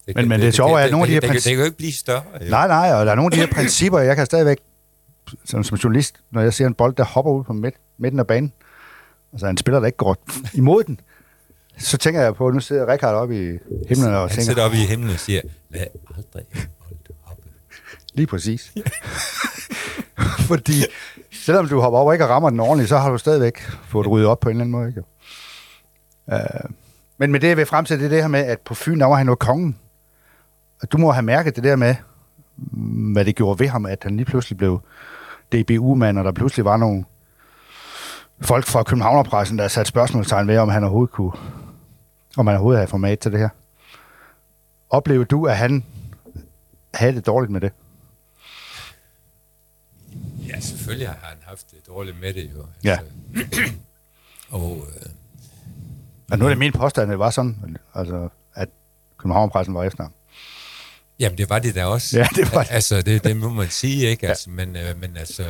Det, 0.06 0.16
Men- 0.16 0.28
men 0.28 0.40
det 0.40 0.54
sjove 0.54 0.72
er, 0.72 0.76
at 0.76 0.84
det, 0.84 0.90
nogle 0.92 1.02
af 1.04 1.06
de 1.08 1.12
her 1.14 1.20
det, 1.20 1.28
det, 1.30 1.36
det, 1.36 1.42
kan 1.50 1.58
jo 1.58 1.64
ikke 1.64 1.76
blive 1.76 1.92
større. 1.92 2.22
Jo. 2.40 2.50
Nej, 2.50 2.68
nej, 2.68 2.92
og 2.94 3.06
der 3.06 3.12
er 3.12 3.16
nogle 3.16 3.26
af 3.26 3.30
de 3.30 3.46
her 3.46 3.52
principper, 3.54 3.98
jeg 3.98 4.16
kan 4.16 4.26
stadigvæk, 4.26 4.58
som, 5.44 5.64
som 5.64 5.76
journalist, 5.76 6.14
når 6.30 6.40
jeg 6.42 6.54
ser 6.54 6.66
en 6.66 6.74
bold, 6.74 6.94
der 6.96 7.04
hopper 7.04 7.32
ud 7.32 7.44
på 7.44 7.52
midt, 7.52 7.74
midten 7.98 8.20
af 8.20 8.26
banen, 8.26 8.52
altså 9.32 9.46
en 9.46 9.56
spiller, 9.56 9.80
der 9.80 9.86
ikke 9.86 9.96
går 9.98 10.16
imod 10.54 10.84
den, 10.84 11.00
så 11.78 11.96
tænker 11.98 12.20
jeg 12.20 12.34
på, 12.34 12.50
nu 12.50 12.60
sidder 12.60 12.92
Rikard 12.92 13.14
oppe 13.14 13.36
i 13.54 13.58
himlen 13.88 14.14
og 14.14 14.20
Han 14.20 14.28
tænker, 14.28 14.42
sidder 14.44 14.62
oppe 14.62 14.76
i 14.76 14.80
himlen 14.80 15.10
og 15.10 15.20
siger, 15.20 15.40
lad 15.70 15.80
aldrig 16.16 16.44
en 16.54 16.60
bold 16.84 17.14
hoppe. 17.22 17.42
lige 18.14 18.26
præcis. 18.26 18.72
Fordi 20.48 20.84
selvom 21.44 21.68
du 21.68 21.80
hopper 21.80 21.98
over 21.98 22.08
og 22.08 22.14
ikke 22.14 22.26
rammer 22.26 22.50
den 22.50 22.60
ordentligt, 22.60 22.88
så 22.88 22.98
har 22.98 23.10
du 23.10 23.18
stadigvæk 23.18 23.60
fået 23.60 24.06
ryddet 24.06 24.28
op 24.28 24.40
på 24.40 24.48
en 24.48 24.56
eller 24.56 24.64
anden 24.64 24.72
måde. 24.72 24.88
Ikke? 24.88 25.02
Øh. 26.32 26.70
men 27.18 27.32
med 27.32 27.40
det, 27.40 27.48
jeg 27.48 27.56
vil 27.56 27.66
fremsætte, 27.66 28.04
det 28.04 28.10
er 28.10 28.16
det 28.16 28.22
her 28.22 28.28
med, 28.28 28.40
at 28.40 28.60
på 28.60 28.74
Fyn, 28.74 29.00
der 29.00 29.06
var 29.06 29.14
han 29.14 29.28
jo 29.28 29.34
kongen. 29.34 29.78
Og 30.82 30.92
du 30.92 30.98
må 30.98 31.12
have 31.12 31.22
mærket 31.22 31.56
det 31.56 31.64
der 31.64 31.76
med, 31.76 31.94
mm, 32.56 33.12
hvad 33.12 33.24
det 33.24 33.36
gjorde 33.36 33.58
ved 33.58 33.68
ham, 33.68 33.86
at 33.86 33.98
han 34.02 34.16
lige 34.16 34.26
pludselig 34.26 34.58
blev 34.58 34.80
DBU-mand, 35.52 36.18
og 36.18 36.24
der 36.24 36.32
pludselig 36.32 36.64
var 36.64 36.76
nogle 36.76 37.04
folk 38.40 38.66
fra 38.66 38.82
Københavnerpressen, 38.82 39.58
der 39.58 39.68
satte 39.68 39.88
spørgsmålstegn 39.88 40.48
ved, 40.48 40.58
om 40.58 40.68
han 40.68 40.84
overhovedet 40.84 41.12
kunne, 41.12 41.32
om 42.36 42.46
han 42.46 42.56
overhovedet 42.56 42.78
havde 42.78 42.90
format 42.90 43.18
til 43.18 43.32
det 43.32 43.40
her. 43.40 43.48
Oplevede 44.90 45.24
du, 45.24 45.46
at 45.46 45.56
han 45.56 45.84
havde 46.94 47.14
det 47.14 47.26
dårligt 47.26 47.52
med 47.52 47.60
det? 47.60 47.72
Ja, 50.48 50.60
selvfølgelig 50.60 51.08
har 51.08 51.18
han 51.22 51.38
haft 51.42 51.70
det 51.70 51.86
dårligt 51.86 52.20
med 52.20 52.34
det 52.34 52.50
jo. 52.56 52.66
Ja. 52.84 52.98
og 54.50 54.86
øh, 54.96 55.06
Og 56.30 56.38
nu 56.38 56.44
er 56.44 56.48
det 56.48 56.58
min 56.58 56.72
påstand, 56.72 57.02
at 57.02 57.08
det 57.08 57.18
var 57.18 57.30
sådan, 57.30 57.76
altså, 57.94 58.28
at 58.54 58.68
Københavnerpressen 59.18 59.74
var 59.74 59.84
efter 59.84 60.02
ham. 60.02 60.12
Jamen, 61.18 61.38
det 61.38 61.50
var 61.50 61.58
det 61.58 61.74
da 61.74 61.84
også. 61.84 62.16
Ja, 62.18 62.26
det 62.36 62.52
var 62.54 62.62
det. 62.62 62.70
Altså, 62.72 63.02
det, 63.02 63.24
det 63.24 63.36
må 63.36 63.48
man 63.48 63.70
sige, 63.70 64.06
ikke? 64.06 64.28
Altså, 64.28 64.50
men, 64.50 64.76
øh, 64.76 65.00
men 65.00 65.16
altså, 65.16 65.44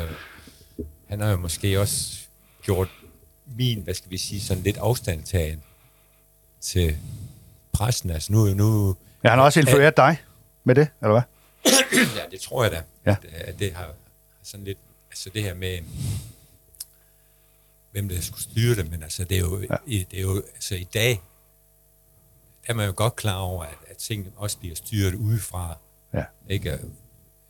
han 1.09 1.21
har 1.21 1.31
jo 1.31 1.37
måske 1.37 1.81
også 1.81 2.19
gjort 2.63 2.89
min, 3.57 3.81
hvad 3.83 3.95
skal 3.95 4.11
vi 4.11 4.19
sige, 4.19 4.41
sådan 4.41 4.63
lidt 4.63 4.77
afstandtagen 4.77 5.63
til 6.61 6.97
pressen. 7.73 8.11
Altså, 8.11 8.33
nu, 8.33 8.45
nu 8.55 8.97
Ja, 9.25 9.29
han 9.29 9.39
har 9.39 9.45
også 9.47 9.61
influeret 9.61 9.97
dig 9.97 10.17
med 10.65 10.75
det, 10.75 10.89
eller 11.03 11.13
hvad? 11.13 11.23
ja, 12.17 12.23
det 12.31 12.41
tror 12.41 12.63
jeg 12.63 12.73
da. 12.73 12.83
Ja. 13.07 13.11
At, 13.11 13.49
at 13.49 13.59
det 13.59 13.73
har 13.73 13.89
sådan 14.43 14.65
lidt, 14.65 14.79
altså 15.19 15.31
det 15.35 15.43
her 15.43 15.55
med, 15.55 15.79
hvem 17.91 18.09
der 18.09 18.21
skulle 18.21 18.43
styre 18.43 18.75
det, 18.75 18.91
men 18.91 19.03
altså 19.03 19.25
det 19.25 19.37
er 19.37 19.41
jo, 19.41 19.61
ja. 19.61 19.77
i, 19.87 20.07
det 20.11 20.19
er 20.19 20.23
jo 20.23 20.43
altså 20.55 20.75
i 20.75 20.85
dag, 20.85 21.21
der 22.67 22.73
er 22.73 22.77
man 22.77 22.87
jo 22.87 22.93
godt 22.97 23.17
klar 23.17 23.37
over, 23.37 23.65
at, 23.65 23.77
at 23.89 23.97
ting 23.97 24.33
også 24.37 24.59
bliver 24.59 24.75
styret 24.75 25.15
udefra. 25.15 25.79
Ja. 26.15 26.25
Ikke? 26.49 26.79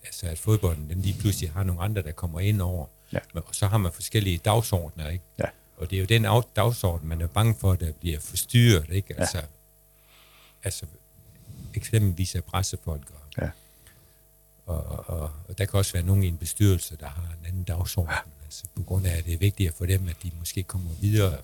Altså 0.05 0.27
at 0.27 0.39
fodbolden, 0.39 0.91
den 0.91 1.03
lige 1.03 1.21
pludselig 1.21 1.51
har 1.51 1.63
nogle 1.63 1.83
andre, 1.83 2.03
der 2.03 2.13
kommer 2.13 2.41
ind 2.41 2.63
over. 2.63 2.87
Ja. 3.13 3.19
Og 3.35 3.55
så 3.55 3.67
har 3.67 3.79
man 3.79 3.93
forskellige 3.93 4.39
dagsordner, 4.39 5.09
ikke? 5.09 5.25
Ja. 5.39 5.45
Og 5.77 5.91
det 5.91 5.97
er 5.97 6.01
jo 6.01 6.07
den 6.07 6.23
dagsorden, 6.57 7.09
man 7.09 7.21
er 7.21 7.27
bange 7.27 7.55
for, 7.61 7.75
der 7.75 7.93
bliver 7.93 8.21
forstyrret, 8.21 8.87
ikke? 8.91 9.21
Altså, 9.21 9.43
altså 10.65 10.87
eksempelvis 11.75 12.35
af 12.35 12.45
pressefolk. 12.45 13.13
Og, 14.69 15.05
Ja. 15.09 15.13
og, 15.13 15.31
og, 15.49 15.59
der 15.59 15.65
kan 15.65 15.79
også 15.79 15.93
være 15.93 16.03
nogen 16.03 16.23
i 16.23 16.29
en 16.29 16.37
bestyrelse, 16.39 16.97
der 16.97 17.07
har 17.09 17.23
en 17.41 17.47
anden 17.47 17.65
dagsorden. 17.65 18.11
Ja. 18.13 18.19
Altså 18.45 18.65
på 18.77 18.83
grund 18.83 19.07
af, 19.07 19.17
at 19.19 19.25
det 19.25 19.35
er 19.35 19.39
vigtigere 19.39 19.73
for 19.79 19.87
dem, 19.87 20.09
at 20.09 20.17
de 20.23 20.31
måske 20.39 20.63
kommer 20.63 20.91
videre. 21.01 21.35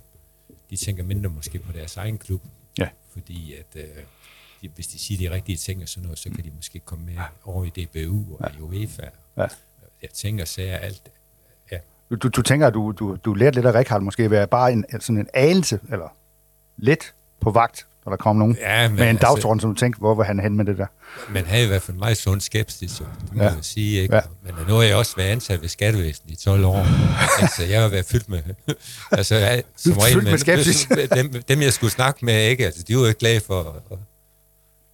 De 0.71 0.77
tænker 0.77 1.05
mindre 1.05 1.31
måske 1.31 1.59
på 1.59 1.73
deres 1.73 1.97
egen 1.97 2.19
klub. 2.19 2.43
Ja. 2.79 2.89
Fordi 3.13 3.55
at, 3.55 3.67
øh, 3.77 3.85
de, 4.63 4.69
hvis 4.75 4.87
de 4.87 4.99
siger 4.99 5.29
de 5.31 5.35
rigtige 5.35 5.57
ting 5.57 5.83
og 5.83 5.89
sådan 5.89 6.03
noget, 6.03 6.19
så 6.19 6.31
kan 6.31 6.45
de 6.45 6.51
måske 6.57 6.79
komme 6.79 7.05
med 7.05 7.17
over 7.45 7.65
i 7.65 7.69
DBU 7.71 8.37
og 8.37 8.51
ja. 8.53 8.59
i 8.59 8.61
UEFA. 8.61 9.09
Ja. 9.37 9.47
Jeg 10.03 10.11
tænker, 10.13 10.45
sager 10.45 10.77
alt. 10.79 11.11
Ja, 11.73 11.79
Du, 12.11 12.15
du, 12.17 12.29
du 12.29 12.43
tænker, 12.43 12.67
at 12.67 12.75
du, 12.75 12.93
du, 12.93 13.17
du 13.25 13.35
lærte 13.35 13.55
lidt 13.57 13.67
af 13.67 13.75
Richard 13.75 14.03
måske 14.03 14.31
være 14.31 14.47
bare 14.47 14.73
en, 14.73 14.85
sådan 15.01 15.19
en 15.19 15.29
anelse, 15.35 15.81
eller 15.93 16.17
lidt 16.77 17.15
på 17.41 17.51
vagt, 17.51 17.87
når 18.07 18.11
der 18.11 18.17
kom 18.17 18.37
nogen 18.37 18.57
Ja, 18.61 18.89
men 18.89 18.97
med 18.97 19.03
en 19.05 19.09
altså- 19.09 19.27
dagsorden, 19.27 19.61
som 19.61 19.75
du 19.75 19.79
tænkte, 19.81 19.99
hvor 19.99 20.15
var 20.15 20.25
han 20.25 20.41
hen 20.41 20.57
med 20.57 20.65
det 20.65 20.79
der? 20.79 20.87
man 21.31 21.45
havde 21.47 21.65
i 21.65 21.67
hvert 21.67 21.83
fald 21.83 21.97
meget 21.97 22.17
sund 22.17 22.41
skepsis, 22.41 23.01
jo. 23.01 23.05
det 23.33 23.39
Ja. 23.39 23.43
jeg 23.43 23.55
sige. 23.63 24.03
Ikke? 24.03 24.15
Ja. 24.17 24.21
Men 24.43 24.53
nu 24.69 24.75
har 24.75 24.83
jeg 24.83 24.97
også 24.97 25.17
været 25.17 25.29
ansat 25.29 25.63
ved 25.63 25.69
skattevæsenet 25.69 26.33
i 26.33 26.37
12 26.45 26.65
år. 26.65 26.87
altså, 27.43 27.65
jeg 27.65 27.81
har 27.83 27.89
været 27.89 28.07
fyldt 28.07 28.29
med... 28.29 28.39
altså, 29.13 29.35
jeg, 29.35 29.63
som 29.77 29.93
Fyldt 30.13 30.25
med 30.25 30.39
skepsis. 30.39 30.89
dem, 31.15 31.43
dem, 31.49 31.63
jeg 31.63 31.73
skulle 31.73 31.91
snakke 31.93 32.25
med, 32.25 32.49
ikke? 32.49 32.67
Altså, 32.67 32.83
de 32.89 32.95
var 32.95 33.01
jo 33.01 33.07
ikke 33.07 33.19
glade 33.21 33.41
for... 33.41 33.83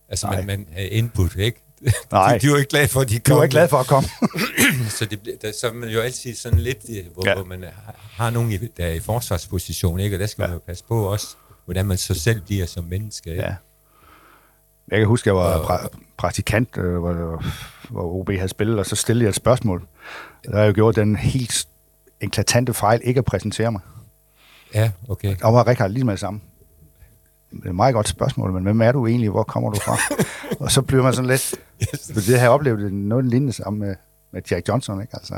Altså, 0.09 0.27
Nej. 0.27 0.37
man, 0.37 0.47
man 0.47 0.67
havde 0.73 0.89
input, 0.89 1.37
ikke? 1.37 1.63
Nej. 2.13 2.39
de, 2.39 2.47
de 2.47 2.53
var 2.53 2.59
ikke 2.59 2.69
glade 2.71 2.89
for, 2.89 3.01
at 3.01 3.09
de 3.09 3.19
kom. 3.19 3.37
var 3.37 3.43
ikke 3.43 3.53
glad 3.53 3.69
for 3.69 3.77
at 3.79 3.87
komme. 3.87 4.09
Så, 4.99 5.05
det, 5.05 5.19
der, 5.43 5.53
så 5.61 5.67
er 5.69 5.73
man 5.73 5.89
jo 5.89 6.01
altid 6.01 6.35
sådan 6.35 6.59
lidt, 6.59 6.79
øh, 6.91 7.05
hvor, 7.15 7.29
Ja. 7.29 7.35
hvor 7.35 7.45
man 7.45 7.63
har, 7.63 7.95
har 8.13 8.31
nogen, 8.31 8.53
i- 8.53 8.57
der 8.57 8.85
er 8.87 8.93
i 8.93 9.01
forsvarsposition, 9.01 10.01
ikke? 10.01 10.17
Og 10.17 10.21
der 10.21 10.27
skal 10.27 10.43
ja. 10.43 10.47
man 10.49 10.55
jo 10.57 10.61
passe 10.67 10.85
på 10.89 11.05
også, 11.05 11.27
hvordan 11.71 11.87
man 11.87 11.97
så 11.99 12.15
selv 12.15 12.41
bliver 12.41 12.67
som 12.67 12.85
menneske. 12.85 13.31
Ikke? 13.31 13.43
Ja. 13.43 13.55
Jeg 14.91 14.99
kan 14.99 15.07
huske, 15.09 15.29
jeg 15.29 15.35
var 15.37 15.43
Og- 15.59 15.65
pra- 15.85 15.89
praktikant, 16.17 16.77
øh, 16.77 16.99
hvor, 16.99 17.43
hvor 17.91 18.03
OB 18.21 18.31
havde 18.31 18.49
spillet, 18.49 18.79
og 18.79 18.87
så 18.87 18.97
stillede 18.97 19.25
jeg 19.25 19.29
et 19.29 19.35
spørgsmål. 19.35 19.87
Der 20.45 20.51
har 20.53 20.59
jeg 20.61 20.69
jo 20.69 20.75
gjort 20.75 20.97
den 20.97 21.17
helt 21.17 21.69
eklatante 22.21 22.75
fejl 22.75 23.01
ikke 23.05 23.19
at 23.19 23.25
præsentere 23.25 23.73
mig. 23.73 23.81
ja 24.75 24.91
okay. 25.09 25.37
Og 25.43 25.55
var 25.55 25.67
Richard 25.67 25.91
lige 25.91 26.05
med 26.05 26.13
det 26.13 26.21
samme. 26.21 26.41
Det 27.51 27.65
er 27.65 27.69
et 27.69 27.75
meget 27.75 27.95
godt 27.95 28.09
spørgsmål, 28.09 28.53
men 28.53 28.63
hvem 28.63 28.81
er 28.83 28.93
du 28.93 29.07
egentlig? 29.07 29.31
Hvor 29.31 29.43
kommer 29.43 29.71
du 29.71 29.81
fra? 29.81 29.97
og 30.65 30.71
så 30.71 30.83
bliver 30.83 31.03
man 31.03 31.15
sådan 31.15 31.31
lidt... 31.31 31.55
For 32.15 32.21
det 32.21 32.35
har 32.35 32.41
jeg 32.41 32.51
oplevet 32.51 32.93
noget 32.93 33.25
lignende 33.25 33.53
sammen 33.53 33.81
med, 33.81 33.95
med 34.31 34.43
Jack 34.51 34.69
Johnson, 34.69 35.01
ikke? 35.01 35.17
Altså, 35.17 35.35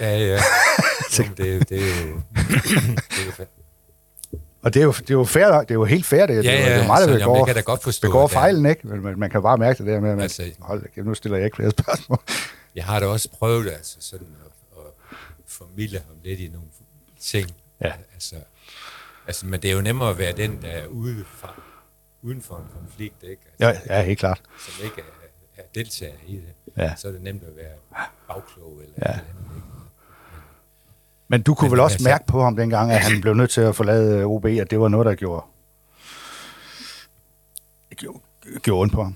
Ja, 0.00 0.18
ja. 0.18 0.38
Jamen, 1.18 1.32
det, 1.36 1.68
det, 1.68 1.78
er 1.82 2.06
jo, 2.08 2.20
det 2.34 3.20
er 3.20 3.24
jo 3.26 3.30
fa- 3.30 3.61
og 4.62 4.74
det 4.74 4.80
er 4.80 4.84
jo, 4.84 4.92
det 4.92 5.10
er 5.10 5.14
jo 5.14 5.24
fair, 5.24 5.60
det 5.60 5.70
er 5.70 5.74
jo 5.74 5.84
helt 5.84 6.06
fair, 6.06 6.26
det, 6.26 6.44
Ja, 6.44 6.50
er 6.52 6.58
jo- 6.58 6.64
ja, 6.66 6.74
det 6.74 6.82
er 6.82 6.86
mig, 6.86 6.96
der 7.00 7.04
så, 7.04 7.10
jamen, 7.10 7.18
begår, 7.20 7.36
jeg 7.36 7.46
kan 7.46 7.54
da 7.54 7.60
godt 7.60 7.82
forstå, 7.82 8.08
begår 8.08 8.26
fejlen, 8.26 8.66
ikke? 8.66 8.86
Men 8.88 9.00
man, 9.02 9.18
man 9.18 9.30
kan 9.30 9.42
bare 9.42 9.56
mærke 9.58 9.78
det 9.78 9.86
der 9.86 10.00
med, 10.00 10.10
at 10.10 10.16
man, 10.16 10.22
altså, 10.22 10.42
hold 10.60 10.82
da, 10.96 11.02
nu 11.02 11.14
stiller 11.14 11.38
jeg 11.38 11.44
ikke 11.44 11.56
flere 11.56 11.70
spørgsmål. 11.70 12.18
Jeg 12.74 12.84
har 12.84 13.00
da 13.00 13.06
også 13.06 13.28
prøvet 13.30 13.68
altså 13.70 13.96
sådan 14.00 14.26
at, 14.44 14.78
at 14.78 15.16
formidle 15.46 15.98
ham 15.98 16.16
lidt 16.24 16.40
i 16.40 16.48
nogle 16.48 16.68
ting. 17.20 17.50
Ja. 17.80 17.92
Altså, 18.14 18.36
altså, 19.26 19.46
men 19.46 19.62
det 19.62 19.70
er 19.70 19.74
jo 19.74 19.80
nemmere 19.80 20.10
at 20.10 20.18
være 20.18 20.32
den, 20.32 20.62
der 20.62 20.68
er 20.68 20.86
ude 20.86 21.24
fra, 21.36 21.54
uden 22.22 22.42
for 22.42 22.56
en 22.56 22.64
konflikt, 22.80 23.22
ikke? 23.22 23.42
Altså, 23.58 23.82
Ja, 23.88 23.96
ja, 23.98 24.02
helt 24.04 24.18
klart. 24.18 24.40
Som 24.58 24.84
ikke 24.84 24.96
er, 25.56 25.62
er 25.62 25.66
deltager 25.74 26.12
i 26.26 26.34
det. 26.36 26.72
Ja. 26.76 26.92
Så 26.96 27.08
er 27.08 27.12
det 27.12 27.22
nemt 27.22 27.42
at 27.42 27.56
være 27.56 28.04
bagklog 28.28 28.80
eller 28.82 28.94
ja. 29.06 29.10
eller 29.12 29.12
andet, 29.14 29.56
ikke? 29.56 29.66
Men 31.28 31.42
du 31.42 31.54
kunne 31.54 31.66
Men 31.66 31.72
vel 31.72 31.80
også 31.80 31.94
altså- 31.94 32.08
mærke 32.08 32.26
på 32.26 32.42
ham 32.42 32.56
dengang, 32.56 32.92
at 32.92 33.00
han 33.00 33.20
blev 33.20 33.34
nødt 33.34 33.50
til 33.50 33.60
at 33.60 33.76
forlade 33.76 34.18
øh, 34.18 34.26
OB, 34.26 34.44
at 34.44 34.70
det 34.70 34.80
var 34.80 34.88
noget, 34.88 35.06
der 35.06 35.14
gjorde, 35.14 35.44
gjorde, 37.96 38.18
gjorde 38.62 38.80
ondt 38.82 38.92
på 38.92 39.02
ham. 39.02 39.14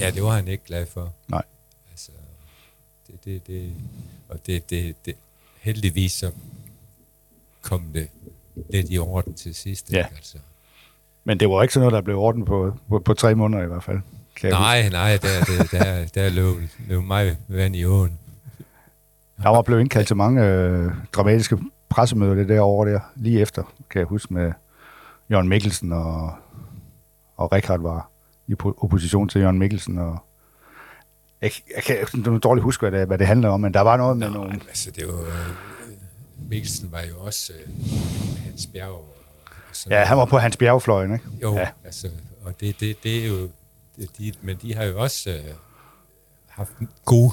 Ja, 0.00 0.10
det 0.10 0.22
var 0.22 0.30
han 0.30 0.48
ikke 0.48 0.64
glad 0.64 0.86
for. 0.86 1.12
Nej. 1.28 1.42
Altså, 1.90 2.10
det, 3.06 3.24
det, 3.24 3.46
det, 3.46 3.72
og 4.28 4.46
det, 4.46 4.70
det, 4.70 5.06
det, 5.06 5.14
heldigvis 5.60 6.12
så 6.12 6.30
kom 7.62 7.82
det 7.94 8.08
lidt 8.70 8.86
i 8.90 8.98
orden 8.98 9.34
til 9.34 9.54
sidst. 9.54 9.92
Ja. 9.92 9.98
Ikke? 9.98 10.16
Altså. 10.16 10.38
Men 11.24 11.40
det 11.40 11.48
var 11.48 11.62
ikke 11.62 11.74
sådan 11.74 11.80
noget, 11.82 11.92
der 11.92 12.00
blev 12.00 12.18
orden 12.18 12.44
på, 12.44 12.76
på, 12.88 12.98
på 12.98 13.14
tre 13.14 13.34
måneder 13.34 13.62
i 13.62 13.66
hvert 13.66 13.84
fald. 13.84 13.98
Kan 14.36 14.50
Nej, 14.50 14.88
nej, 14.88 15.16
der, 15.16 15.44
der, 15.44 15.78
der, 15.78 16.06
der 16.14 16.28
løb, 16.28 16.68
løb 16.88 17.02
mig 17.02 17.36
vand 17.48 17.76
i 17.76 17.84
åen. 17.84 18.18
Der 19.42 19.48
var 19.48 19.62
blevet 19.62 19.80
indkaldt 19.80 20.06
til 20.06 20.16
mange 20.16 20.44
øh, 20.46 20.92
dramatiske 21.12 21.58
pressemøder 21.88 22.34
det 22.34 22.48
der 22.48 22.60
der, 22.84 23.00
lige 23.16 23.40
efter, 23.40 23.62
kan 23.90 23.98
jeg 23.98 24.06
huske, 24.06 24.34
med 24.34 24.52
Jørgen 25.30 25.48
Mikkelsen 25.48 25.92
og, 25.92 26.34
og 27.36 27.52
Richard 27.52 27.80
var 27.80 28.10
i 28.46 28.52
po- 28.62 28.82
opposition 28.84 29.28
til 29.28 29.40
Jørgen 29.40 29.58
Mikkelsen. 29.58 29.98
Og 29.98 30.18
jeg, 31.42 31.50
jeg 31.76 31.82
kan 31.82 31.96
jeg 31.96 32.06
dårligt 32.42 32.64
huske, 32.64 32.88
hvad 32.88 32.98
det, 33.00 33.06
hvad 33.06 33.18
det 33.18 33.26
handler 33.26 33.48
om, 33.48 33.60
men 33.60 33.74
der 33.74 33.80
var 33.80 33.96
noget 33.96 34.16
med 34.16 34.28
Nå, 34.28 34.34
nogle... 34.34 34.52
altså 34.68 34.90
det 34.90 35.06
var... 35.06 35.20
øh, 35.20 36.48
Mikkelsen 36.50 36.92
var 36.92 37.00
jo 37.02 37.18
også 37.18 37.52
øh, 37.52 37.72
Hans 38.44 38.66
Bjerg. 38.66 38.88
Og, 38.90 39.14
sådan 39.72 39.98
Ja, 39.98 40.04
han 40.04 40.16
var 40.18 40.24
på 40.24 40.38
hans 40.38 40.56
bjergfløjen, 40.56 41.12
ikke? 41.12 41.24
Jo, 41.42 41.54
Ja. 41.54 41.68
altså, 41.84 42.08
og 42.44 42.60
det, 42.60 42.80
det, 42.80 42.96
det 43.02 43.24
er 43.24 43.28
jo... 43.28 43.48
De, 44.18 44.32
men 44.42 44.56
de 44.62 44.74
har 44.74 44.84
jo 44.84 45.00
også 45.00 45.30
øh, 45.30 45.54
haft 46.48 46.70
gode... 47.04 47.32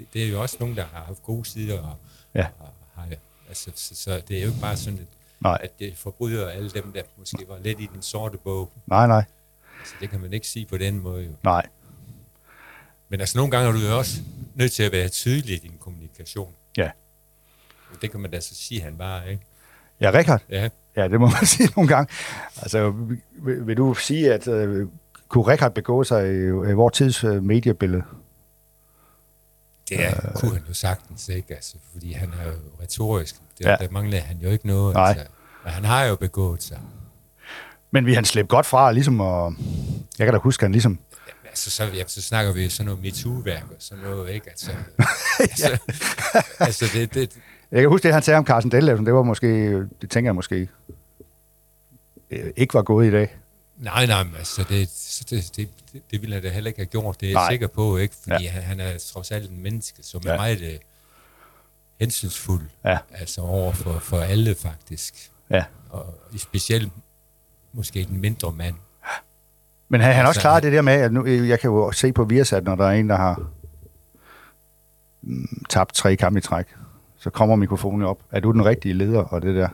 Det, 0.00 0.06
det 0.14 0.24
er 0.24 0.28
jo 0.30 0.42
også 0.42 0.56
nogen, 0.60 0.76
der 0.76 0.84
har 0.92 1.04
haft 1.04 1.22
gode 1.22 1.44
sider. 1.44 1.78
Og, 1.80 1.96
Ja. 2.34 2.46
og 2.58 2.68
har, 2.94 3.06
altså, 3.48 3.70
så, 3.74 3.94
så 3.94 4.22
det 4.28 4.38
er 4.38 4.42
jo 4.42 4.48
ikke 4.48 4.60
bare 4.60 4.76
sådan, 4.76 4.98
at, 4.98 5.06
Nej, 5.40 5.58
at 5.60 5.78
det 5.78 5.96
forbryder 5.96 6.48
alle 6.48 6.70
dem, 6.70 6.92
der 6.92 7.02
måske 7.16 7.38
var 7.48 7.58
lidt 7.58 7.80
i 7.80 7.88
den 7.94 8.02
sorte 8.02 8.38
bog. 8.38 8.72
nej, 8.86 9.06
nej, 9.06 9.24
Altså, 9.80 9.94
det 10.00 10.10
kan 10.10 10.20
man 10.20 10.32
ikke 10.32 10.46
sige 10.48 10.66
på 10.66 10.78
den 10.78 11.00
måde 11.00 11.24
jo. 11.24 11.30
nej. 11.44 11.66
Men 13.08 13.20
altså, 13.20 13.38
nogle 13.38 13.50
gange 13.50 13.68
er 13.68 13.72
du 13.72 13.78
jo 13.78 13.98
også 13.98 14.20
nødt 14.54 14.72
til 14.72 14.82
at 14.82 14.92
være 14.92 15.08
tydelig 15.08 15.56
i 15.56 15.58
din 15.58 15.76
kommunikation. 15.80 16.54
Ja. 16.76 16.90
Det 18.02 18.10
kan 18.10 18.20
man 18.20 18.30
da 18.30 18.40
så 18.40 18.54
sige, 18.54 18.80
han 18.82 18.98
var, 18.98 19.22
ikke? 19.22 19.42
Ja, 20.00 20.10
Richard, 20.14 20.42
Ja. 20.48 20.68
Ja, 20.96 21.08
det 21.08 21.20
må 21.20 21.26
man 21.26 21.46
sige 21.56 21.68
nogle 21.76 21.88
gange. 21.88 22.12
Altså, 22.56 22.90
vil, 23.32 23.66
vil 23.66 23.76
du 23.76 23.94
sige, 23.94 24.32
at 24.34 24.48
uh, 24.48 24.88
kunne 25.28 25.44
Richard 25.52 25.74
begå 25.74 26.04
sig 26.04 26.28
i, 26.34 26.36
i 26.46 26.72
vores 26.72 26.94
tids 26.96 27.24
uh, 27.24 27.42
mediebillede? 27.42 28.02
Det 29.90 30.04
er, 30.04 30.26
øh, 30.28 30.34
kunne 30.34 30.52
han 30.52 30.62
jo 30.68 30.74
sagtens, 30.74 31.28
ikke? 31.28 31.54
Altså, 31.54 31.76
fordi 31.92 32.12
han 32.12 32.28
er 32.42 32.46
jo 32.46 32.52
retorisk. 32.82 33.36
Det, 33.58 33.64
Ja. 33.64 33.76
Der 33.80 33.86
mangler 33.90 34.20
han 34.20 34.36
jo 34.38 34.50
ikke 34.50 34.66
noget. 34.66 34.94
Nej. 34.94 35.08
Altså. 35.08 35.24
Men 35.64 35.72
han 35.72 35.84
har 35.84 36.04
jo 36.04 36.16
begået 36.16 36.62
sig. 36.62 36.78
Men 37.90 38.06
vi 38.06 38.14
han 38.14 38.24
slæbe 38.24 38.48
godt 38.48 38.66
fra, 38.66 38.92
ligesom, 38.92 39.20
og 39.20 39.54
jeg 40.18 40.26
kan 40.26 40.34
da 40.34 40.38
huske, 40.40 40.64
han 40.64 40.72
ligesom, 40.72 40.92
Jamen, 40.92 41.46
altså, 41.48 41.70
så, 41.70 41.84
ja, 41.84 42.02
så 42.06 42.22
snakker 42.22 42.52
vi 42.52 42.68
sådan 42.68 42.86
noget 42.86 43.02
MeToo-værk 43.02 43.64
og 43.70 43.76
sådan 43.78 44.04
noget, 44.04 44.30
ikke? 44.30 44.50
Altså, 44.50 44.70
altså, 45.40 45.78
altså 46.58 46.90
det, 46.94 47.14
det, 47.14 47.30
jeg 47.70 47.80
kan 47.80 47.88
huske 47.88 48.02
det, 48.02 48.12
han 48.12 48.22
sagde 48.22 48.38
om 48.38 48.46
Carsten 48.46 48.72
Dellefsen, 48.72 49.06
det 49.06 49.14
var 49.14 49.22
måske, 49.22 49.72
det 50.02 50.10
tænker 50.10 50.28
jeg 50.28 50.34
måske, 50.34 50.68
øh, 52.30 52.50
ikke 52.56 52.74
var 52.74 52.82
gået 52.82 53.06
i 53.06 53.10
dag. 53.10 53.36
Nej, 53.80 54.06
nej, 54.06 54.24
men 54.24 54.34
altså, 54.36 54.62
det, 54.68 54.88
det, 55.30 55.56
det, 55.56 55.68
det, 56.10 56.22
ville 56.22 56.34
han 56.34 56.42
da 56.42 56.48
heller 56.50 56.68
ikke 56.68 56.78
have 56.80 56.86
gjort. 56.86 57.20
Det 57.20 57.30
er 57.30 57.34
Nej. 57.34 57.42
jeg 57.42 57.52
sikker 57.52 57.66
på, 57.66 57.96
ikke? 57.96 58.14
Fordi 58.22 58.44
Ja. 58.44 58.50
han, 58.50 58.62
han 58.62 58.80
er 58.80 58.98
trods 59.12 59.30
alt 59.30 59.50
en 59.50 59.62
menneske, 59.62 60.02
som 60.02 60.20
Ja. 60.24 60.30
er 60.30 60.36
meget 60.36 60.60
øh, 60.60 60.78
hensynsfuld. 62.00 62.62
Ja. 62.84 62.98
Altså 63.10 63.40
over 63.40 63.72
for, 63.72 63.98
for 63.98 64.20
alle, 64.20 64.54
faktisk. 64.54 65.30
Ja. 65.50 65.64
Og 65.90 66.14
specielt 66.38 66.92
måske 67.72 68.04
den 68.04 68.20
mindre 68.20 68.52
mand. 68.52 68.74
Men 69.88 70.00
han, 70.00 70.14
han 70.14 70.26
også 70.26 70.28
Altså, 70.28 70.40
klaret 70.40 70.62
det 70.62 70.72
der 70.72 70.82
med, 70.82 70.92
at 70.92 71.12
nu, 71.12 71.24
øh, 71.26 71.48
jeg 71.48 71.60
kan 71.60 71.70
jo 71.70 71.92
se 71.92 72.12
på 72.12 72.24
Viasat, 72.24 72.64
når 72.64 72.74
der 72.74 72.86
er 72.86 72.90
en, 72.92 73.08
der 73.08 73.16
har 73.16 73.42
mm, 75.22 75.64
tabt 75.68 75.94
tre 75.94 76.16
kampe 76.16 76.38
i 76.38 76.42
træk, 76.42 76.66
så 77.18 77.30
kommer 77.30 77.56
mikrofonen 77.56 78.02
op. 78.06 78.18
Er 78.30 78.40
du 78.40 78.52
den 78.52 78.64
rigtige 78.64 78.94
leder, 78.94 79.20
og 79.20 79.42
det 79.42 79.54
der? 79.54 79.68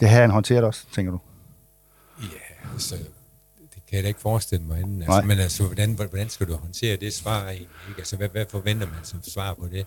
Det 0.00 0.08
har 0.08 0.20
han 0.20 0.30
håndteret 0.30 0.64
også, 0.64 0.84
tænker 0.92 1.12
du? 1.12 1.20
Ja, 2.22 2.26
altså, 2.72 2.94
det 3.74 3.82
kan 3.88 3.96
jeg 3.96 4.02
da 4.02 4.08
ikke 4.08 4.20
forestille 4.20 4.64
mig 4.64 4.80
inden. 4.80 4.98
Nej. 4.98 5.16
Altså, 5.16 5.28
men 5.28 5.38
altså, 5.38 5.62
hvordan, 5.64 5.92
hvordan 5.92 6.28
skal 6.28 6.48
du 6.48 6.56
håndtere 6.56 6.96
det 6.96 7.14
svar 7.14 7.42
egentlig? 7.48 7.68
Altså, 7.98 8.16
hvad, 8.16 8.28
hvad 8.28 8.44
forventer 8.50 8.86
man 8.86 8.98
som 9.04 9.20
svar 9.28 9.54
på 9.54 9.66
det? 9.72 9.86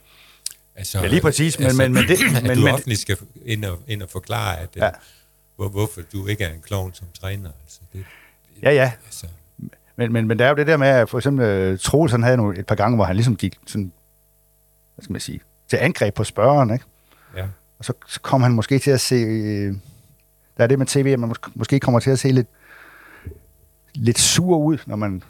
Altså, 0.75 0.99
Ja, 0.99 1.07
lige 1.07 1.21
præcis, 1.21 1.59
men- 1.59 1.77
men- 1.77 1.93
men 1.93 2.03
det- 2.07 2.19
at 2.37 2.43
men- 2.43 2.57
du 2.57 2.63
men- 2.63 2.73
offentligt 2.73 2.99
skal 2.99 3.17
ind 3.45 3.65
og, 3.65 3.79
ind 3.87 4.01
og 4.03 4.09
forklare, 4.09 4.59
at, 4.59 4.69
Ja. 4.75 4.85
ja. 4.85 4.91
hvor, 5.55 5.69
hvorfor 5.69 6.01
du 6.13 6.27
ikke 6.27 6.43
er 6.43 6.53
en 6.53 6.61
klovn 6.61 6.93
som 6.93 7.07
træner. 7.21 7.49
Altså, 7.63 7.79
det, 7.93 8.05
Ja, 8.63 8.71
ja. 8.71 8.91
Altså, 9.05 9.27
Men, 9.95 10.13
men, 10.13 10.27
men 10.27 10.39
der 10.39 10.45
er 10.45 10.49
jo 10.49 10.55
det 10.55 10.67
der 10.67 10.77
med, 10.77 10.87
at 10.87 11.09
for 11.09 11.17
eksempel 11.17 11.71
uh, 11.73 11.79
Troels, 11.79 12.11
han 12.11 12.23
havde 12.23 12.37
nogle, 12.37 12.59
et 12.59 12.65
par 12.65 12.75
gange, 12.75 12.95
hvor 12.95 13.05
han 13.05 13.15
ligesom 13.15 13.35
gik 13.35 13.57
sådan, 13.67 13.91
hvad 14.95 15.03
skal 15.03 15.11
man 15.11 15.21
sige, 15.21 15.39
til 15.69 15.77
angreb 15.77 16.13
på 16.15 16.23
spørgeren, 16.23 16.73
ikke? 16.73 16.85
Ja. 17.37 17.45
Og 17.79 17.85
så, 17.85 17.93
så 18.07 18.19
kom 18.21 18.41
han 18.41 18.51
måske 18.51 18.79
til 18.79 18.91
at 18.91 19.01
se, 19.01 19.15
øh, 19.15 19.75
der 20.57 20.63
er 20.63 20.67
det 20.67 20.79
med 20.79 20.85
tv, 20.87 21.07
at 21.13 21.19
man 21.19 21.31
mås- 21.31 21.51
måske 21.55 21.79
kommer 21.79 21.99
til 21.99 22.09
at 22.11 22.19
se 22.19 22.31
lidt, 22.31 22.47
lidt 23.95 24.19
sur 24.19 24.57
ud, 24.57 24.77
når 24.85 24.95
man 24.95 25.23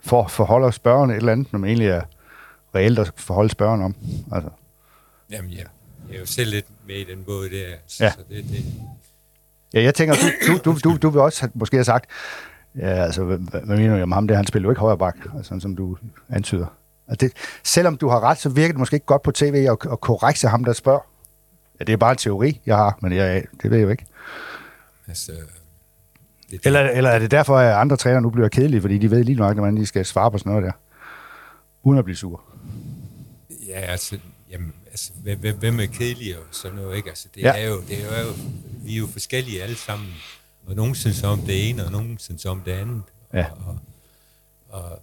for, 0.00 0.26
forholder 0.26 0.70
spørgeren 0.70 1.10
et 1.10 1.16
eller 1.16 1.32
andet, 1.32 1.52
når 1.52 1.58
man 1.58 1.68
egentlig 1.68 1.88
er 1.88 2.02
reelt 2.74 2.98
at 2.98 3.12
forholde 3.16 3.50
spørgeren 3.50 3.82
om. 3.82 3.94
Altså, 4.32 4.50
Jamen, 5.30 5.50
ja. 5.50 5.62
Jeg 6.08 6.16
er 6.16 6.20
jo 6.20 6.26
selv 6.26 6.50
lidt 6.50 6.66
med 6.86 6.94
i 6.96 7.04
den 7.04 7.24
båd 7.24 7.48
der. 7.48 7.64
Så, 7.86 8.04
Ja. 8.04 8.10
så 8.10 8.18
det, 8.28 8.44
det, 8.44 8.64
ja, 9.74 9.82
jeg 9.82 9.94
tænker, 9.94 10.14
du, 10.14 10.52
du, 10.52 10.58
du, 10.72 10.78
du, 10.84 10.96
du 10.96 11.10
vil 11.10 11.20
også 11.20 11.40
have, 11.40 11.50
måske 11.54 11.76
have 11.76 11.84
sagt, 11.84 12.10
ja, 12.76 12.86
altså, 13.04 13.24
hvad 13.24 13.38
hvad 13.64 13.76
mener 13.76 13.96
du 13.96 14.02
om 14.02 14.12
ham 14.12 14.28
der? 14.28 14.36
Han 14.36 14.46
spiller 14.46 14.66
jo 14.66 14.70
ikke 14.70 14.80
højre 14.80 14.98
bak, 14.98 15.16
altså, 15.36 15.60
som 15.60 15.76
du 15.76 15.96
antyder. 16.28 16.66
Altså, 17.08 17.26
det, 17.26 17.32
selvom 17.64 17.96
du 17.96 18.08
har 18.08 18.20
ret, 18.20 18.38
så 18.38 18.48
virker 18.48 18.72
det 18.72 18.78
måske 18.78 18.94
ikke 18.94 19.06
godt 19.06 19.22
på 19.22 19.32
tv 19.32 19.66
at, 19.70 19.92
at 19.92 20.00
korrekse 20.00 20.48
ham, 20.48 20.64
der 20.64 20.72
spørger. 20.72 21.00
Ja, 21.80 21.84
det 21.84 21.92
er 21.92 21.96
bare 21.96 22.10
en 22.10 22.16
teori, 22.16 22.60
jeg 22.66 22.76
har, 22.76 22.98
men 23.02 23.12
jeg, 23.12 23.44
det 23.62 23.70
ved 23.70 23.78
jeg 23.78 23.84
jo 23.84 23.90
ikke. 23.90 24.06
Altså, 25.08 25.32
det, 26.50 26.60
Eller, 26.64 26.80
eller 26.80 27.10
er 27.10 27.18
det 27.18 27.30
derfor, 27.30 27.58
at 27.58 27.74
andre 27.74 27.96
trænere 27.96 28.22
nu 28.22 28.30
bliver 28.30 28.48
kedelige, 28.48 28.80
fordi 28.80 28.98
de 28.98 29.10
ved 29.10 29.24
lige 29.24 29.36
nok, 29.38 29.56
hvordan 29.56 29.76
de 29.76 29.86
skal 29.86 30.04
svare 30.06 30.30
på 30.30 30.38
sådan 30.38 30.50
noget 30.52 30.64
der, 30.66 30.72
uden 31.82 31.98
at 31.98 32.04
blive 32.04 32.16
sur? 32.16 32.42
Ja, 33.66 33.80
altså, 33.80 34.18
jamen, 34.50 34.72
altså 34.90 35.10
hvem, 35.22 35.56
hvem- 35.58 35.80
er 35.80 35.86
kedelig 35.86 36.36
og 36.38 36.42
sådan 36.50 36.76
noget, 36.76 36.96
ikke? 36.96 37.08
Altså, 37.08 37.28
det, 37.34 37.40
Ja. 37.42 37.52
er 37.62 37.68
jo, 37.68 37.80
det 37.88 38.04
er 38.12 38.22
jo, 38.22 38.32
vi 38.84 38.94
er 38.94 38.98
jo 38.98 39.06
forskellige 39.06 39.62
alle 39.62 39.76
sammen, 39.76 40.08
og 40.66 40.74
nogen 40.74 40.94
synes 40.94 41.22
om 41.22 41.40
det 41.40 41.68
ene, 41.70 41.84
og 41.84 41.92
nogen 41.92 42.18
synes 42.18 42.46
om 42.46 42.60
det 42.60 42.72
andet. 42.72 43.02
Ja. 43.34 43.46
Og, 43.66 43.78
og, 44.68 44.80
og 44.90 45.02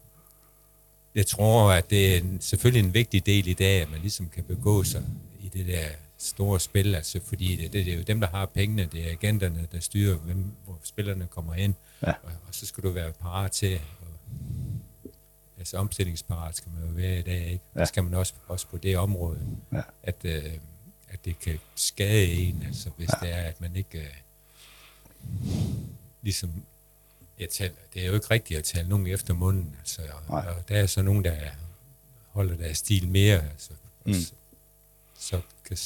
jeg 1.16 1.28
tror, 1.28 1.72
at 1.72 1.90
det 1.90 2.18
er 2.18 2.22
selvfølgelig 2.40 2.88
en 2.88 2.94
vigtig 2.94 3.26
del 3.26 3.48
i 3.48 3.54
dag, 3.54 3.82
at 3.82 3.92
man 3.92 4.00
ligesom 4.00 4.30
kan 4.36 4.44
begå 4.44 4.84
sig 4.84 5.04
i 5.40 5.50
det 5.54 5.68
der 5.68 5.86
store 6.26 6.60
spil, 6.60 6.96
altså, 6.96 7.20
fordi 7.26 7.56
det, 7.56 7.74
det, 7.74 7.86
det 7.86 7.94
er 7.94 7.98
jo 7.98 8.04
dem, 8.04 8.20
der 8.22 8.28
har 8.28 8.46
pengene, 8.46 8.86
det 8.86 9.08
er 9.08 9.12
agenterne, 9.12 9.68
der 9.72 9.80
styrer, 9.80 10.16
hvem, 10.18 10.52
hvor 10.66 10.80
spillerne 10.84 11.28
kommer 11.28 11.54
ind, 11.56 11.74
Ja. 12.02 12.10
og, 12.24 12.32
og 12.48 12.56
så 12.56 12.66
skal 12.66 12.84
du 12.84 12.90
være 12.90 13.12
parat 13.14 13.52
til, 13.52 13.80
og, 14.02 14.08
altså 15.58 15.78
omstillingsparat 15.78 16.56
skal 16.56 16.72
man 16.72 16.90
jo 16.90 16.94
være 16.96 17.20
i 17.20 17.22
dag, 17.22 17.46
ikke? 17.52 17.64
Ja. 17.76 17.80
Det 17.80 17.88
skal 17.88 18.04
man 18.04 18.14
også, 18.14 18.34
også 18.48 18.68
på 18.68 18.78
det 18.78 18.98
område, 18.98 19.40
Ja. 19.74 19.82
at, 20.04 20.16
øh, 20.24 20.44
at 21.10 21.26
det 21.26 21.40
kan 21.40 21.60
skade 21.76 22.34
en, 22.34 22.64
altså 22.68 22.90
hvis 22.98 23.10
ja. 23.22 23.28
det 23.28 23.36
er, 23.36 23.42
at 23.42 23.62
man 23.62 23.76
ikke 23.76 24.00
øh, 24.00 24.06
ligesom, 26.22 26.52
jeg 27.40 27.50
taler, 27.50 27.74
det 27.94 28.02
er 28.04 28.08
jo 28.08 28.14
ikke 28.14 28.32
rigtigt 28.32 28.58
at 28.58 28.64
tale 28.64 28.90
nogen 28.90 29.08
efter 29.08 29.34
munden, 29.34 29.76
altså, 29.80 30.02
og, 30.14 30.22
Nej. 30.30 30.48
og 30.50 30.70
der 30.70 30.76
er 30.78 30.86
så 30.86 31.02
nogen, 31.02 31.24
der 31.26 31.36
holder 32.30 32.56
deres 32.58 32.78
stil 32.78 33.08
mere, 33.10 33.50
altså. 33.50 33.72
Mm. 34.06 34.14
så, 34.14 34.32
så 35.20 35.42
kan, 35.66 35.78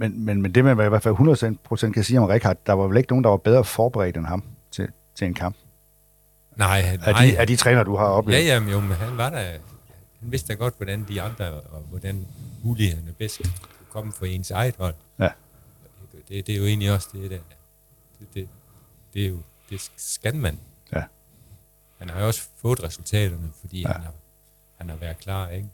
Men, 0.00 0.24
men, 0.24 0.42
men 0.42 0.54
det 0.54 0.64
man 0.64 0.72
i 0.86 0.88
hvert 0.88 1.02
fald 1.02 1.86
100% 1.88 1.92
kan 1.92 2.04
sige 2.04 2.20
om 2.20 2.24
Rikard, 2.26 2.56
der 2.66 2.72
var 2.72 2.86
vel 2.88 2.96
ikke 2.96 3.10
nogen, 3.12 3.24
der 3.24 3.30
var 3.30 3.36
bedre 3.36 3.64
forberedt 3.64 4.16
end 4.16 4.26
ham 4.26 4.42
til, 4.70 4.88
til 5.14 5.26
en 5.26 5.34
kamp. 5.34 5.56
nej, 6.56 6.96
nej, 6.96 7.26
de, 7.26 7.38
af 7.38 7.46
de 7.46 7.56
træner, 7.56 7.82
du 7.82 7.96
har 7.96 8.04
oplevet. 8.06 8.40
ja, 8.40 8.44
jamen, 8.54 8.68
jo, 8.68 8.80
men 8.80 8.92
han 8.92 9.16
var 9.16 9.30
der, 9.30 9.38
han 10.20 10.32
vidste 10.32 10.48
da 10.52 10.58
godt, 10.58 10.74
hvordan 10.76 11.04
de 11.08 11.22
andre, 11.22 11.50
og 11.52 11.80
hvordan 11.90 12.26
mulighederne 12.62 13.12
bedst 13.12 13.38
kunne 13.42 13.52
komme 13.90 14.12
for 14.12 14.26
ens 14.26 14.50
eget 14.50 14.74
hold. 14.78 14.94
Ja. 15.18 15.28
Det, 16.28 16.46
det 16.46 16.54
er 16.54 16.58
jo 16.58 16.64
egentlig 16.64 16.92
også 16.92 17.08
det, 17.12 17.30
der, 17.30 17.38
det, 18.18 18.34
det, 18.34 18.48
det 19.14 19.24
er 19.24 19.28
jo, 19.28 19.38
det 19.70 19.90
skal 19.96 20.34
man. 20.36 20.58
Ja. 20.92 21.02
Han 21.98 22.10
har 22.10 22.20
jo 22.20 22.26
også 22.26 22.42
fået 22.62 22.82
resultaterne, 22.82 23.50
fordi 23.60 23.80
Ja. 23.82 23.88
ja. 23.88 23.92
han, 23.94 24.02
har, 24.02 24.12
han 24.78 24.88
har 24.88 24.96
været 24.96 25.18
klar, 25.18 25.48
ikke? 25.48 25.68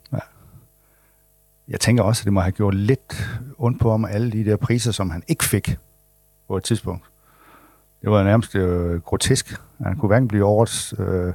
Jeg 1.67 1.79
tænker 1.79 2.03
også, 2.03 2.21
at 2.21 2.25
det 2.25 2.33
må 2.33 2.39
have 2.41 2.51
gjort 2.51 2.73
lidt 2.75 3.29
ondt 3.57 3.81
på 3.81 3.91
ham, 3.91 4.05
alle 4.05 4.31
de 4.31 4.45
der 4.45 4.55
priser, 4.55 4.91
som 4.91 5.09
han 5.09 5.23
ikke 5.27 5.43
fik 5.45 5.77
på 6.47 6.57
et 6.57 6.63
tidspunkt. 6.63 7.03
Det 8.01 8.11
var 8.11 8.23
nærmest 8.23 8.55
øh, 8.55 9.01
grotesk. 9.01 9.55
Han 9.83 9.97
kunne 9.97 10.07
hverken 10.07 10.27
blive 10.27 10.45
årets 10.45 10.93
øh, 10.99 11.33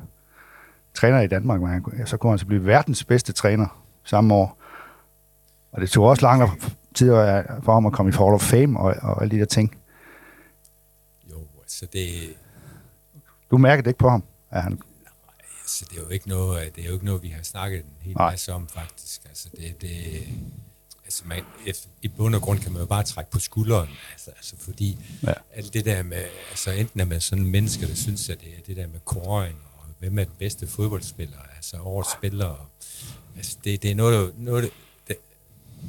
træner 0.95 1.21
i 1.21 1.27
Danmark, 1.27 1.61
men 1.61 1.71
han, 1.71 1.83
kunne- 1.83 2.07
så 2.07 2.17
kunne 2.17 2.31
han 2.33 2.39
så 2.39 2.47
blive 2.47 2.67
verdens 2.67 3.05
bedste 3.05 3.33
træner 3.33 3.83
samme 4.05 4.35
år. 4.35 4.59
Og 5.73 5.81
det 5.81 5.91
tog 5.91 6.05
også 6.05 6.23
lang 6.23 6.61
tid 6.95 7.07
for 7.63 7.73
ham 7.73 7.87
at 7.87 7.93
komme 7.93 8.11
i 8.11 8.15
Hall 8.15 8.35
of 8.35 8.41
Fame 8.43 8.81
og, 8.81 8.95
og 9.03 9.23
alle 9.23 9.31
de 9.37 9.39
der 9.41 9.45
ting. 9.47 9.77
Jo, 11.31 11.37
altså 11.63 11.87
det, 11.93 12.07
Du 13.51 13.59
mærker 13.59 13.83
det 13.83 13.91
ikke 13.91 13.99
på 13.99 14.09
ham, 14.11 14.23
at 14.51 14.63
han... 14.63 14.79
altså 15.71 15.85
det 15.91 15.99
er 15.99 16.03
jo 16.03 16.09
ikke 16.09 16.29
noget, 16.29 16.77
det 16.77 16.83
er 16.85 16.89
jo 16.89 16.95
ikke 16.95 17.05
noget, 17.05 17.23
vi 17.23 17.29
har 17.29 17.43
snakket 17.43 17.79
en 17.85 17.91
hel 18.01 18.17
Nej. 18.17 18.31
masse 18.31 18.53
om, 18.53 18.69
faktisk. 18.69 19.21
Altså 19.29 19.49
det, 19.57 19.81
det 19.81 20.29
altså 21.05 21.23
man, 21.27 21.45
i 22.03 22.09
bund 22.09 22.35
og 22.35 22.43
grund 22.43 22.59
kan 22.61 22.73
man 22.73 22.81
jo 22.81 22.87
bare 22.87 23.03
trække 23.03 23.31
på 23.31 23.39
skulderen, 23.39 23.89
altså, 24.13 24.31
altså 24.31 24.57
fordi 24.59 24.99
Ja. 25.27 25.33
alt 25.55 25.75
det 25.75 25.85
der 25.85 26.03
med, 26.03 26.25
altså 26.51 26.71
enten 26.71 27.01
er 27.01 27.05
man 27.05 27.21
sådan 27.21 27.45
en 27.45 27.51
menneske, 27.51 27.89
der 27.89 27.95
synes, 27.95 28.29
at 28.29 28.41
det 28.41 28.49
er 28.59 28.63
det 28.67 28.77
der 28.77 28.87
med 28.87 29.01
koring, 29.05 29.59
og 29.79 29.85
hvem 29.99 30.19
er 30.19 30.25
den 30.25 30.35
bedste 30.39 30.67
fodboldspiller, 30.67 31.39
altså 31.57 31.77
årets 31.81 32.13
spiller, 32.13 32.47
og, 32.47 32.67
altså 33.37 33.57
det, 33.65 33.83
det 33.83 33.91
er 33.91 33.95
noget, 33.95 34.39
noget 34.39 34.71
det, 35.09 35.17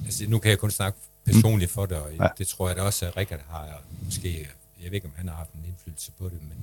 altså 0.05 0.25
nu 0.29 0.39
kan 0.39 0.49
jeg 0.49 0.59
kun 0.59 0.71
snakke 0.71 0.99
personligt 1.25 1.71
for 1.71 1.85
det, 1.85 1.97
og 1.97 2.11
Ja. 2.13 2.27
det 2.37 2.47
tror 2.47 2.67
jeg 2.67 2.77
da 2.77 2.81
også, 2.81 3.05
at 3.05 3.17
Rikard 3.17 3.41
har, 3.49 3.57
og 3.73 3.81
måske, 4.05 4.47
jeg 4.83 4.85
ved 4.91 4.93
ikke, 4.95 5.07
om 5.07 5.13
han 5.15 5.27
har 5.27 5.35
haft 5.35 5.53
en 5.53 5.65
indflydelse 5.67 6.11
på 6.11 6.25
det, 6.29 6.39
men, 6.41 6.57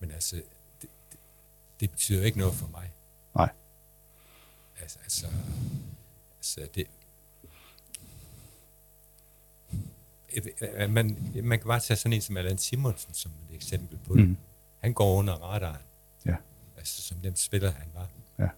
men 0.00 0.10
altså, 0.10 0.36
det, 0.36 0.44
det, 0.44 0.55
det 1.80 1.90
betyder 1.90 2.24
ikke 2.24 2.38
noget 2.38 2.54
for 2.54 2.66
mig. 2.66 2.92
Nej. 3.34 3.50
Altså, 4.80 4.98
altså, 5.02 5.26
altså 6.38 6.68
det, 6.74 6.86
man, 10.90 11.18
man 11.42 11.58
kan 11.58 11.68
bare 11.68 11.80
tage 11.80 11.96
sådan 11.96 12.12
en 12.12 12.20
som 12.20 12.36
Allan 12.36 12.58
Simonsen 12.58 13.14
som 13.14 13.32
et 13.50 13.54
eksempel 13.54 13.98
på 14.06 14.14
det. 14.16 14.28
Mm. 14.28 14.36
Han 14.80 14.92
går 14.92 15.14
under 15.14 15.34
radaren. 15.34 15.80
Ja. 16.26 16.36
Altså 16.76 17.02
som 17.02 17.18
den 17.18 17.36
spiller, 17.36 17.70
han 17.70 17.88
var. 17.94 18.08
Ja. 18.38 18.48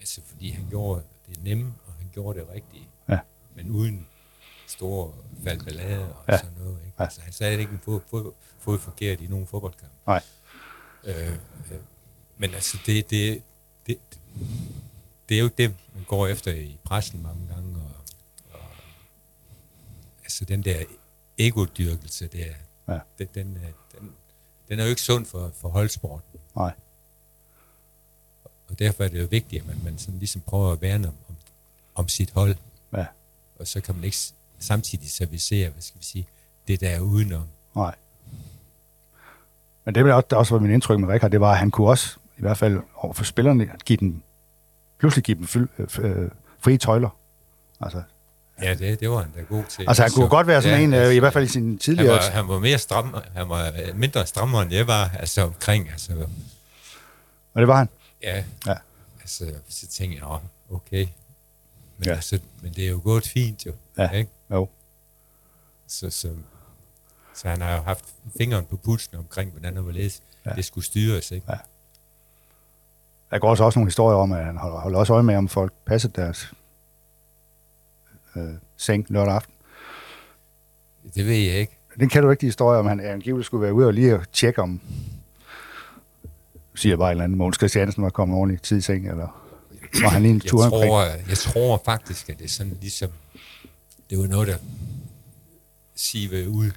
Altså 0.00 0.20
fordi 0.26 0.50
han 0.50 0.66
gjorde 0.70 1.02
det 1.26 1.42
nemme, 1.42 1.74
og 1.86 1.92
han 1.92 2.10
gjorde 2.12 2.40
det 2.40 2.48
rigtige. 2.48 2.88
Ja. 3.08 3.18
Men 3.54 3.70
uden 3.70 4.06
store 4.66 5.12
faldballade 5.44 6.14
og 6.14 6.24
Ja. 6.28 6.38
sådan 6.38 6.52
noget. 6.58 6.78
Ikke? 6.84 6.92
Ja. 6.98 7.04
Altså 7.04 7.20
han 7.20 7.32
sagde 7.32 7.58
ikke 7.60 7.72
en 7.72 7.78
fod, 7.78 8.00
fod, 8.10 8.32
fod 8.58 8.78
forkert 8.78 9.20
i 9.20 9.26
nogen 9.26 9.46
fodboldkamp. 9.46 9.92
Nej. 10.06 10.22
Øh, 11.04 11.28
øh, 11.32 11.78
men 12.38 12.54
altså 12.54 12.78
det, 12.86 13.10
det, 13.10 13.42
det, 13.86 13.98
det 15.28 15.34
er 15.34 15.38
jo 15.38 15.44
ikke 15.44 15.56
det, 15.62 15.74
man 15.94 16.04
går 16.04 16.26
efter 16.26 16.52
i 16.52 16.78
pressen 16.84 17.22
mange 17.22 17.48
gange. 17.54 17.76
Og, 17.76 17.90
og, 18.60 18.60
altså 20.22 20.44
den 20.44 20.64
der 20.64 20.84
egodyrkelse 21.38 22.26
der, 22.26 22.54
Ja. 22.88 22.98
den, 23.18 23.28
den, 23.34 23.56
er- 23.64 23.98
den, 24.00 24.12
den 24.68 24.78
er 24.78 24.84
jo 24.84 24.90
ikke 24.90 25.02
sund 25.02 25.26
for, 25.26 25.52
for 25.60 25.68
holdsporten. 25.68 26.40
Nej. 26.56 26.72
Og 28.68 28.78
derfor 28.78 29.04
er 29.04 29.08
det 29.08 29.20
jo 29.20 29.26
vigtigt, 29.30 29.60
at 29.62 29.66
man, 29.68 29.80
man 29.84 29.98
sådan 29.98 30.18
ligesom 30.18 30.40
prøver 30.40 30.72
at 30.72 30.80
værne 30.80 31.08
om, 31.08 31.14
om, 31.28 31.36
om 31.94 32.08
sit 32.08 32.30
hold. 32.30 32.56
Ja. 32.92 33.06
Og 33.58 33.66
så 33.68 33.80
kan 33.80 33.94
man 33.94 34.04
ikke 34.04 34.16
samtidig 34.58 35.10
servicere, 35.10 35.70
hvad 35.70 35.82
skal 35.82 36.00
vi 36.00 36.04
sige, 36.04 36.26
det 36.68 36.80
der 36.80 36.88
er 36.88 37.00
udenom. 37.00 37.46
Nej. 37.76 37.94
Men 39.88 39.94
det, 39.94 40.04
der 40.30 40.36
også, 40.36 40.54
var 40.54 40.60
min 40.60 40.70
indtryk 40.70 40.98
med 41.00 41.08
Rikard, 41.08 41.30
det 41.30 41.40
var, 41.40 41.52
at 41.52 41.58
han 41.58 41.70
kunne 41.70 41.88
også, 41.88 42.16
i 42.38 42.40
hvert 42.40 42.56
fald 42.58 42.80
over 42.96 43.12
for 43.14 43.24
spillerne, 43.24 43.70
give 43.84 43.96
dem, 43.96 44.22
pludselig 44.98 45.24
give 45.24 45.36
dem 45.38 45.46
fyld, 45.46 45.68
øh, 45.98 46.30
frie 46.60 46.78
tøjler. 46.78 47.16
Altså, 47.80 48.02
Ja, 48.62 48.74
det, 48.74 49.00
det 49.00 49.10
var 49.10 49.22
han 49.22 49.30
da 49.36 49.40
god 49.40 49.64
til. 49.68 49.84
altså 49.88 50.02
han 50.02 50.12
kunne 50.12 50.28
godt 50.28 50.46
være 50.46 50.62
sådan 50.62 50.78
ja, 50.78 50.84
en, 50.84 50.92
øh, 50.94 50.98
altså, 50.98 51.10
i 51.12 51.18
hvert 51.18 51.32
fald 51.32 51.44
i 51.44 51.48
sin 51.48 51.68
han 51.68 51.78
tidligere... 51.78 52.12
var, 52.12 52.30
han 52.30 52.48
var 52.48 52.58
mere 52.58 52.78
stram, 52.78 53.14
han 53.34 53.48
var 53.48 53.66
øh, 53.66 53.96
mindre 53.96 54.26
strammere, 54.26 54.62
end 54.62 54.72
jeg 54.72 54.86
var, 54.86 55.10
altså 55.18 55.42
omkring, 55.42 55.90
altså, 55.90 56.12
Og 57.54 57.60
det 57.60 57.68
var 57.68 57.76
han. 57.76 57.88
ja, 58.22 58.44
Ja. 58.66 58.74
altså, 59.20 59.44
så 59.68 59.86
tænkte 59.86 60.18
jeg, 60.18 60.28
"Nå, 60.28 60.38
okay, 60.76 61.06
men, 61.98 62.06
ja. 62.08 62.14
altså, 62.14 62.38
men 62.62 62.72
det 62.72 62.84
er 62.84 62.88
jo 62.88 63.00
gået 63.04 63.26
fint 63.26 63.66
jo, 63.66 63.72
Ja. 63.98 64.10
ikke? 64.10 64.30
Jo. 64.50 64.68
Så, 65.86 66.10
så, 66.10 66.28
så 67.42 67.48
han 67.48 67.60
har 67.60 67.76
jo 67.76 67.82
haft 67.82 68.04
fingeren 68.38 68.64
på 68.64 68.76
pulsen 68.76 69.16
omkring, 69.16 69.50
hvordan 69.50 69.76
og 69.76 69.82
hvorledes 69.82 70.22
Ja. 70.46 70.52
det 70.54 70.64
skulle 70.64 70.84
styres, 70.84 71.30
ikke? 71.30 71.46
Ja. 71.50 71.56
Der 73.30 73.38
går 73.38 73.50
også, 73.50 73.64
også 73.64 73.78
nogle 73.78 73.86
historier 73.86 74.16
om, 74.18 74.32
at 74.32 74.44
han 74.44 74.56
holder, 74.56 74.78
holder 74.80 74.98
også 74.98 75.12
øje 75.12 75.22
med, 75.22 75.36
om 75.36 75.48
folk 75.48 75.72
passer 75.86 76.08
deres 76.08 76.52
øh, 78.36 78.42
seng 78.76 79.06
lørdag 79.08 79.34
aften. 79.34 79.54
Det 81.14 81.26
ved 81.26 81.34
jeg 81.34 81.54
ikke. 81.60 81.78
Den 82.00 82.08
kan 82.08 82.22
du 82.22 82.30
ikke, 82.30 82.40
de 82.40 82.46
historier, 82.46 82.78
om 82.80 82.86
han 82.86 83.00
angiveligt 83.00 83.46
skulle 83.46 83.62
være 83.62 83.74
ude 83.74 83.86
og 83.86 83.92
lige 83.94 84.14
at 84.14 84.28
tjekke 84.32 84.62
om, 84.62 84.80
siger 86.74 86.90
jeg 86.90 86.98
bare 86.98 87.08
et 87.08 87.10
eller 87.10 87.24
andet, 87.24 87.38
Mogens 87.38 87.56
Christiansen 87.56 88.02
var 88.02 88.10
kommet 88.10 88.36
ordentligt 88.38 88.62
tid 88.62 88.76
i 88.78 88.80
seng, 88.80 89.08
eller 89.10 89.44
var 90.02 90.08
han 90.08 90.22
lige 90.22 90.30
en 90.34 90.40
Jeg 90.44 90.50
tur 90.50 90.64
omkring? 90.64 90.90
tror, 90.90 91.02
jeg 91.28 91.38
tror 91.38 91.82
faktisk, 91.84 92.28
at 92.28 92.38
det 92.38 92.44
er 92.44 92.48
sådan 92.48 92.78
ligesom, 92.80 93.10
det 94.10 94.18
var 94.18 94.26
noget, 94.26 94.48
der 94.48 94.56
sive 95.96 96.48
ud 96.48 96.70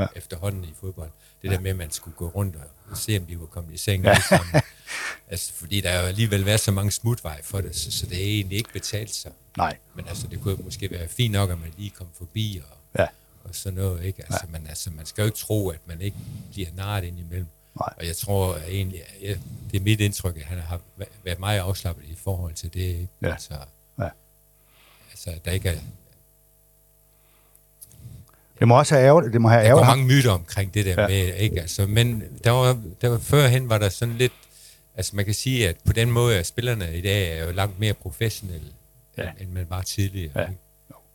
ja. 0.00 0.06
Efterhånden 0.16 0.64
i 0.64 0.74
fodbold. 0.80 1.10
Det 1.42 1.48
ja. 1.48 1.54
der 1.54 1.60
med, 1.60 1.70
at 1.70 1.76
man 1.76 1.90
skulle 1.90 2.16
gå 2.16 2.28
rundt 2.28 2.56
og 2.90 2.96
se, 2.96 3.18
om 3.18 3.26
de 3.26 3.40
var 3.40 3.46
kommet 3.46 3.74
i 3.74 3.76
seng. 3.76 4.04
Ja. 4.04 4.20
Sammen. 4.28 4.62
Altså, 5.28 5.52
fordi 5.52 5.80
der 5.80 5.90
er 5.90 6.00
jo 6.00 6.06
alligevel 6.06 6.46
været 6.46 6.60
så 6.60 6.72
mange 6.72 6.90
smutveje 6.90 7.42
for 7.42 7.60
det, 7.60 7.76
så, 7.76 7.90
så 7.92 8.06
det 8.06 8.16
er 8.20 8.24
egentlig 8.26 8.58
ikke 8.58 8.72
betalt 8.72 9.14
sig. 9.14 9.32
Nej. 9.56 9.76
Men 9.94 10.08
altså, 10.08 10.26
det 10.26 10.40
kunne 10.40 10.56
måske 10.64 10.90
være 10.90 11.08
fint 11.08 11.32
nok, 11.32 11.50
at 11.50 11.60
man 11.60 11.72
lige 11.78 11.90
kom 11.90 12.06
forbi 12.18 12.62
og, 12.70 12.76
Ja. 12.98 13.06
og 13.44 13.54
sådan 13.54 13.76
noget. 13.78 14.04
Ikke? 14.04 14.22
Altså, 14.22 14.40
ja. 14.46 14.58
men 14.58 14.66
altså, 14.66 14.90
man 14.90 15.06
skal 15.06 15.22
jo 15.22 15.26
ikke 15.26 15.38
tro, 15.38 15.68
at 15.68 15.78
man 15.86 16.00
ikke 16.00 16.16
bliver 16.52 16.68
narret 16.74 17.04
ind 17.04 17.18
imellem. 17.18 17.46
Nej. 17.80 17.94
Og 17.96 18.06
jeg 18.06 18.16
tror 18.16 18.54
at 18.54 18.68
egentlig, 18.68 19.00
ja, 19.22 19.34
det 19.70 19.76
er 19.80 19.84
mit 19.84 20.00
indtryk, 20.00 20.36
at 20.36 20.42
han 20.42 20.58
har 20.58 20.80
væ- 21.00 21.04
været 21.24 21.38
meget 21.38 21.60
afslappet 21.60 22.04
i 22.08 22.14
forhold 22.14 22.54
til 22.54 22.74
det. 22.74 22.80
Ikke? 22.80 23.08
Ja. 23.22 23.32
Altså, 23.32 23.54
Ja. 23.98 24.08
altså, 25.10 25.34
der 25.44 25.50
ikke 25.50 25.68
er, 25.68 25.78
Det 28.60 28.68
må 28.68 28.78
også 28.78 28.94
have 28.94 29.06
ærgerligt. 29.06 29.32
Det 29.32 29.40
må 29.40 29.48
have 29.48 29.62
der 29.64 29.70
går 29.70 29.78
ærgerligt. 29.78 29.98
mange 29.98 30.16
myter 30.16 30.30
omkring 30.30 30.74
det 30.74 30.86
der 30.86 30.92
Ja. 30.92 31.00
ja. 31.02 31.08
med, 31.08 31.34
ikke? 31.36 31.60
Altså, 31.60 31.86
men 31.86 32.22
der 32.44 32.50
var, 32.50 32.80
der 33.00 33.08
var, 33.08 33.18
førhen 33.18 33.68
var 33.68 33.78
der 33.78 33.88
sådan 33.88 34.14
lidt, 34.16 34.32
altså 34.94 35.16
man 35.16 35.24
kan 35.24 35.34
sige, 35.34 35.68
at 35.68 35.76
på 35.86 35.92
den 35.92 36.10
måde, 36.10 36.38
at 36.38 36.46
spillerne 36.46 36.96
i 36.96 37.00
dag 37.00 37.38
er 37.38 37.44
jo 37.46 37.52
langt 37.52 37.80
mere 37.80 37.92
professionelle, 37.94 38.66
Ja. 39.18 39.22
ja. 39.22 39.28
end, 39.30 39.38
end 39.40 39.50
man 39.52 39.66
var 39.68 39.82
tidligere. 39.82 40.32
Ja. 40.40 40.46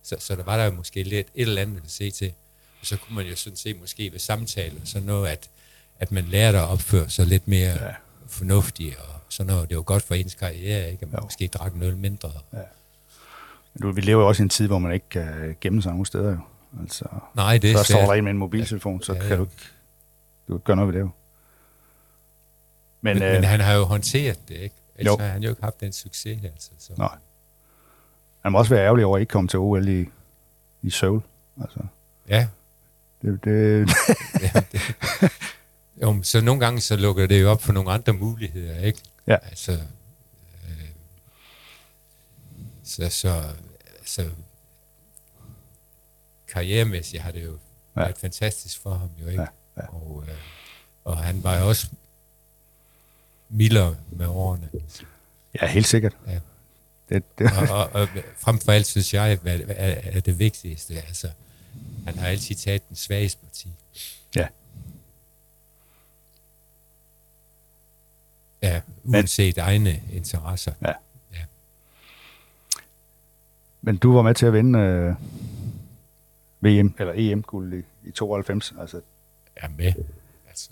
Så, 0.02 0.16
så 0.18 0.36
der 0.36 0.42
var 0.42 0.56
der 0.56 0.64
jo 0.64 0.70
måske 0.70 1.02
lidt 1.02 1.26
et 1.34 1.48
eller 1.48 1.62
andet 1.62 1.76
at 1.84 1.90
se 1.90 2.10
til. 2.10 2.32
Og 2.80 2.86
så 2.86 2.96
kunne 2.96 3.16
man 3.16 3.26
jo 3.26 3.36
sådan 3.36 3.56
se 3.56 3.74
måske 3.74 4.12
ved 4.12 4.18
samtaler, 4.18 4.80
sådan 4.84 5.06
noget, 5.06 5.28
at, 5.28 5.48
at 6.00 6.12
man 6.12 6.24
lærte 6.24 6.58
at 6.58 6.64
opføre 6.68 7.10
sig 7.10 7.26
lidt 7.26 7.48
mere 7.48 7.60
Ja. 7.70 7.84
ja. 7.84 7.90
fornuftigt, 8.28 8.96
og 8.96 9.04
sådan 9.28 9.52
noget. 9.52 9.68
Det 9.68 9.76
var 9.76 9.82
godt 9.82 10.02
for 10.02 10.14
ens 10.14 10.34
karriere, 10.34 10.90
ikke? 10.92 11.02
At 11.02 11.12
man 11.12 11.20
Jo. 11.20 11.24
måske 11.24 11.48
drak 11.48 11.72
en 11.74 11.82
øl 11.82 11.96
mindre. 11.96 12.30
Du, 13.82 13.92
vi 13.92 14.00
lever 14.00 14.22
jo 14.22 14.28
også 14.28 14.42
i 14.42 14.44
en 14.44 14.48
tid, 14.48 14.66
hvor 14.66 14.78
man 14.78 14.92
ikke 14.92 15.08
kan 15.10 15.56
gemme 15.60 15.82
sig 15.82 15.90
nogen 15.92 16.04
steder 16.06 16.30
jo. 16.30 16.38
Altså, 16.80 17.04
Nej, 17.34 17.58
det 17.58 17.72
er 17.72 17.76
så 17.78 17.84
står 17.84 18.00
der 18.00 18.12
en 18.12 18.24
med 18.24 18.30
en 18.32 18.38
mobiltelefon, 18.38 19.02
så 19.02 19.12
Ja, 19.12 19.20
kan 19.20 19.28
ja. 19.30 19.36
du 19.36 19.42
ikke, 19.42 19.52
du 20.48 20.52
kan 20.52 20.56
ikke 20.56 20.64
gøre 20.64 20.76
noget 20.76 20.88
ved 20.94 21.00
det 21.00 21.06
jo. 21.06 21.10
Men, 23.00 23.18
Men, 23.18 23.22
øh, 23.22 23.32
men 23.34 23.44
han 23.44 23.60
har 23.60 23.72
jo 23.74 23.84
håndteret 23.84 24.48
det, 24.48 24.54
ikke? 24.54 24.74
Ellers 24.96 25.12
Jo. 25.12 25.24
har 25.24 25.28
han 25.28 25.42
jo 25.42 25.50
ikke 25.50 25.62
haft 25.62 25.80
den 25.80 25.92
succes, 25.92 26.44
altså. 26.44 26.70
Så. 26.78 26.92
nej. 26.98 27.16
Han 28.42 28.52
må 28.52 28.58
også 28.58 28.74
være 28.74 28.84
ærgerlig 28.84 29.04
over 29.06 29.16
at 29.16 29.20
ikke 29.20 29.30
komme 29.30 29.48
til 29.48 29.58
OL 29.58 29.88
i, 29.88 30.06
i 30.82 30.90
Seoul. 30.90 31.22
Altså, 31.62 31.78
Ja, 32.28 32.48
det, 33.22 33.44
det, 33.44 33.88
ja, 34.54 34.62
det. 34.72 34.80
Jo, 36.02 36.22
så 36.22 36.40
nogle 36.40 36.60
gange 36.60 36.80
så 36.80 36.96
lukker 36.96 37.26
det 37.26 37.42
jo 37.42 37.50
op 37.50 37.62
for 37.62 37.72
nogle 37.72 37.90
andre 37.90 38.12
muligheder, 38.12 38.80
ikke? 38.80 38.98
Ja. 39.26 39.36
Altså, 39.42 39.72
øh, 39.72 40.88
så, 42.84 43.08
så 43.10 43.42
altså, 43.98 44.30
karrieremæssigt 46.48 47.22
har 47.22 47.30
det 47.30 47.44
jo 47.44 47.58
Ja. 47.96 48.00
været 48.00 48.18
fantastisk 48.18 48.80
for 48.82 48.94
ham, 48.94 49.08
jo 49.22 49.26
ikke? 49.28 49.42
Ja, 49.42 49.46
ja. 49.76 49.86
Og, 49.88 50.24
øh, 50.28 50.34
og 51.04 51.18
han 51.18 51.44
var 51.44 51.58
jo 51.58 51.68
også 51.68 51.88
mildere 53.48 53.96
med 54.10 54.26
årene. 54.26 54.68
ja, 55.62 55.66
helt 55.66 55.86
sikkert. 55.86 56.16
Ja. 56.26 56.38
Det, 57.08 57.38
det, 57.38 57.50
og, 57.58 57.68
og, 57.68 57.90
og 57.92 58.08
frem 58.38 58.58
for 58.58 58.72
alt 58.72 58.86
synes 58.86 59.14
jeg, 59.14 59.38
hvad 59.42 59.60
er, 59.68 59.94
er 60.02 60.20
det 60.20 60.38
vigtigste. 60.38 60.94
Altså, 60.94 61.30
han 62.06 62.18
har 62.18 62.26
altid 62.28 62.54
taget 62.54 62.88
den 62.88 62.96
svageste 62.96 63.38
parti. 63.44 63.68
ja. 64.36 64.46
Ja, 68.62 68.80
uanset 69.04 69.58
egne 69.58 70.02
interesser. 70.12 70.72
Ja. 70.82 70.92
ja. 71.32 71.44
Men 73.82 73.96
du 73.96 74.14
var 74.14 74.22
med 74.22 74.34
til 74.34 74.46
at 74.46 74.52
vinde 74.52 74.78
øh, 74.78 75.14
VM, 76.60 76.94
eller 76.98 77.12
EM-guld 77.16 77.74
i, 77.74 78.08
i 78.08 78.10
92. 78.10 78.74
Altså, 78.80 79.00
Jeg 79.56 79.64
er 79.64 79.68
med. 79.76 79.92
Altså, 80.48 80.70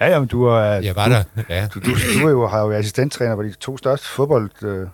ja, 0.00 0.06
ja, 0.08 0.18
men 0.18 0.28
du 0.28 0.44
er, 0.44 0.60
jeg 0.60 0.96
var 0.96 1.08
der. 1.08 1.24
Ja. 1.48 1.68
du, 1.74 1.80
du, 1.80 1.90
du 2.20 2.26
er 2.26 2.30
jo, 2.30 2.46
har 2.46 2.60
jo 2.60 2.66
været 2.66 2.78
assistenttræner 2.78 3.36
på 3.36 3.42
de 3.42 3.52
to 3.52 3.76
største 3.78 4.06
fodbold, 4.06 4.50
øh, 4.62 4.88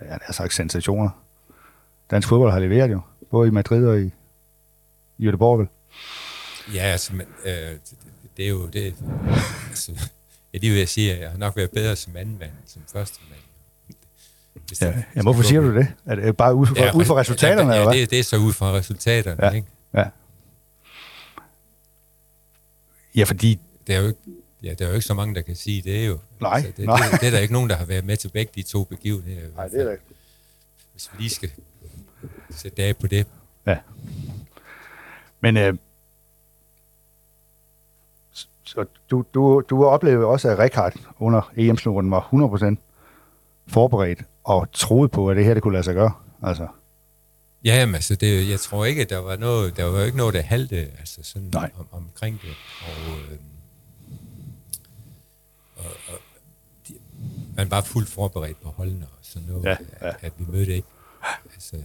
ja, 0.00 0.06
jeg 0.06 0.18
har 0.22 0.32
sagt 0.32 0.54
sensationer. 0.54 1.10
Dansk 2.10 2.28
fodbold 2.28 2.52
har 2.52 2.58
leveret 2.60 2.90
jo, 2.92 3.00
både 3.30 3.48
i 3.48 3.50
Madrid 3.50 3.86
og 3.86 4.00
i, 4.00 4.10
i 5.18 5.28
Göteborg, 5.28 5.58
vel? 5.58 5.68
Ja, 6.74 6.82
altså, 6.82 7.14
men, 7.14 7.26
øh, 7.44 7.52
det, 7.52 7.80
det 8.36 8.44
er 8.44 8.48
jo 8.48 8.66
det. 8.66 8.94
Altså, 9.68 9.92
jeg 10.52 10.60
lige 10.60 10.72
vil 10.74 10.88
sige, 10.88 11.14
at 11.14 11.20
jeg 11.20 11.30
har 11.30 11.38
nok 11.38 11.56
været 11.56 11.70
bedre 11.70 11.96
som 11.96 12.16
anden 12.16 12.38
mand, 12.38 12.50
som 12.66 12.82
første 12.92 13.18
mand. 13.30 13.40
Hvis 14.66 14.82
Ja, 14.82 14.86
det- 14.86 15.04
ja, 15.16 15.22
hvorfor 15.22 15.42
siger 15.42 15.60
du 15.60 15.74
det? 15.74 15.86
Er 16.06 16.14
det 16.14 16.36
bare 16.36 16.54
ud 16.54 16.66
fra, 16.66 16.74
ja, 16.84 16.92
ud 16.96 17.04
fra 17.04 17.14
resultaterne, 17.20 17.70
ja, 17.72 17.78
eller 17.78 17.90
hvad? 17.90 18.00
det, 18.00 18.10
det 18.10 18.18
er 18.18 18.22
så 18.24 18.36
ud 18.36 18.52
fra 18.52 18.72
resultaterne, 18.72 19.36
Ja. 19.44 19.48
ja. 19.48 19.54
ikke? 19.54 19.68
Ja. 19.94 20.04
Ja, 23.16 23.24
fordi... 23.24 23.60
Det 23.86 23.94
er 23.94 24.00
jo 24.00 24.06
ikke, 24.06 24.18
ja, 24.62 24.74
der 24.74 24.84
er 24.84 24.88
jo 24.88 24.94
ikke 24.94 25.06
så 25.06 25.14
mange, 25.14 25.34
der 25.34 25.42
kan 25.42 25.56
sige 25.56 25.82
det, 25.82 26.00
er 26.02 26.06
jo. 26.06 26.18
Nej, 26.40 26.52
altså, 26.56 26.72
det, 26.76 26.84
nej. 26.86 26.98
Det, 27.12 27.20
det, 27.20 27.26
er 27.26 27.30
der 27.30 27.38
ikke 27.38 27.52
nogen, 27.52 27.70
der 27.70 27.76
har 27.76 27.84
været 27.84 28.04
med 28.04 28.16
til 28.16 28.28
begge 28.28 28.52
de 28.54 28.62
to 28.62 28.84
begivenheder. 28.84 29.46
i 29.48 29.50
hvert 29.54 29.70
fald. 29.70 29.86
da... 29.88 29.96
Hvis 30.92 31.10
vi 31.12 31.18
lige 31.22 31.30
skal 31.30 31.50
sætte 32.50 32.82
af 32.82 32.96
på 32.96 33.06
det. 33.06 33.26
Ja. 33.66 33.76
Men 35.40 35.56
øh, 35.56 35.74
så 38.64 38.84
du, 39.10 39.24
du, 39.34 39.62
du 39.70 39.84
oplevede 39.84 40.26
også, 40.26 40.48
at 40.48 40.58
Rikard 40.58 40.92
under 41.18 41.52
EM-slutten 41.56 42.10
var 42.10 42.28
100% 42.76 42.76
forberedt 43.68 44.22
og 44.48 44.72
troede 44.72 45.08
på, 45.08 45.30
at 45.30 45.36
det 45.36 45.44
her 45.44 45.54
det 45.54 45.62
kunne 45.62 45.72
lade 45.72 45.84
sig 45.84 45.94
gøre. 45.94 46.12
Altså, 46.42 46.66
Ja, 47.64 47.76
jamen, 47.76 47.94
altså, 47.94 48.14
det, 48.14 48.48
jeg 48.48 48.60
tror 48.60 48.84
ikke, 48.84 49.02
at 49.02 49.10
der 49.10 49.18
var 49.18 49.36
noget, 49.36 49.76
der 49.76 49.84
var 49.84 50.04
ikke 50.04 50.16
noget, 50.16 50.34
der 50.34 50.42
halte 50.42 50.76
altså 50.76 51.22
sådan 51.22 51.48
Nej. 51.52 51.70
om, 51.78 51.86
omkring 51.92 52.40
det. 52.42 52.54
Og, 52.86 53.18
øh, 53.18 53.38
og, 55.76 55.84
og 55.84 56.18
de, 56.88 56.94
man 57.56 57.70
var 57.70 57.80
fuldt 57.80 58.08
forberedt 58.08 58.62
på 58.62 58.68
holdene 58.68 59.06
og 59.06 59.18
sådan 59.22 59.48
noget, 59.48 59.64
Ja, 59.64 59.76
ja. 60.00 60.08
At, 60.08 60.16
at, 60.20 60.32
vi 60.38 60.44
mødte 60.48 60.74
ikke. 60.76 60.88
Altså, 61.54 61.76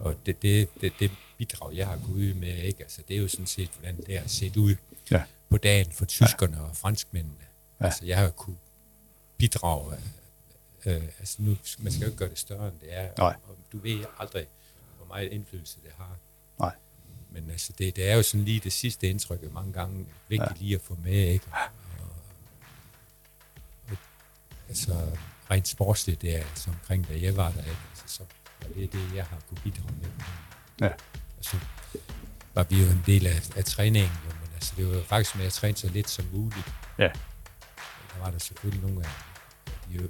og 0.00 0.14
det, 0.26 0.42
det, 0.42 0.68
det, 0.80 0.92
det 1.00 1.10
bidrag, 1.38 1.76
jeg 1.76 1.86
har 1.86 1.98
gået 2.06 2.16
ud 2.16 2.34
med, 2.34 2.56
ikke? 2.56 2.82
Altså, 2.82 3.02
det 3.08 3.16
er 3.16 3.20
jo 3.20 3.28
sådan 3.28 3.46
set, 3.46 3.70
hvordan 3.80 3.96
det 4.06 4.18
har 4.18 4.28
set 4.28 4.56
ud 4.56 4.74
ja. 5.10 5.22
på 5.50 5.56
dagen 5.56 5.92
for 5.92 6.04
tyskerne 6.04 6.56
ja. 6.56 6.62
og 6.62 6.76
franskmændene. 6.76 7.44
Ja. 7.80 7.84
Altså, 7.84 8.06
jeg 8.06 8.18
har 8.18 8.28
kunnet 8.28 8.58
bidrage. 9.38 9.96
Øh, 10.86 11.02
altså, 11.18 11.42
nu, 11.42 11.56
man 11.78 11.92
skal 11.92 12.00
jo 12.00 12.06
ikke 12.06 12.18
gøre 12.18 12.28
det 12.28 12.38
større, 12.38 12.68
end 12.68 12.80
det 12.80 12.88
er. 12.96 13.10
Nej. 13.18 13.36
Og, 13.42 13.50
og 13.50 13.56
du 13.72 13.78
ved 13.78 14.04
aldrig, 14.18 14.46
hvor 14.96 15.06
meget 15.06 15.32
indflydelse 15.32 15.78
det 15.82 15.90
har. 15.96 16.16
Nej. 16.58 16.74
Men 17.30 17.50
altså, 17.50 17.72
det, 17.78 17.96
det 17.96 18.10
er 18.10 18.16
jo 18.16 18.22
sådan 18.22 18.44
lige 18.44 18.60
det 18.60 18.72
sidste 18.72 19.10
indtryk, 19.10 19.52
mange 19.52 19.72
gange 19.72 20.06
vigtigt 20.28 20.50
ja. 20.50 20.56
lige 20.58 20.74
at 20.74 20.80
få 20.80 20.98
med, 21.02 21.12
ikke? 21.12 21.46
Og, 21.52 21.58
og, 23.90 23.96
altså, 24.68 25.18
rent 25.50 25.68
sportsligt, 25.68 26.22
det 26.22 26.36
er 26.36 26.38
altså 26.38 26.70
omkring, 26.70 27.08
da 27.08 27.20
jeg 27.20 27.36
var 27.36 27.50
der, 27.50 27.60
ikke? 27.60 27.78
Altså, 27.90 28.16
så 28.16 28.22
var 28.62 28.68
det 28.68 28.92
det, 28.92 29.14
jeg 29.14 29.24
har 29.24 29.40
kunne 29.48 29.60
bidrage 29.64 29.94
med. 30.02 30.10
Ja. 30.80 30.92
Altså, 31.36 31.56
var 32.54 32.64
vi 32.64 32.82
jo 32.82 32.90
en 32.90 33.02
del 33.06 33.26
af, 33.26 33.50
af 33.56 33.64
træningen, 33.64 34.12
jo, 34.24 34.30
men 34.30 34.50
altså, 34.54 34.74
det 34.76 34.88
var 34.88 34.94
jo 34.94 35.02
faktisk 35.02 35.36
med 35.36 35.46
at 35.46 35.52
træne 35.52 35.76
så 35.76 35.88
lidt 35.88 36.10
som 36.10 36.24
muligt. 36.32 36.72
Ja. 36.98 37.10
Der 38.12 38.18
var 38.18 38.30
der 38.30 38.38
selvfølgelig 38.38 38.82
nogle 38.82 39.04
af 39.04 39.10
de, 39.88 40.08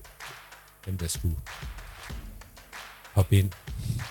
dem, 0.86 0.98
der 0.98 1.08
skulle 1.08 1.36
hoppe 3.12 3.36
ind 3.38 3.50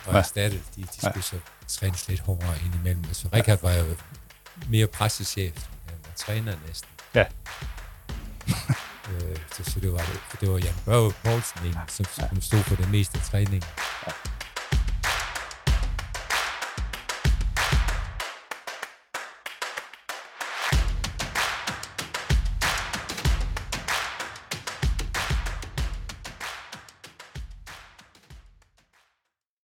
og 0.06 0.14
Ja. 0.14 0.20
erstatte, 0.20 0.58
de, 0.76 0.82
de 0.82 0.88
Ja. 1.04 1.10
skulle 1.10 1.24
så 1.24 1.36
trænes 1.68 2.08
lidt 2.08 2.20
hårdere 2.20 2.56
indimellem. 2.66 3.04
Altså, 3.08 3.30
Rikard 3.34 3.62
var 3.62 3.72
jo 3.72 3.96
mere 4.70 4.88
pressechef, 4.88 5.56
end 5.56 5.64
han 5.90 5.98
var 6.06 6.12
træner 6.16 6.56
næsten. 6.68 6.90
Ja. 7.16 7.26
Øh, 9.12 9.38
så, 9.52 9.64
så 9.72 9.80
det 9.80 9.94
var, 9.94 10.06
det 10.42 10.50
var 10.52 10.58
Jan 10.58 10.74
Børge 10.86 11.14
Poulsen, 11.24 11.76
som, 11.88 12.06
som 12.30 12.42
stod 12.42 12.64
for 12.64 12.76
det 12.76 12.90
meste 12.92 13.18
af 13.18 13.24
træningen. 13.26 13.64